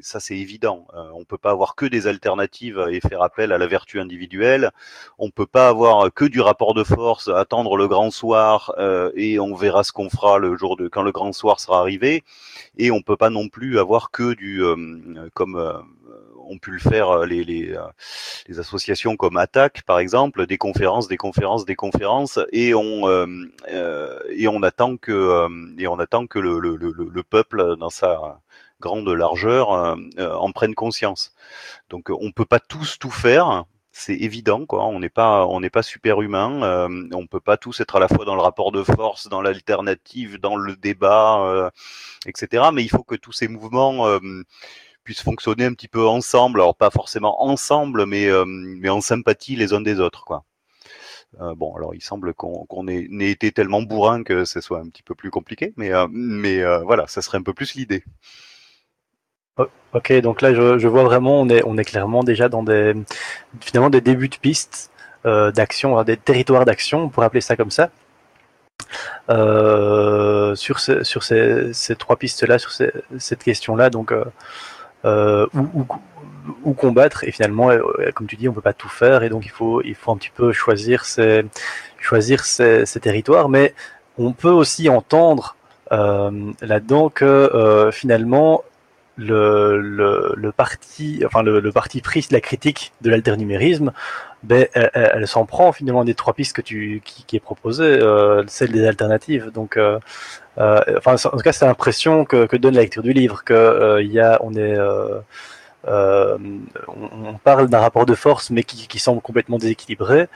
[0.00, 0.86] Ça, c'est évident.
[0.94, 4.70] Euh, on peut pas avoir que des alternatives et faire appel à la vertu individuelle.
[5.18, 8.74] On peut pas avoir que du rapport de force, attendre le grand soir
[9.16, 12.22] et on verra ce qu'on fera le jour de quand le grand soir sera arrivé.
[12.78, 14.62] Et on peut pas non plus avoir que du
[15.34, 15.56] comme
[16.52, 17.82] ont pu le faire euh, les, euh,
[18.48, 24.18] les associations comme Attaque, par exemple, des conférences, des conférences, des conférences, et on euh,
[24.30, 25.48] et on attend que
[25.78, 28.40] et on attend que le, le, le, le peuple, dans sa
[28.80, 31.34] grande largeur, en prenne conscience.
[31.90, 33.64] Donc, on peut pas tous tout faire.
[33.94, 34.86] C'est évident, quoi.
[34.86, 36.62] On n'est pas, on n'est pas super humain.
[36.62, 39.42] Euh, on peut pas tous être à la fois dans le rapport de force, dans
[39.42, 41.70] l'alternative, dans le débat,
[42.26, 42.70] etc.
[42.72, 44.18] Mais il faut que tous ces mouvements
[45.02, 46.60] puissent fonctionner un petit peu ensemble.
[46.60, 50.44] Alors pas forcément ensemble, mais euh, mais en sympathie les uns des autres, quoi.
[51.40, 55.02] Euh, bon, alors il semble qu'on ait, été tellement bourrin que ce soit un petit
[55.02, 58.04] peu plus compliqué, mais euh, mais voilà, ça serait un peu plus l'idée.
[59.92, 62.94] Ok, donc là je, vois vraiment, on est, on est clairement déjà dans des,
[63.60, 64.90] finalement des débuts de pistes
[65.24, 67.90] d'action, enfin, des territoires d'action, on pourrait appeler ça comme ça.
[70.56, 74.12] Sur sur ces, trois pistes-là, sur cette question-là, donc
[75.04, 75.86] euh, où-
[76.64, 77.24] où combattre.
[77.24, 77.80] Et finalement, euh,
[78.14, 79.22] comme tu dis, on peut pas tout faire.
[79.22, 81.44] Et donc il faut, il faut un petit peu choisir ces,
[82.00, 83.74] choisir ces territoires, mais
[84.18, 85.56] on peut aussi entendre
[85.92, 86.30] euh,
[86.60, 88.64] là-dedans que euh, finalement
[89.16, 93.92] le, le, parti, enfin le, parti pris la critique de l'alternumérisme,
[94.42, 98.42] ben, elle, s'en prend finalement des trois pistes que tu, qui, qui est proposée, euh,
[98.48, 99.50] celle des alternatives.
[99.52, 99.98] Donc, euh,
[100.58, 104.00] euh, enfin, en tout cas, c'est l'impression que, que donne la lecture du livre, que
[104.00, 104.76] il y a, on est,
[105.86, 110.28] on, parle d'un rapport de force, mais qui, qui semble complètement déséquilibré,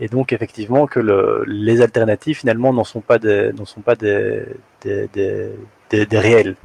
[0.00, 3.96] et donc effectivement que le, les alternatives finalement n'en sont pas des, n'en sont pas
[3.96, 4.44] des,
[4.82, 6.56] des, réels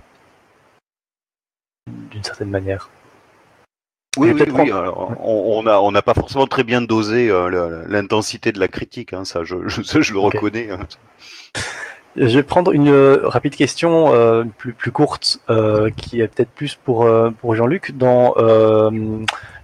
[2.40, 2.90] certaine manière.
[4.18, 4.72] Oui, Mais oui, peut-être oui.
[4.72, 8.68] alors, on on a, on n'a pas forcément très bien dosé euh, l'intensité de la
[8.68, 10.72] critique, hein, ça, je, je, ça, je le reconnais.
[10.72, 10.80] hein.
[12.16, 15.40] Je vais prendre une euh, rapide question euh, plus, plus courte,
[15.96, 17.08] qui est peut-être plus pour,
[17.40, 17.92] pour Jean-Luc.
[17.98, 18.34] Dans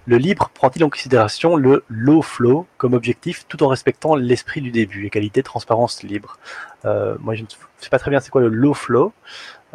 [0.08, 4.70] le libre, prend-il en considération le low flow comme objectif tout en respectant l'esprit du
[4.70, 6.38] début, égalité, transparence, libre?
[6.84, 7.46] Moi, je ne
[7.80, 9.12] sais pas très bien c'est quoi le low flow.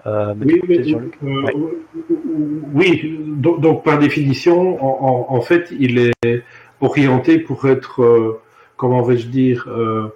[0.07, 1.41] Euh, Oui, mais- euh,
[2.73, 3.02] Ouais.
[3.44, 6.44] donc, donc, par définition, en, en- en fait, il est
[6.80, 8.40] orienté pour être, euh,
[8.78, 10.07] comment vais-je dire, euh,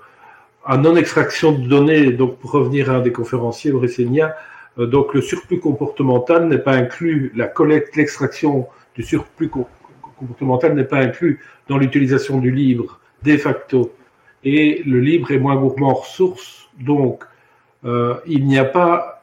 [0.66, 2.12] à non-extraction de données.
[2.12, 4.36] Donc, pour revenir à un des conférenciers, Bresenia,
[4.80, 9.68] euh, donc le surplus comportemental n'est pas inclus, la collecte, l'extraction du surplus co-
[10.18, 11.40] comportemental n'est pas inclus
[11.70, 13.94] dans l'utilisation du libre de facto.
[14.44, 17.24] Et le libre est moins gourmand en ressources, donc
[17.86, 19.15] euh, il n'y a pas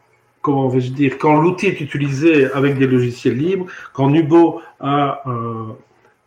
[0.43, 5.73] comment vais-je dire, quand l'outil est utilisé avec des logiciels libres, quand Nubo a euh,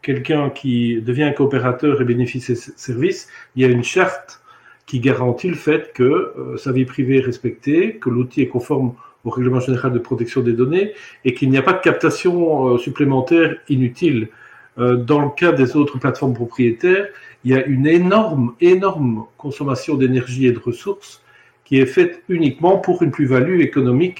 [0.01, 4.41] quelqu'un qui devient coopérateur et bénéficie de ses services, il y a une charte
[4.85, 8.93] qui garantit le fait que euh, sa vie privée est respectée, que l'outil est conforme
[9.25, 10.93] au règlement général de protection des données
[11.25, 14.29] et qu'il n'y a pas de captation euh, supplémentaire inutile.
[14.77, 17.07] Dans le cas des autres plateformes propriétaires,
[17.45, 21.23] il y a une énorme, énorme consommation d'énergie et de ressources
[21.65, 24.19] qui est faite uniquement pour une plus-value économique,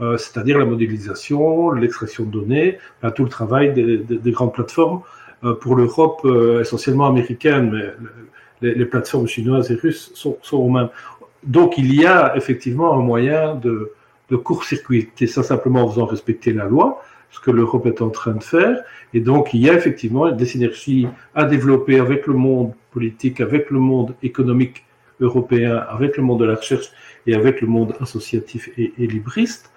[0.00, 4.54] euh, c'est-à-dire la modélisation, l'extraction de données, ben, tout le travail des, des- des grandes
[4.54, 5.00] plateformes.
[5.44, 7.86] Euh, pour l'Europe, euh, essentiellement américaine, mais
[8.62, 10.90] les, les plateformes chinoises et russes sont, sont aux mêmes.
[11.42, 13.92] Donc il y a effectivement un moyen de,
[14.30, 17.02] de court-circuiter ça simplement en faisant respecter la loi.
[17.32, 18.76] ce que l'Europe est en train de faire.
[19.14, 23.70] Et donc, il y a effectivement des synergies à développer avec le monde politique, avec
[23.70, 24.84] le monde économique
[25.22, 26.90] européen, avec le monde de la recherche
[27.26, 29.70] et avec le monde associatif et, libriste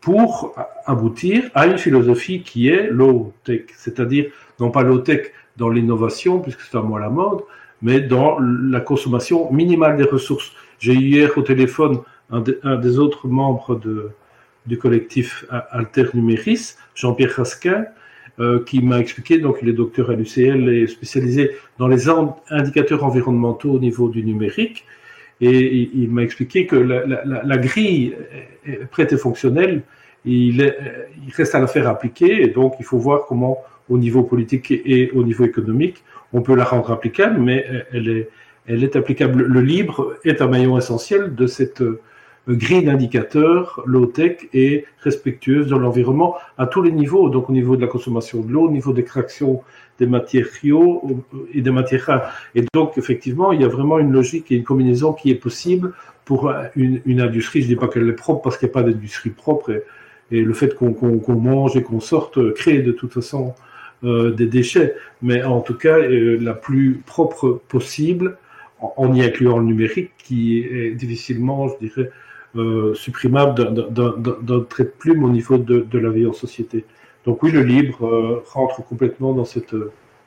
[0.00, 0.54] pour
[0.86, 6.76] aboutir à une philosophie qui est low-tech, c'est-à-dire non pas low-tech dans l'innovation, puisque c'est
[6.78, 7.40] à moi la mode,
[7.82, 10.52] mais dans la consommation minimale des ressources.
[10.78, 12.00] J'ai eu hier au téléphone
[12.30, 14.10] un, des autres membres de,
[14.66, 17.84] du collectif Alter Numéris, Jean-Pierre Rasquin,
[18.40, 22.08] euh, qui m'a expliqué, donc il est docteur à l'UCL et spécialisé dans les
[22.48, 24.86] indicateurs environnementaux au niveau du numérique,
[25.42, 28.14] et il, m'a expliqué que la, grille
[28.66, 29.82] est prête et fonctionnelle,
[30.24, 30.76] il, est,
[31.26, 33.58] il reste à la faire appliquer, et donc il faut voir comment,
[33.88, 36.02] au niveau politique et au niveau économique,
[36.32, 38.28] on peut la rendre applicable, mais elle est,
[38.66, 39.42] elle est applicable.
[39.42, 41.82] Le libre est un maillon essentiel de cette
[42.54, 47.80] grille d'indicateurs low-tech et respectueuse de l'environnement à tous les niveaux, donc au niveau de
[47.80, 49.62] la consommation de l'eau, au niveau d'extraction
[49.98, 51.22] des matériaux
[51.52, 52.32] et des matières rares.
[52.54, 55.92] Et donc, effectivement, il y a vraiment une logique et une combinaison qui est possible
[56.24, 57.60] pour une, industrie.
[57.60, 59.82] Je ne dis pas qu'elle est propre parce qu'il n'y a pas d'industrie propre
[60.30, 63.52] et, le fait qu'on mange et qu'on sorte crée de toute façon
[64.04, 68.38] euh, des déchets, mais en tout cas euh, la plus propre possible
[68.80, 72.10] en, y incluant le numérique qui est difficilement, je dirais,
[72.56, 76.84] euh, supprimable d'un trait de plume au niveau de, de, la vie en société.
[77.24, 79.74] Donc oui, le libre euh, rentre complètement dans cette,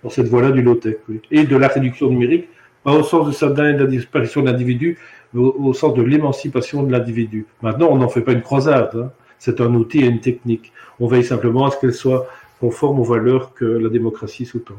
[0.03, 1.21] dans cette voie-là du low-tech, oui.
[1.31, 2.47] et de la réduction numérique,
[2.83, 4.97] pas au sens de sa de la disparition de l'individu,
[5.33, 7.45] mais au, sens de l'émancipation de l'individu.
[7.61, 9.11] Maintenant, on n'en fait pas une croisade, hein.
[9.39, 10.71] c'est un outil et une technique.
[10.99, 12.27] On veille simplement à ce qu'elle soit
[12.59, 14.75] conforme aux valeurs que la démocratie sous-tend.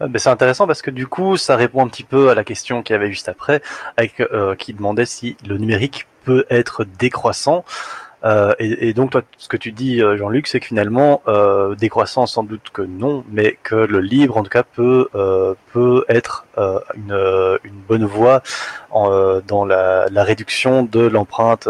[0.00, 2.44] Euh, ben, c'est intéressant parce que du coup, ça répond un petit peu à la
[2.44, 3.62] question qu'il y avait juste après,
[3.96, 7.64] avec, euh, qui demandait si le numérique peut être décroissant.
[8.24, 12.26] Euh, et, donc, toi, ce que tu dis, euh, Jean-Luc, c'est que finalement, euh, décroissant,
[12.26, 15.08] sans doute que non, mais que le libre, en tout cas, peut
[15.72, 16.46] peut être
[16.96, 18.42] une, une bonne voie
[18.90, 21.68] en, dans la, la, réduction de l'empreinte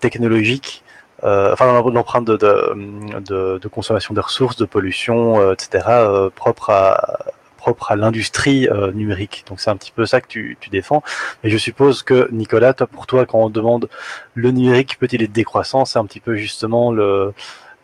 [0.00, 0.84] technologique.
[1.26, 7.18] Enfin, l'empreinte de, de, de, de, consommation des ressources, de pollution, etc., propre à,
[7.66, 9.44] propre à l'industrie euh, numérique.
[9.48, 11.02] Donc c'est un petit peu ça que tu, tu, défends.
[11.42, 13.88] Mais je suppose que Nicolas, toi, pour toi, quand on demande
[14.34, 17.34] le numérique peut-il être décroissant, c'est un petit peu justement le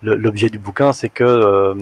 [0.04, 1.74] l'objet du bouquin, c'est que euh,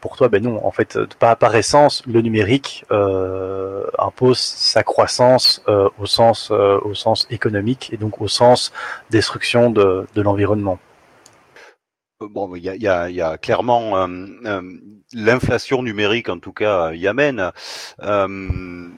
[0.00, 5.62] pour toi, ben non, en fait, par, par essence, le numérique euh, impose sa croissance
[5.68, 8.72] euh, au sens au sens économique et donc au sens
[9.10, 10.80] destruction de, de l'environnement.
[12.20, 14.62] Bon, il y a, y, a, y a, clairement euh, euh,
[15.14, 17.50] l'inflation numérique, en tout cas, y amène.
[18.02, 18.88] Euh,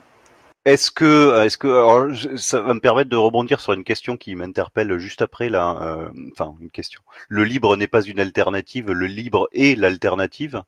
[0.64, 4.96] est-ce que, est-ce que, ça va me permettre de rebondir sur une question qui m'interpelle
[4.98, 5.76] juste après là.
[5.82, 7.00] Euh, enfin, une question.
[7.28, 8.92] Le libre n'est pas une alternative.
[8.92, 10.62] Le libre est l'alternative.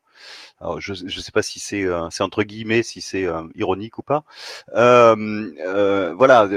[0.61, 3.99] Alors, je ne sais pas si c'est, euh, c'est entre guillemets, si c'est euh, ironique
[3.99, 4.25] ou pas.
[4.73, 6.49] voilà,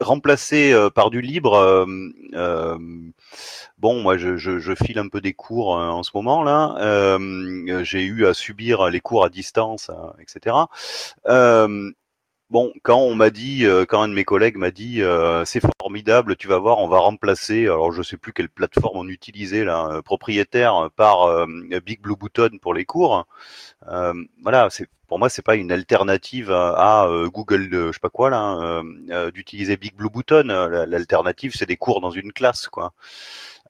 [0.00, 1.86] remplacer par du libre.
[3.78, 7.18] bon, moi, je, file un peu des cours en ce moment là.
[7.84, 10.56] J'ai eu à subir les cours à distance, etc.
[12.50, 15.60] Bon, quand on m'a dit, euh, quand un de mes collègues m'a dit, euh, c'est
[15.82, 19.64] formidable, tu vas voir, on va remplacer, alors je sais plus quelle plateforme on utilisait
[19.64, 21.46] là, euh, propriétaire par
[21.84, 23.26] Big Blue Button pour les cours.
[24.42, 28.82] voilà, c'est pour moi c'est pas une alternative à, Google, je sais pas quoi là,
[29.30, 30.46] d'utiliser Big Blue Button.
[30.88, 32.92] L'alternative c'est des cours dans une classe quoi.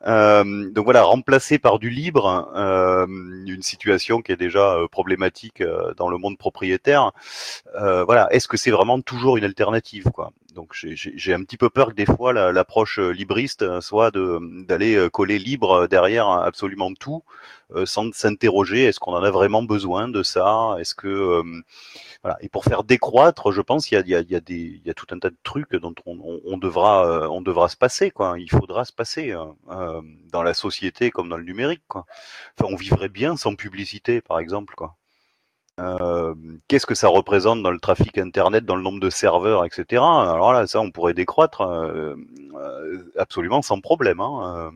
[0.06, 5.60] Euh, donc voilà, remplacé par du libre, euh, une situation qui est déjà euh, problématique
[5.60, 7.10] euh, dans le monde propriétaire.
[7.74, 10.32] Euh, voilà, est-ce que c'est vraiment toujours une alternative quoi?
[10.54, 15.86] Donc j'ai un petit peu peur que des fois l'approche libriste soit d'aller coller libre
[15.86, 17.22] derrière absolument tout,
[17.84, 20.74] sans s'interroger est-ce qu'on en a vraiment besoin de ça?
[20.80, 21.42] Est-ce que
[22.24, 22.36] voilà.
[22.40, 25.30] Et pour faire décroître, je pense qu'il y y, y, y a tout un tas
[25.30, 28.10] de trucs dont on, on, on devra, euh, on devra se passer.
[28.10, 28.38] Quoi.
[28.40, 31.82] Il faudra se passer euh, euh, dans la société comme dans le numérique.
[31.86, 32.06] Quoi.
[32.58, 34.74] Enfin, on vivrait bien sans publicité, par exemple.
[34.74, 34.96] Quoi.
[35.78, 36.34] Euh,
[36.66, 40.02] qu'est-ce que ça représente dans le trafic internet, dans le nombre de serveurs, etc.
[40.02, 42.16] Alors là, ça, on pourrait décroître euh,
[43.16, 44.18] absolument sans problème.
[44.18, 44.72] Hein.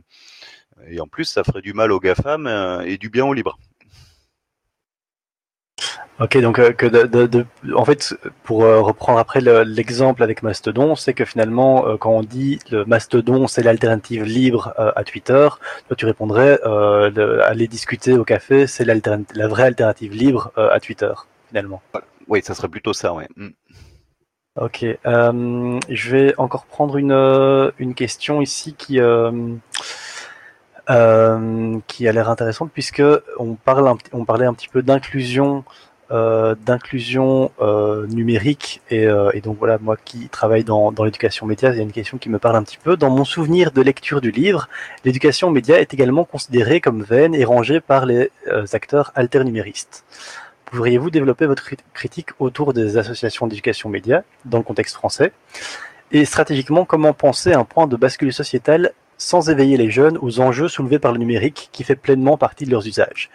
[0.89, 2.47] Et en plus, ça ferait du mal aux GAFAM
[2.87, 3.59] et du bien aux libres.
[6.23, 10.95] Ok, donc euh, que de, de, en fait, pour euh, reprendre après l'exemple avec Mastodon,
[10.95, 15.49] c'est que finalement, euh, quand on dit le Mastodon, c'est l'alternative libre à Twitter,
[15.89, 21.13] toi tu répondrais aller discuter au café, c'est la vraie alternative libre à Twitter,
[21.49, 21.83] finalement.
[22.29, 23.27] Oui, ça serait plutôt ça, ouais.
[23.37, 23.49] Mm.
[24.61, 29.01] Ok, je vais encore prendre une, une question ici qui
[31.89, 33.03] qui a l'air intéressante puisque
[33.39, 35.65] on parle, on parlait un petit peu d'inclusion
[36.13, 38.83] d'inclusion euh, numérique.
[38.91, 41.83] Et, euh, et, donc voilà moi qui travaille dans, dans l'éducation média il y a
[41.83, 42.97] une question qui me parle un petit peu.
[42.97, 44.69] Dans mon souvenir de lecture du livre
[45.05, 48.31] l'éducation média est également considérée comme vaine et rangée par les
[48.73, 50.05] acteurs alternuméristes.
[50.67, 55.33] Pourriez-vous développer votre critique autour des associations d'éducation média dans le contexte français?
[56.13, 60.69] Et stratégiquement comment penser un point de bascule sociétale sans éveiller les jeunes aux enjeux
[60.69, 63.31] soulevés par le numérique qui fait pleinement partie de leurs usages?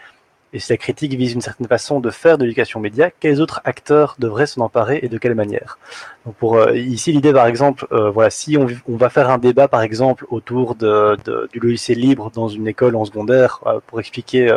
[0.53, 3.59] Et si la critique vise une certaine façon de faire de l'éducation média, quels autres
[3.65, 5.77] acteurs devraient s'en emparer et de quelle manière?
[6.25, 9.39] Donc pour euh, ici l'idée par exemple, euh, voilà, si on, on, va faire un
[9.39, 13.79] débat par exemple autour de, de, du logiciel libre dans une école en secondaire euh,
[13.87, 14.49] pour expliquer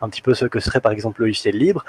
[0.00, 1.84] un petit peu ce que serait par exemple le logiciel libre,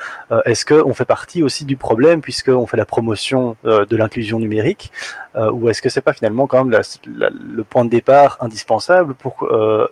[0.46, 4.92] est-ce qu'on fait partie aussi du problème puisqu'on fait la promotion de l'inclusion numérique
[5.36, 9.14] ou est-ce que c'est pas finalement quand même la, la, le point de départ indispensable
[9.14, 9.48] pour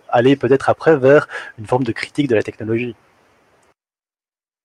[0.08, 1.28] aller peut-être après vers
[1.58, 2.94] une forme de critique de la technologie?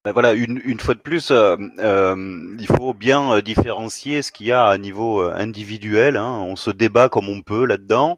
[0.06, 4.48] Ben voilà, une, fois de plus, euh, euh, il faut bien euh, différencier ce qu'il
[4.48, 6.18] y a à niveau individuel.
[6.18, 8.18] Hein, on se débat comme on peut là-dedans,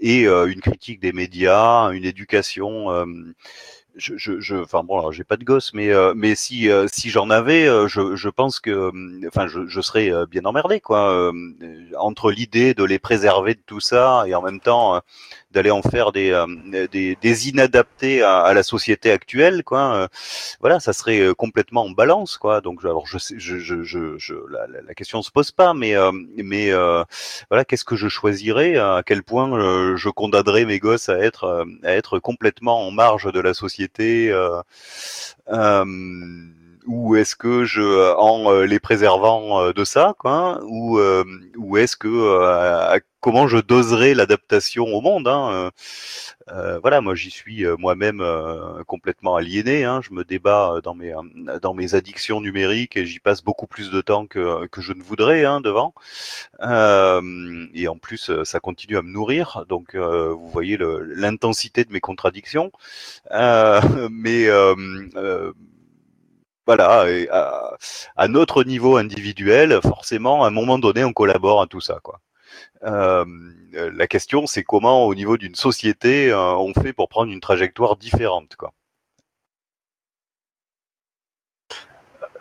[0.00, 2.88] et une critique des médias, une éducation
[3.96, 7.66] je, je, je, enfin bon, j'ai pas de gosse, mais mais si si j'en avais,
[7.88, 8.92] je, je pense que,
[9.26, 11.30] enfin, je, je serais bien emmerdé, quoi,
[11.98, 15.02] entre l'idée de les préserver de tout ça et en même temps
[15.58, 16.30] d'aller en faire des,
[16.92, 20.08] des, des inadaptés à, à, la société actuelle, quoi.
[20.60, 22.60] voilà, ça serait complètement en balance, quoi.
[22.60, 25.94] Donc, alors, je sais, je, je, je, la, la, question se pose pas, mais
[26.36, 26.70] mais
[27.50, 29.48] voilà, qu'est-ce que je choisirais À quel point
[29.96, 34.60] je condamnerais mes gosses à être à être complètement en marge de la société euh,
[35.48, 35.84] euh,
[36.88, 40.98] ou est-ce que je en euh, les préservant de ça quoi ou
[41.56, 45.70] ou est-ce que comment je doserai l'adaptation au monde hein,
[46.80, 48.24] voilà moi j'y suis moi-même
[48.86, 51.14] complètement aliéné hein, je me débat dans mes
[51.60, 55.02] dans mes addictions numériques et j'y passe beaucoup plus de temps que que je ne
[55.02, 55.92] voudrais hein, devant.
[56.62, 62.72] Et en plus ça continue à me nourrir donc vous voyez l'intensité de mes contradictions.
[63.30, 64.48] Mais
[66.68, 67.06] voilà,
[68.16, 72.20] à, notre niveau individuel, forcément, à un moment donné, on collabore à tout ça, quoi.
[72.84, 73.24] Euh,
[73.72, 77.96] la question, c'est comment, au niveau d'une société, euh, on fait pour prendre une trajectoire
[77.96, 78.74] différente, quoi.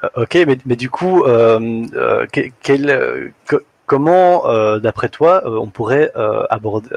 [0.03, 1.23] Euh, ok, mais, mais du coup,
[2.61, 3.33] quel,
[3.87, 6.89] Comment, euh, d'après toi, euh, on pourrait euh, aborder,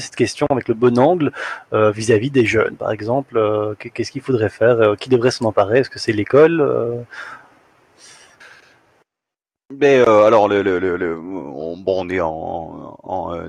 [0.00, 1.30] cette question avec le bon angle
[1.72, 4.96] vis-à-vis des jeunes, par exemple Qu'est-ce qu'il faudrait faire?
[4.98, 5.78] Qui devrait s'en emparer?
[5.78, 7.04] Est-ce que c'est l'école
[9.70, 10.62] alors, on, est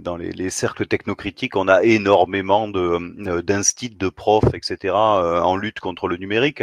[0.01, 4.93] dans les, les, cercles technocritiques, on a énormément de d'instits, de profs, etc.
[4.93, 6.61] en lutte contre le numérique.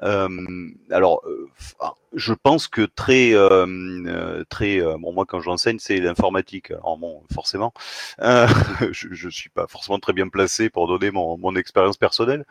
[0.00, 1.22] alors,
[2.14, 3.32] je pense que très,
[4.48, 6.70] très, bon, moi quand j'enseigne, c'est l'informatique.
[6.70, 7.72] Alors bon, forcément,
[8.18, 12.44] je, je suis pas forcément très bien placé pour donner mon, mon expérience personnelle.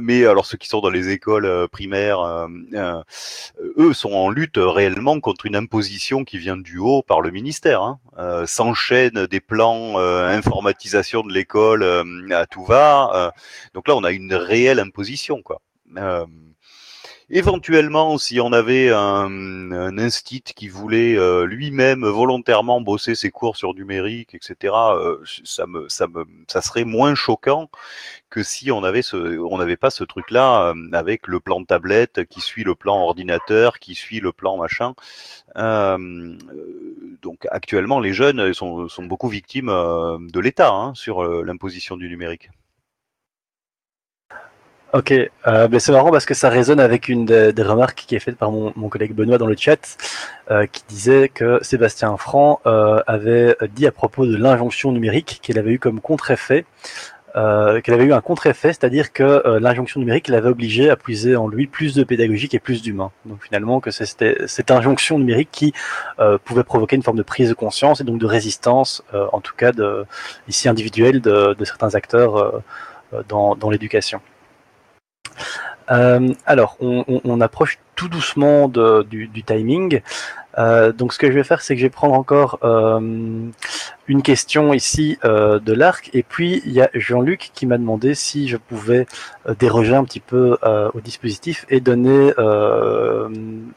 [0.00, 2.48] mais alors, ceux qui sont dans les écoles primaires,
[3.78, 7.82] eux sont en lutte réellement contre une imposition qui vient du haut par le ministère.
[7.82, 7.98] Hein.
[8.18, 13.10] Euh, S'enchaînent des plans euh, informatisation de l'école euh, à tout va.
[13.14, 13.30] Euh.
[13.74, 15.60] donc là, on a une réelle imposition, quoi.
[17.36, 23.74] Éventuellement, si on avait un, un instit qui voulait lui-même volontairement bosser ses cours sur
[23.74, 24.72] numérique, etc.,
[25.44, 27.68] ça me, ça me, ça serait moins choquant
[28.34, 32.24] que si on avait ce, on n'avait pas ce truc-là euh, avec le plan tablette
[32.24, 34.94] qui suit le plan ordinateur, qui suit le plan machin.
[35.56, 36.36] Euh,
[37.22, 42.08] donc actuellement, les jeunes sont, sont beaucoup victimes euh, de l'État hein, sur l'imposition du
[42.08, 42.50] numérique.
[44.94, 48.36] Ok, euh, c'est marrant parce que ça résonne avec une des, remarques qui est faite
[48.36, 49.96] par mon, mon, collègue Benoît dans le chat,
[50.52, 55.58] euh, qui disait que Sébastien Franc euh, avait dit à propos de l'injonction numérique qu'il
[55.58, 56.64] avait eu comme contre-effet
[57.34, 61.48] euh, qu'elle avait eu un contre-effet, c'est-à-dire que l'injonction numérique l'avait obligé à puiser en
[61.48, 63.10] lui plus de pédagogique et plus d'humain.
[63.26, 65.74] Donc finalement, que c'était cette injonction numérique qui
[66.44, 69.72] pouvait provoquer une forme de prise de conscience et donc de résistance, en tout cas
[69.72, 70.06] de,
[70.46, 72.62] ici individuelle, de, de certains acteurs
[73.28, 74.20] dans, dans l'éducation.
[75.86, 80.00] Alors, on, approche tout doucement du, timing.
[80.56, 83.50] Euh, donc ce que je vais faire, c'est que je vais prendre encore euh,
[84.06, 88.14] une question ici euh, de l'arc, et puis il y a Jean-Luc qui m'a demandé
[88.14, 89.06] si je pouvais
[89.48, 93.72] euh, déroger un petit peu euh, au dispositif et donner une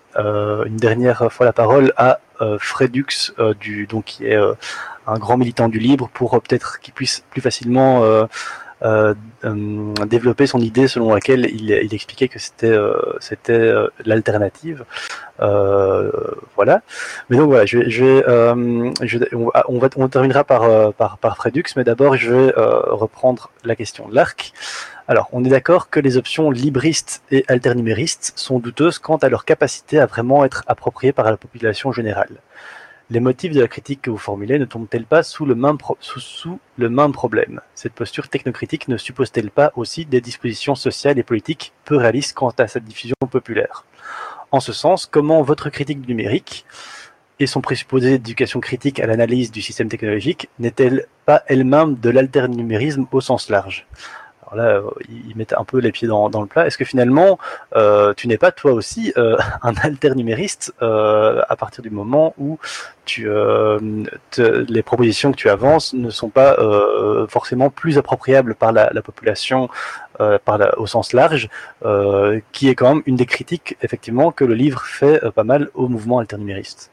[0.78, 2.20] dernière fois la parole à
[2.60, 4.38] Fredux, du, donc qui est
[5.08, 8.04] un grand militant du libre, pour peut-être qu'il puisse plus facilement
[8.84, 9.14] euh,
[9.44, 14.86] euh, développer son idée selon laquelle il, il expliquait que c'était euh, c'était euh, l'alternative.
[15.40, 16.82] voilà.
[17.30, 18.24] Mais donc voilà, je je vais,
[19.08, 23.76] je on, va, on terminera par, par, par Fredux, mais d'abord je vais reprendre la
[23.76, 24.54] question de l'arc.
[25.10, 29.46] Alors, on est d'accord que les options libristes et alternuméristes sont douteuses quant à leur
[29.46, 32.42] capacité à vraiment être appropriées par la population générale.
[33.10, 35.78] Les motifs de la critique que vous formulez ne tombent-elles pas sous le, même
[37.14, 37.62] problème?
[37.74, 42.54] Cette posture technocritique ne suppose-t-elle pas aussi des dispositions sociales et politiques peu réalistes quant
[42.58, 43.86] à cette diffusion populaire?
[44.52, 46.66] En ce sens, comment votre critique numérique
[47.40, 53.08] et son présupposé d'éducation critique à l'analyse du système technologique n'est-elle pas elle-même de l'alternumérisme
[53.14, 53.88] au sens large?
[54.56, 56.68] Là, euh, ils mettent un peu les pieds dans, le plat.
[56.68, 57.38] Est-ce que finalement,
[57.76, 62.60] euh, tu n'es pas toi aussi euh, un alternumériste à partir du moment où
[63.06, 63.30] tu,
[64.38, 66.58] les propositions que tu avances ne sont pas
[67.30, 69.70] forcément plus appropriables par la, population
[70.46, 71.50] par au sens large,
[72.52, 75.88] qui est quand même une des critiques effectivement que le livre fait pas mal au
[75.88, 76.92] mouvement alternumériste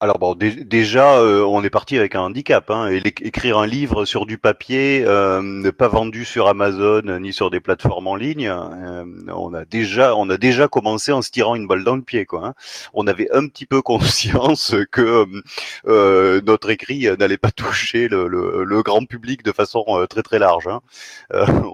[0.00, 2.70] alors bon, déjà, euh, on est parti avec un handicap.
[2.70, 7.58] Hein, écrire un livre sur du papier, euh, pas vendu sur Amazon ni sur des
[7.58, 9.04] plateformes en ligne, euh,
[9.34, 12.26] on a déjà, on a déjà commencé en se tirant une balle dans le pied.
[12.26, 12.54] Quoi, hein.
[12.94, 15.26] On avait un petit peu conscience que
[15.88, 20.68] euh, notre écrit n'allait pas toucher le, le, grand public de façon très très large.
[20.68, 20.80] Hein.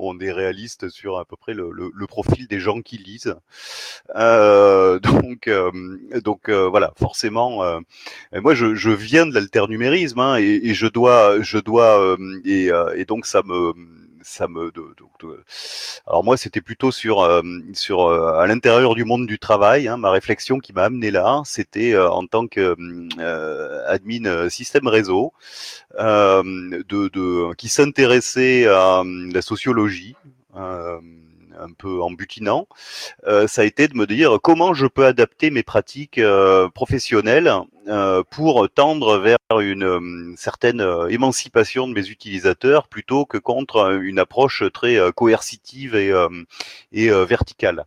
[0.01, 3.37] on est réaliste sur à peu près le, le profil des gens qui lisent.
[4.15, 5.51] donc,
[6.23, 7.83] donc voilà, forcément
[8.33, 12.71] moi, je, je, viens de l'alternumérisme hein, et, et, je dois, je dois, euh, et,
[12.71, 13.73] euh, et, donc ça me,
[14.23, 14.71] ça me.
[14.73, 14.83] De,
[16.07, 17.41] alors moi, c'était plutôt sur, euh,
[17.73, 19.89] sur à l'intérieur du monde du travail.
[19.89, 22.77] Hein, ma réflexion qui m'a amené là, c'était en tant que
[23.89, 25.33] admin système réseau,
[25.99, 30.15] de, de, qui s'intéressait à la sociologie
[31.59, 32.67] un peu en butinant,
[33.27, 37.53] euh, ça a été de me dire comment je peux adapter mes pratiques euh, professionnelles
[37.89, 44.63] euh, pour tendre vers une certaine émancipation de mes utilisateurs plutôt que contre une approche
[44.73, 46.13] très coercitive et,
[46.93, 47.87] et verticale.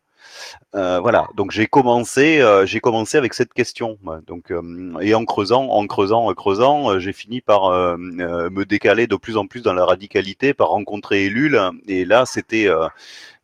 [0.75, 3.97] Euh, voilà, donc j'ai commencé, euh, j'ai commencé avec cette question.
[4.27, 9.15] Donc, euh, et en creusant, en creusant, en creusant, j'ai fini par me décaler de
[9.15, 11.59] plus en plus dans la radicalité, par rencontrer Elul.
[11.87, 12.67] Et là, c'était,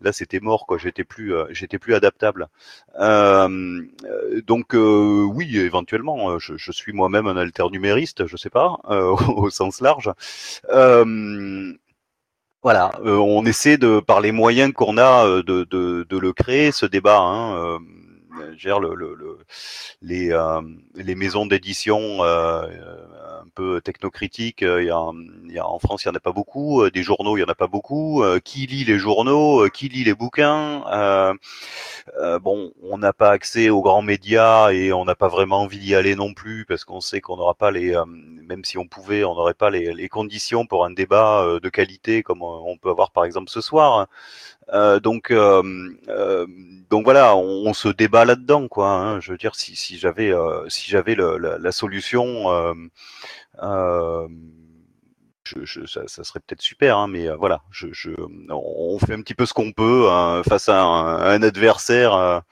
[0.01, 0.77] là, c'était mort, quoi.
[0.77, 2.47] J'étais plus, j'étais plus adaptable.
[2.99, 10.11] donc, oui, éventuellement, je, je suis moi-même un alternumériste, je sais pas, au, sens large.
[12.63, 16.71] Voilà, euh, on essaie de, par les moyens qu'on a, euh, de, de, le créer,
[16.71, 17.19] ce débat.
[17.19, 17.79] Hein, euh,
[18.57, 19.37] gère le, le, le,
[20.01, 20.61] les, euh,
[20.95, 22.65] les maisons d'édition euh,
[23.41, 24.61] un peu technocritiques.
[24.61, 26.89] Il y, en France, il n'y en a pas beaucoup.
[26.89, 28.23] Des journaux, il n'y en a pas beaucoup.
[28.43, 30.83] Qui lit les journaux Qui lit les bouquins
[32.41, 35.95] Bon, on n'a pas accès aux grands médias et on n'a pas vraiment envie d'y
[35.95, 37.95] aller non plus parce qu'on sait qu'on n'aura pas les,
[38.53, 42.43] même si on pouvait, on n'aurait pas les, conditions pour un débat de qualité comme
[42.43, 44.07] on peut avoir par exemple ce soir.
[44.71, 45.61] Euh, donc, euh,
[46.09, 46.45] euh,
[46.89, 48.89] donc voilà, on, se débat là-dedans, quoi.
[48.89, 49.19] Hein.
[49.19, 50.31] Je veux dire, si, j'avais,
[50.67, 52.45] si j'avais la, solution,
[53.57, 54.27] ça,
[56.07, 57.61] serait peut-être super, hein, mais voilà,
[58.49, 62.43] on fait un petit peu ce qu'on peut hein, face à un adversaire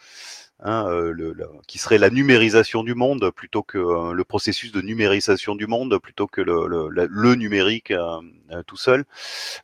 [0.62, 1.34] hein, euh,
[1.68, 5.98] qui serait la numérisation du monde plutôt que euh, le processus de numérisation du monde
[6.00, 8.22] plutôt que le, numérique euh,
[8.68, 9.06] tout seul.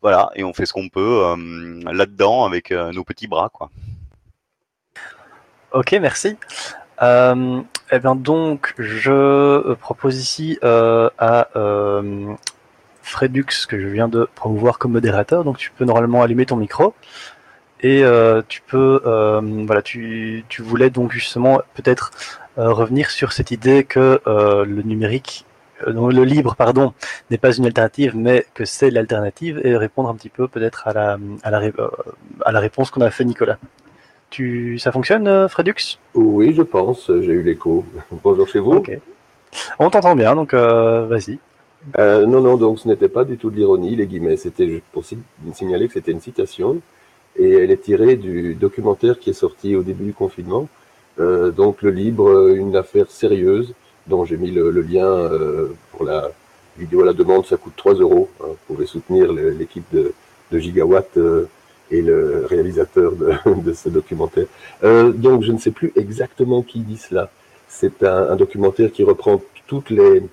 [0.01, 1.35] Voilà, et on fait ce qu'on peut
[1.85, 3.69] là-dedans avec nos petits bras, quoi.
[5.73, 6.37] Ok, merci.
[7.01, 7.61] Euh,
[7.91, 11.47] eh bien donc, je propose ici à
[13.07, 16.93] Fredux, que je viens de promouvoir comme modérateur, donc tu peux normalement allumer ton micro.
[17.81, 22.11] Et euh, tu peux, euh, voilà, tu, tu voulais donc justement peut-être
[22.57, 25.45] euh, revenir sur cette idée que le numérique,
[25.85, 26.93] le libre, pardon,
[27.29, 30.93] n'est pas une alternative, mais que c'est l'alternative, et répondre un petit peu peut-être à
[30.93, 31.61] la, à la,
[32.45, 33.57] à la réponse qu'on a fait Nicolas.
[34.31, 35.99] Tu, ça fonctionne, Fredux?
[36.15, 37.05] Oui, je pense.
[37.07, 37.85] J'ai eu l'écho.
[38.23, 38.71] Bonjour chez vous.
[38.71, 38.91] Ok.
[39.79, 41.37] On t'entend bien, donc vas-y.
[41.97, 44.35] Non, non, donc ce n'était pas du tout de l'ironie, les guillemets.
[44.35, 45.03] C'était pour
[45.53, 46.81] signaler que c'était une citation
[47.37, 50.67] et elle est tirée du documentaire qui est sorti au début du confinement.
[51.19, 53.73] Euh, donc le libre, une affaire sérieuse
[54.07, 56.31] dont j'ai mis le, lien euh, pour la
[56.77, 58.29] vidéo à la demande, ça coûte 3 euros.
[58.41, 60.13] Hein, vous pouvez soutenir l'équipe de,
[60.51, 61.45] Gigawatt euh,
[61.91, 63.13] et le réalisateur
[63.45, 64.47] de, ce documentaire.
[64.83, 67.29] Euh, donc je ne sais plus exactement qui dit cela.
[67.67, 70.23] c'est un, documentaire qui reprend toutes les,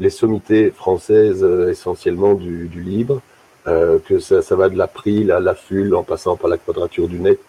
[0.00, 3.20] les sommités françaises essentiellement du, du libre,
[3.64, 7.20] que ça, ça, va de l'April à la FUL en passant par la quadrature du
[7.20, 7.40] net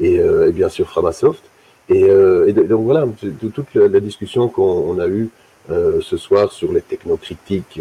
[0.00, 1.42] et, et bien sûr Framasoft.
[1.88, 3.06] Et, et donc voilà,
[3.40, 5.30] toute la, la discussion qu'on a eue
[5.68, 7.80] ce soir sur les technocritiques,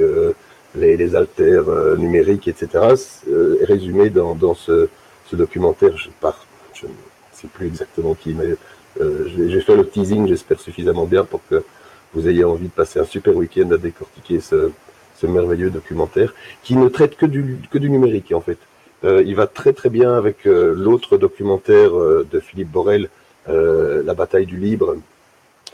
[0.75, 2.95] les, les altères euh, numériques, etc.,
[3.29, 4.87] euh, est résumé dans, dans ce,
[5.29, 5.97] ce, documentaire.
[5.97, 6.91] Je pars, je ne
[7.33, 8.55] sais plus exactement qui, mais
[9.01, 11.63] euh, j'ai fait le teasing, j'espère suffisamment bien pour que
[12.13, 14.71] vous ayez envie de passer un super week-end à décortiquer ce,
[15.21, 16.33] ce, merveilleux documentaire
[16.63, 18.57] qui ne traite que du, que du numérique en fait.
[19.03, 23.09] Euh, il va très très bien avec euh, l'autre documentaire de Philippe Borel,
[23.47, 24.95] La bataille du libre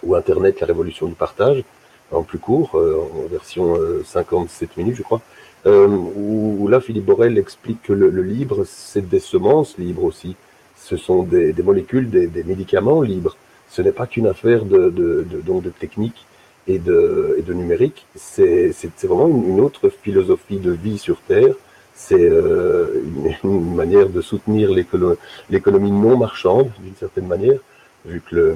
[0.04, 1.64] ou Internet, la révolution du partage,
[2.12, 5.22] en plus court, euh, en version 57 euh, minutes, je crois,
[5.66, 10.36] euh, où, là, Philippe Borel explique que le, le libre, c'est des semences libres aussi.
[10.78, 13.36] Ce sont des, des molécules, des, des, médicaments libres.
[13.70, 16.26] Ce n'est pas qu'une affaire de, de, de, donc de technique
[16.68, 18.06] et de, et de numérique.
[18.16, 18.74] C'est
[19.04, 21.54] vraiment une, autre philosophie de vie sur Terre.
[21.96, 27.60] C'est euh, une, une, manière de soutenir l'économie non marchande, d'une certaine manière,
[28.06, 28.56] vu que le,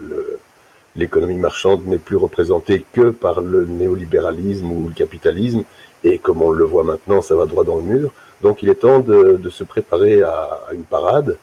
[0.00, 0.38] le,
[0.96, 5.64] l'économie marchande n'est plus représentée que par le néolibéralisme ou le capitalisme,
[6.04, 8.12] et comme on le voit maintenant, ça va droit dans le mur.
[8.42, 11.38] Donc il est temps de, de se préparer à, à, une parade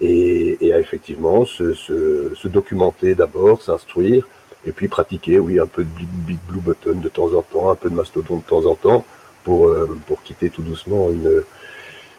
[0.00, 4.26] et, et à effectivement se, se, se documenter d'abord, s'instruire,
[4.66, 5.88] et puis pratiquer, oui, un peu de
[6.26, 9.04] Big Blue Button de temps en temps, un peu de Mastodon de temps en temps,
[9.44, 11.42] pour, euh, pour quitter tout doucement une,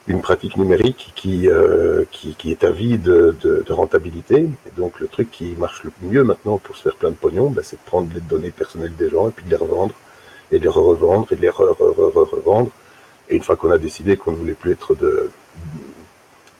[0.07, 4.47] une pratique numérique qui, euh, qui, qui, est avide de, de, de, rentabilité.
[4.65, 7.51] Et donc le truc qui marche le mieux maintenant pour se faire plein de pognon,
[7.51, 9.93] ben, c'est de prendre les données personnelles des gens et puis de les revendre,
[10.51, 12.71] et de les revendre, et de les re-revendre.
[13.29, 15.29] Et une fois qu'on a décidé qu'on ne voulait plus être de,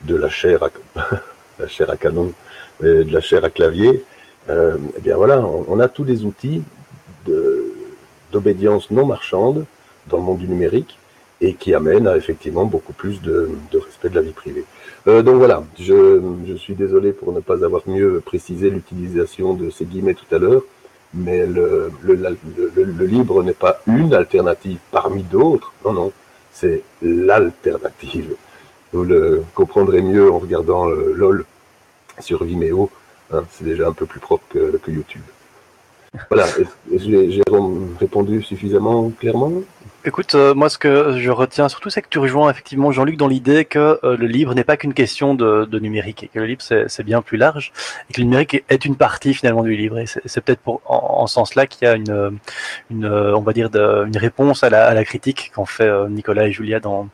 [0.02, 0.70] de la chair à,
[1.58, 2.32] la chair à canon,
[2.80, 4.04] de la chair à clavier,
[4.50, 6.62] euh, eh bien voilà, on, on, a tous les outils
[8.32, 9.64] d'obédience non marchande
[10.08, 10.98] dans le monde du numérique
[11.40, 14.64] et qui amène à effectivement beaucoup plus de, de respect de la vie privée.
[15.08, 19.68] Euh, donc voilà, je, je, suis désolé pour ne pas avoir mieux précisé l'utilisation de
[19.70, 20.62] ces guillemets tout à l'heure,
[21.14, 26.12] mais le, le, le, le libre n'est pas une alternative parmi d'autres, non, non,
[26.52, 28.36] c'est l'alternative.
[28.92, 31.44] Vous le comprendrez mieux en regardant euh, LOL
[32.20, 32.90] sur Vimeo,
[33.32, 35.22] hein, c'est déjà un peu plus propre que, que YouTube.
[36.30, 36.46] Voilà,
[36.90, 37.42] j'ai
[37.98, 39.52] répondu suffisamment clairement?
[40.04, 43.28] Écoute, euh, moi ce que je retiens surtout, c'est que tu rejoins effectivement Jean-Luc dans
[43.28, 46.46] l'idée que euh, le livre n'est pas qu'une question de, de, numérique et que le
[46.46, 47.72] livre c'est bien plus large
[48.10, 49.98] et que le numérique est une partie finalement du livre.
[50.00, 52.38] Et c'est peut-être en, en ce sens-là qu'il y a une,
[52.90, 56.08] une, on va dire, de, une réponse à la, à la critique qu'ont fait euh,
[56.08, 57.08] Nicolas et Julia dans,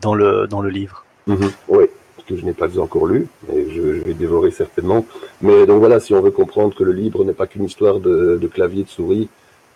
[0.00, 1.04] dans, le, dans le livre.
[1.26, 1.86] Mmh, oui,
[2.30, 5.04] que je n'ai pas encore lu, mais je, vais dévorer certainement.
[5.42, 8.38] Mais donc voilà, si on veut comprendre que le livre n'est pas qu'une histoire de,
[8.40, 9.28] de, clavier de souris,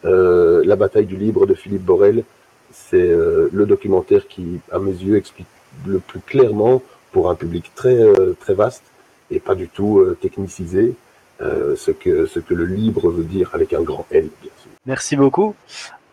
[0.05, 2.24] euh, la bataille du livre de Philippe Borel,
[2.72, 5.48] c'est euh, le documentaire qui, à mes yeux, explique
[5.86, 8.85] le plus clairement pour un public très euh, très vaste
[9.31, 10.94] et pas du tout technicisé
[11.40, 14.28] ce que ce que le libre veut dire avec un grand L.
[14.43, 14.70] Bien sûr.
[14.86, 15.55] Merci beaucoup.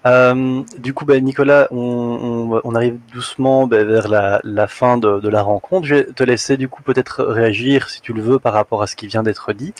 [0.05, 4.97] Euh, du coup, ben, Nicolas, on, on, on, arrive doucement ben, vers la, la fin
[4.97, 5.85] de, de, la rencontre.
[5.85, 8.87] Je vais te laisser du coup peut-être réagir, si tu le veux, par rapport à
[8.87, 9.73] ce qui vient d'être dit.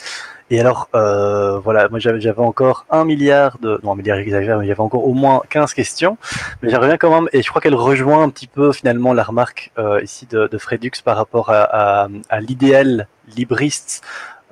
[0.50, 3.80] Et alors, euh, voilà, moi j'avais encore un milliard de...
[3.82, 6.18] Non, un milliard exagère, mais avait encore au moins 15 questions.
[6.60, 9.24] Mais j'aimerais bien quand même, et je crois qu'elle rejoint un petit peu finalement la
[9.24, 11.62] remarque euh, ici de, de Fredux par rapport à,
[12.02, 14.02] à, à l'idéal libriste,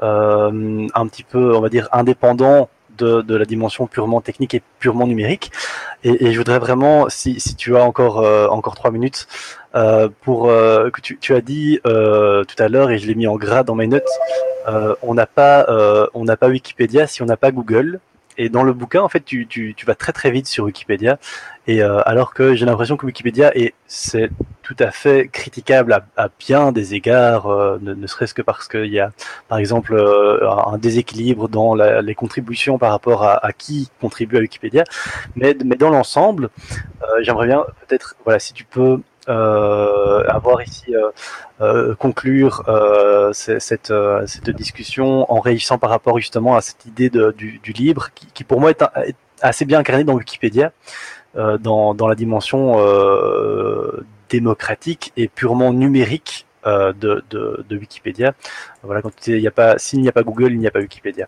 [0.02, 2.70] euh, un petit peu, on va dire, indépendant
[3.02, 5.50] de, la dimension purement technique et purement numérique.
[6.04, 9.26] Et, je voudrais vraiment, si, si tu as encore euh, encore trois minutes,
[9.74, 13.26] euh, pour euh, que tu, tu, as dit tout à l'heure et je l'ai mis
[13.26, 14.08] en gras dans mes notes,
[15.02, 15.66] on n'a pas
[16.14, 18.00] on n'a pas Wikipédia si on n'a pas Google.
[18.38, 21.18] Et dans le bouquin, en fait, tu, tu, tu vas très très vite sur Wikipédia.
[21.66, 24.30] Et euh, alors que j'ai l'impression que Wikipédia est c'est
[24.62, 28.66] tout à fait critiquable à, à bien des égards, euh, ne, ne serait-ce que parce
[28.68, 29.10] qu'il y a,
[29.48, 34.36] par exemple, euh, un déséquilibre dans la, les contributions par rapport à, à, qui contribue
[34.38, 34.84] à Wikipédia.
[35.36, 36.50] Mais, mais dans l'ensemble,
[37.22, 41.10] j'aimerais bien peut-être, voilà, si tu peux euh, avoir ici euh,
[41.60, 42.64] euh, conclure
[43.32, 43.92] cette,
[44.26, 48.26] cette, discussion en réagissant par rapport justement à cette idée de, du, du, libre qui,
[48.32, 48.82] qui, pour moi est,
[49.42, 50.72] assez bien incarné dans Wikipédia,
[51.34, 52.76] dans, dans, la dimension
[54.28, 56.92] démocratique et purement numérique de,
[57.30, 58.34] de, de, Wikipédia.
[58.82, 60.80] Voilà, quand il n'y a pas, s'il n'y a pas Google, il n'y a pas
[60.80, 61.26] Wikipédia.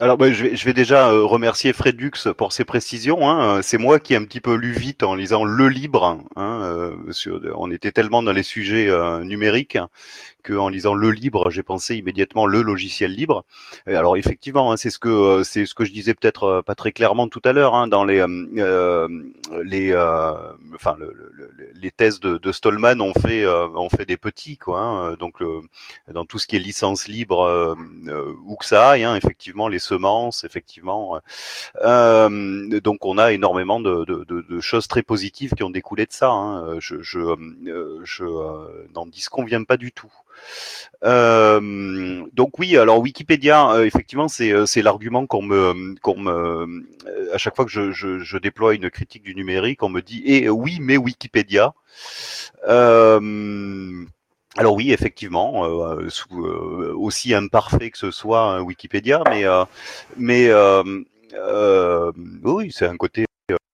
[0.00, 3.28] Alors, bah, je, vais, je, vais, déjà euh, remercier Fredux pour ses précisions.
[3.28, 3.62] Hein.
[3.62, 6.20] C'est moi qui ai un petit peu lu vite en lisant Le Libre.
[6.36, 6.94] Hein, euh,
[7.56, 9.76] on était tellement dans les sujets euh, numériques
[10.42, 13.44] que en lisant le libre, j'ai pensé immédiatement le logiciel libre.
[13.86, 16.92] Et alors effectivement, hein, c'est ce que c'est ce que je disais peut-être pas très
[16.92, 18.24] clairement tout à l'heure hein, dans les
[19.64, 19.94] les
[20.74, 21.30] enfin le,
[21.74, 24.80] les thèses de, de, Stallman ont fait ont fait des petits quoi.
[24.80, 25.42] Hein, donc
[26.12, 27.76] dans tout ce qui est licence libre
[28.46, 31.20] où que ça aille, hein, effectivement les semences, effectivement.
[31.82, 36.30] donc on a énormément de, de, de, choses très positives qui ont découlé de ça.
[36.30, 36.78] Hein.
[36.80, 37.18] Je, je,
[38.04, 38.24] je
[38.94, 40.12] n'en disconviens pas du tout.
[41.04, 46.86] Euh, donc oui, alors Wikipédia, euh, effectivement, c'est euh, c'est l'argument qu'on me qu'on me
[47.32, 50.78] à chaque fois que je, déploie une critique du numérique, on me dit eh oui,
[50.80, 51.72] mais Wikipédia.
[52.66, 53.20] alors
[54.74, 55.60] oui, effectivement,
[56.96, 59.44] aussi imparfait que ce soit Wikipédia, mais
[60.16, 60.50] mais
[62.44, 63.26] oui, c'est un côté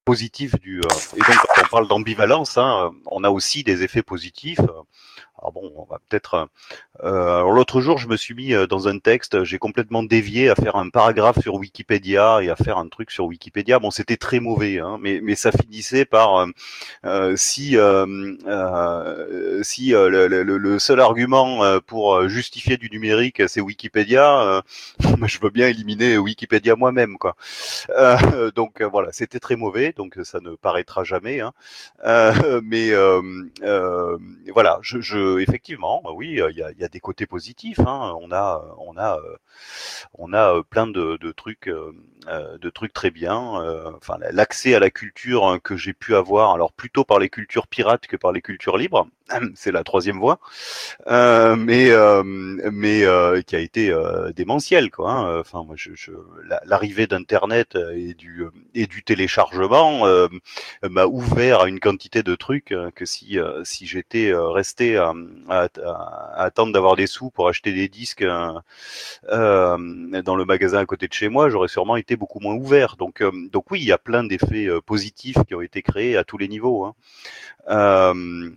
[0.04, 0.80] positif du.
[0.80, 4.60] et donc quand on parle d'ambivalence, hein, on a aussi des effets positifs.
[6.08, 6.48] Peut-être.
[7.04, 10.48] Euh, alors l'autre jour, je me suis mis euh, dans un texte, j'ai complètement dévié
[10.48, 13.78] à faire un paragraphe sur Wikipédia et à faire un truc sur Wikipédia.
[13.78, 16.46] Bon, c'était très mauvais, hein, mais mais ça finissait par euh,
[17.04, 18.06] euh si euh,
[19.62, 24.62] si le, le, le, seul argument pour justifier du numérique, c'est Wikipédia.
[25.26, 27.36] je veux bien éliminer Wikipédia moi-même, quoi.
[28.54, 31.40] donc voilà, c'était très mauvais, donc ça ne paraîtra jamais.
[31.40, 31.52] Hein.
[32.62, 32.92] mais
[34.52, 37.80] voilà, je, je effectivement, bah oui, il y a, des côtés positifs.
[37.80, 38.16] Hein.
[38.22, 39.18] On a, on a,
[40.14, 43.36] on a plein de, trucs, de trucs très bien.
[43.96, 47.66] Enfin, l'accès à la culture hein, que j'ai pu avoir, alors plutôt par les cultures
[47.66, 49.06] pirates que par les cultures libres.
[49.54, 50.38] c'est la troisième voie,
[51.06, 53.94] euh, mais euh, euh, qui a été
[54.36, 55.10] démentiel quoi.
[55.12, 55.42] Hein.
[56.66, 58.14] L'arrivée d'Internet et
[58.86, 60.06] du téléchargement
[60.82, 63.38] m'a ouvert à une quantité de trucs que si
[63.86, 65.14] j'étais resté à,
[66.36, 68.60] attendre d'avoir des sous pour acheter des disques dans
[69.30, 72.96] le magasin à côté de chez moi, j'aurais sûrement été beaucoup moins ouvert.
[72.96, 73.22] Donc
[73.70, 76.84] oui, il y a plein d'effets positifs qui ont été créés à tous les niveaux.
[76.84, 76.94] Hein.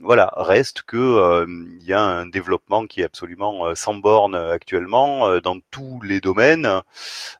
[0.01, 1.45] voilà reste que euh,
[1.79, 6.01] il y a un développement qui est absolument euh, sans borne euh, actuellement dans tous
[6.01, 6.67] les domaines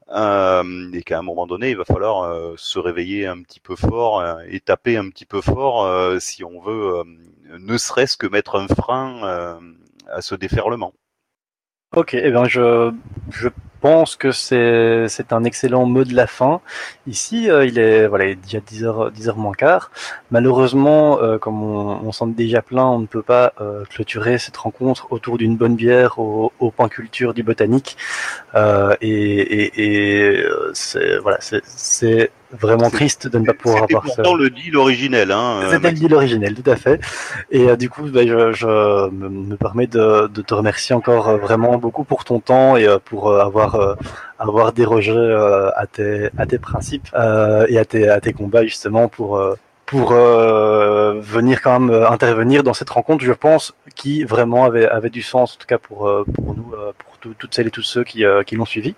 [0.10, 4.60] et qu'à un moment donné, il va falloir se réveiller un petit peu fort et
[4.60, 5.86] taper un petit peu fort
[6.22, 7.04] si on veut
[7.60, 9.60] ne serait-ce que mettre un frein
[10.10, 10.94] à ce déferlement.
[11.96, 12.94] Ok, eh bien je,
[13.32, 13.50] je
[13.80, 16.62] pense que c'est un excellent mot de la fin.
[17.08, 19.92] Ici, euh, il est voilà, il est déjà 10h 10h moins quart.
[20.32, 24.38] Malheureusement, euh, comme on, on s'en est déjà plein, on ne peut pas euh, clôturer
[24.38, 27.98] cette rencontre autour d'une bonne bière au, au point culture du botanique.
[29.02, 30.44] et et, et
[30.74, 34.22] c'est voilà, c'est vraiment triste de ne pas pouvoir avoir ça.
[34.22, 35.32] le deal originel.
[35.32, 37.02] Hein, C'était le deal originel, tout à fait.
[37.52, 41.78] Et du coup, bah, je, je me, me, permets de, de, te remercier encore vraiment
[41.78, 43.96] beaucoup pour ton temps et pour avoir avoir, euh,
[44.40, 49.40] avoir dérogé euh, à, tes, principes euh, et à tes, combats justement pour
[50.12, 55.58] venir quand même intervenir dans cette rencontre, je pense, qui vraiment avait, du sens, en
[55.60, 56.08] tout cas pour,
[56.38, 58.96] nous, pour toutes celles et tous ceux qui, l'ont suivi.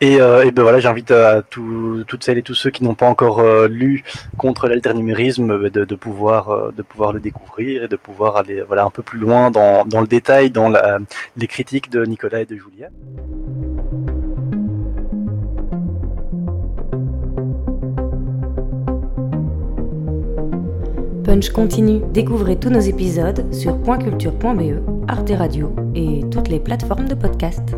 [0.00, 3.42] Et, ben voilà, j'invite à tout, toutes celles et tous ceux qui n'ont pas encore
[3.66, 4.04] lu
[4.36, 6.70] contre l'alternumérisme de, pouvoir,
[7.12, 10.72] le découvrir et de pouvoir aller un peu plus loin dans, le détail, dans
[11.36, 12.88] les critiques de Nicolas et de Julia.
[21.28, 22.00] Punch continue.
[22.14, 27.76] Découvrez tous nos épisodes sur pointculture.be, Arte Radio et toutes les plateformes de podcast.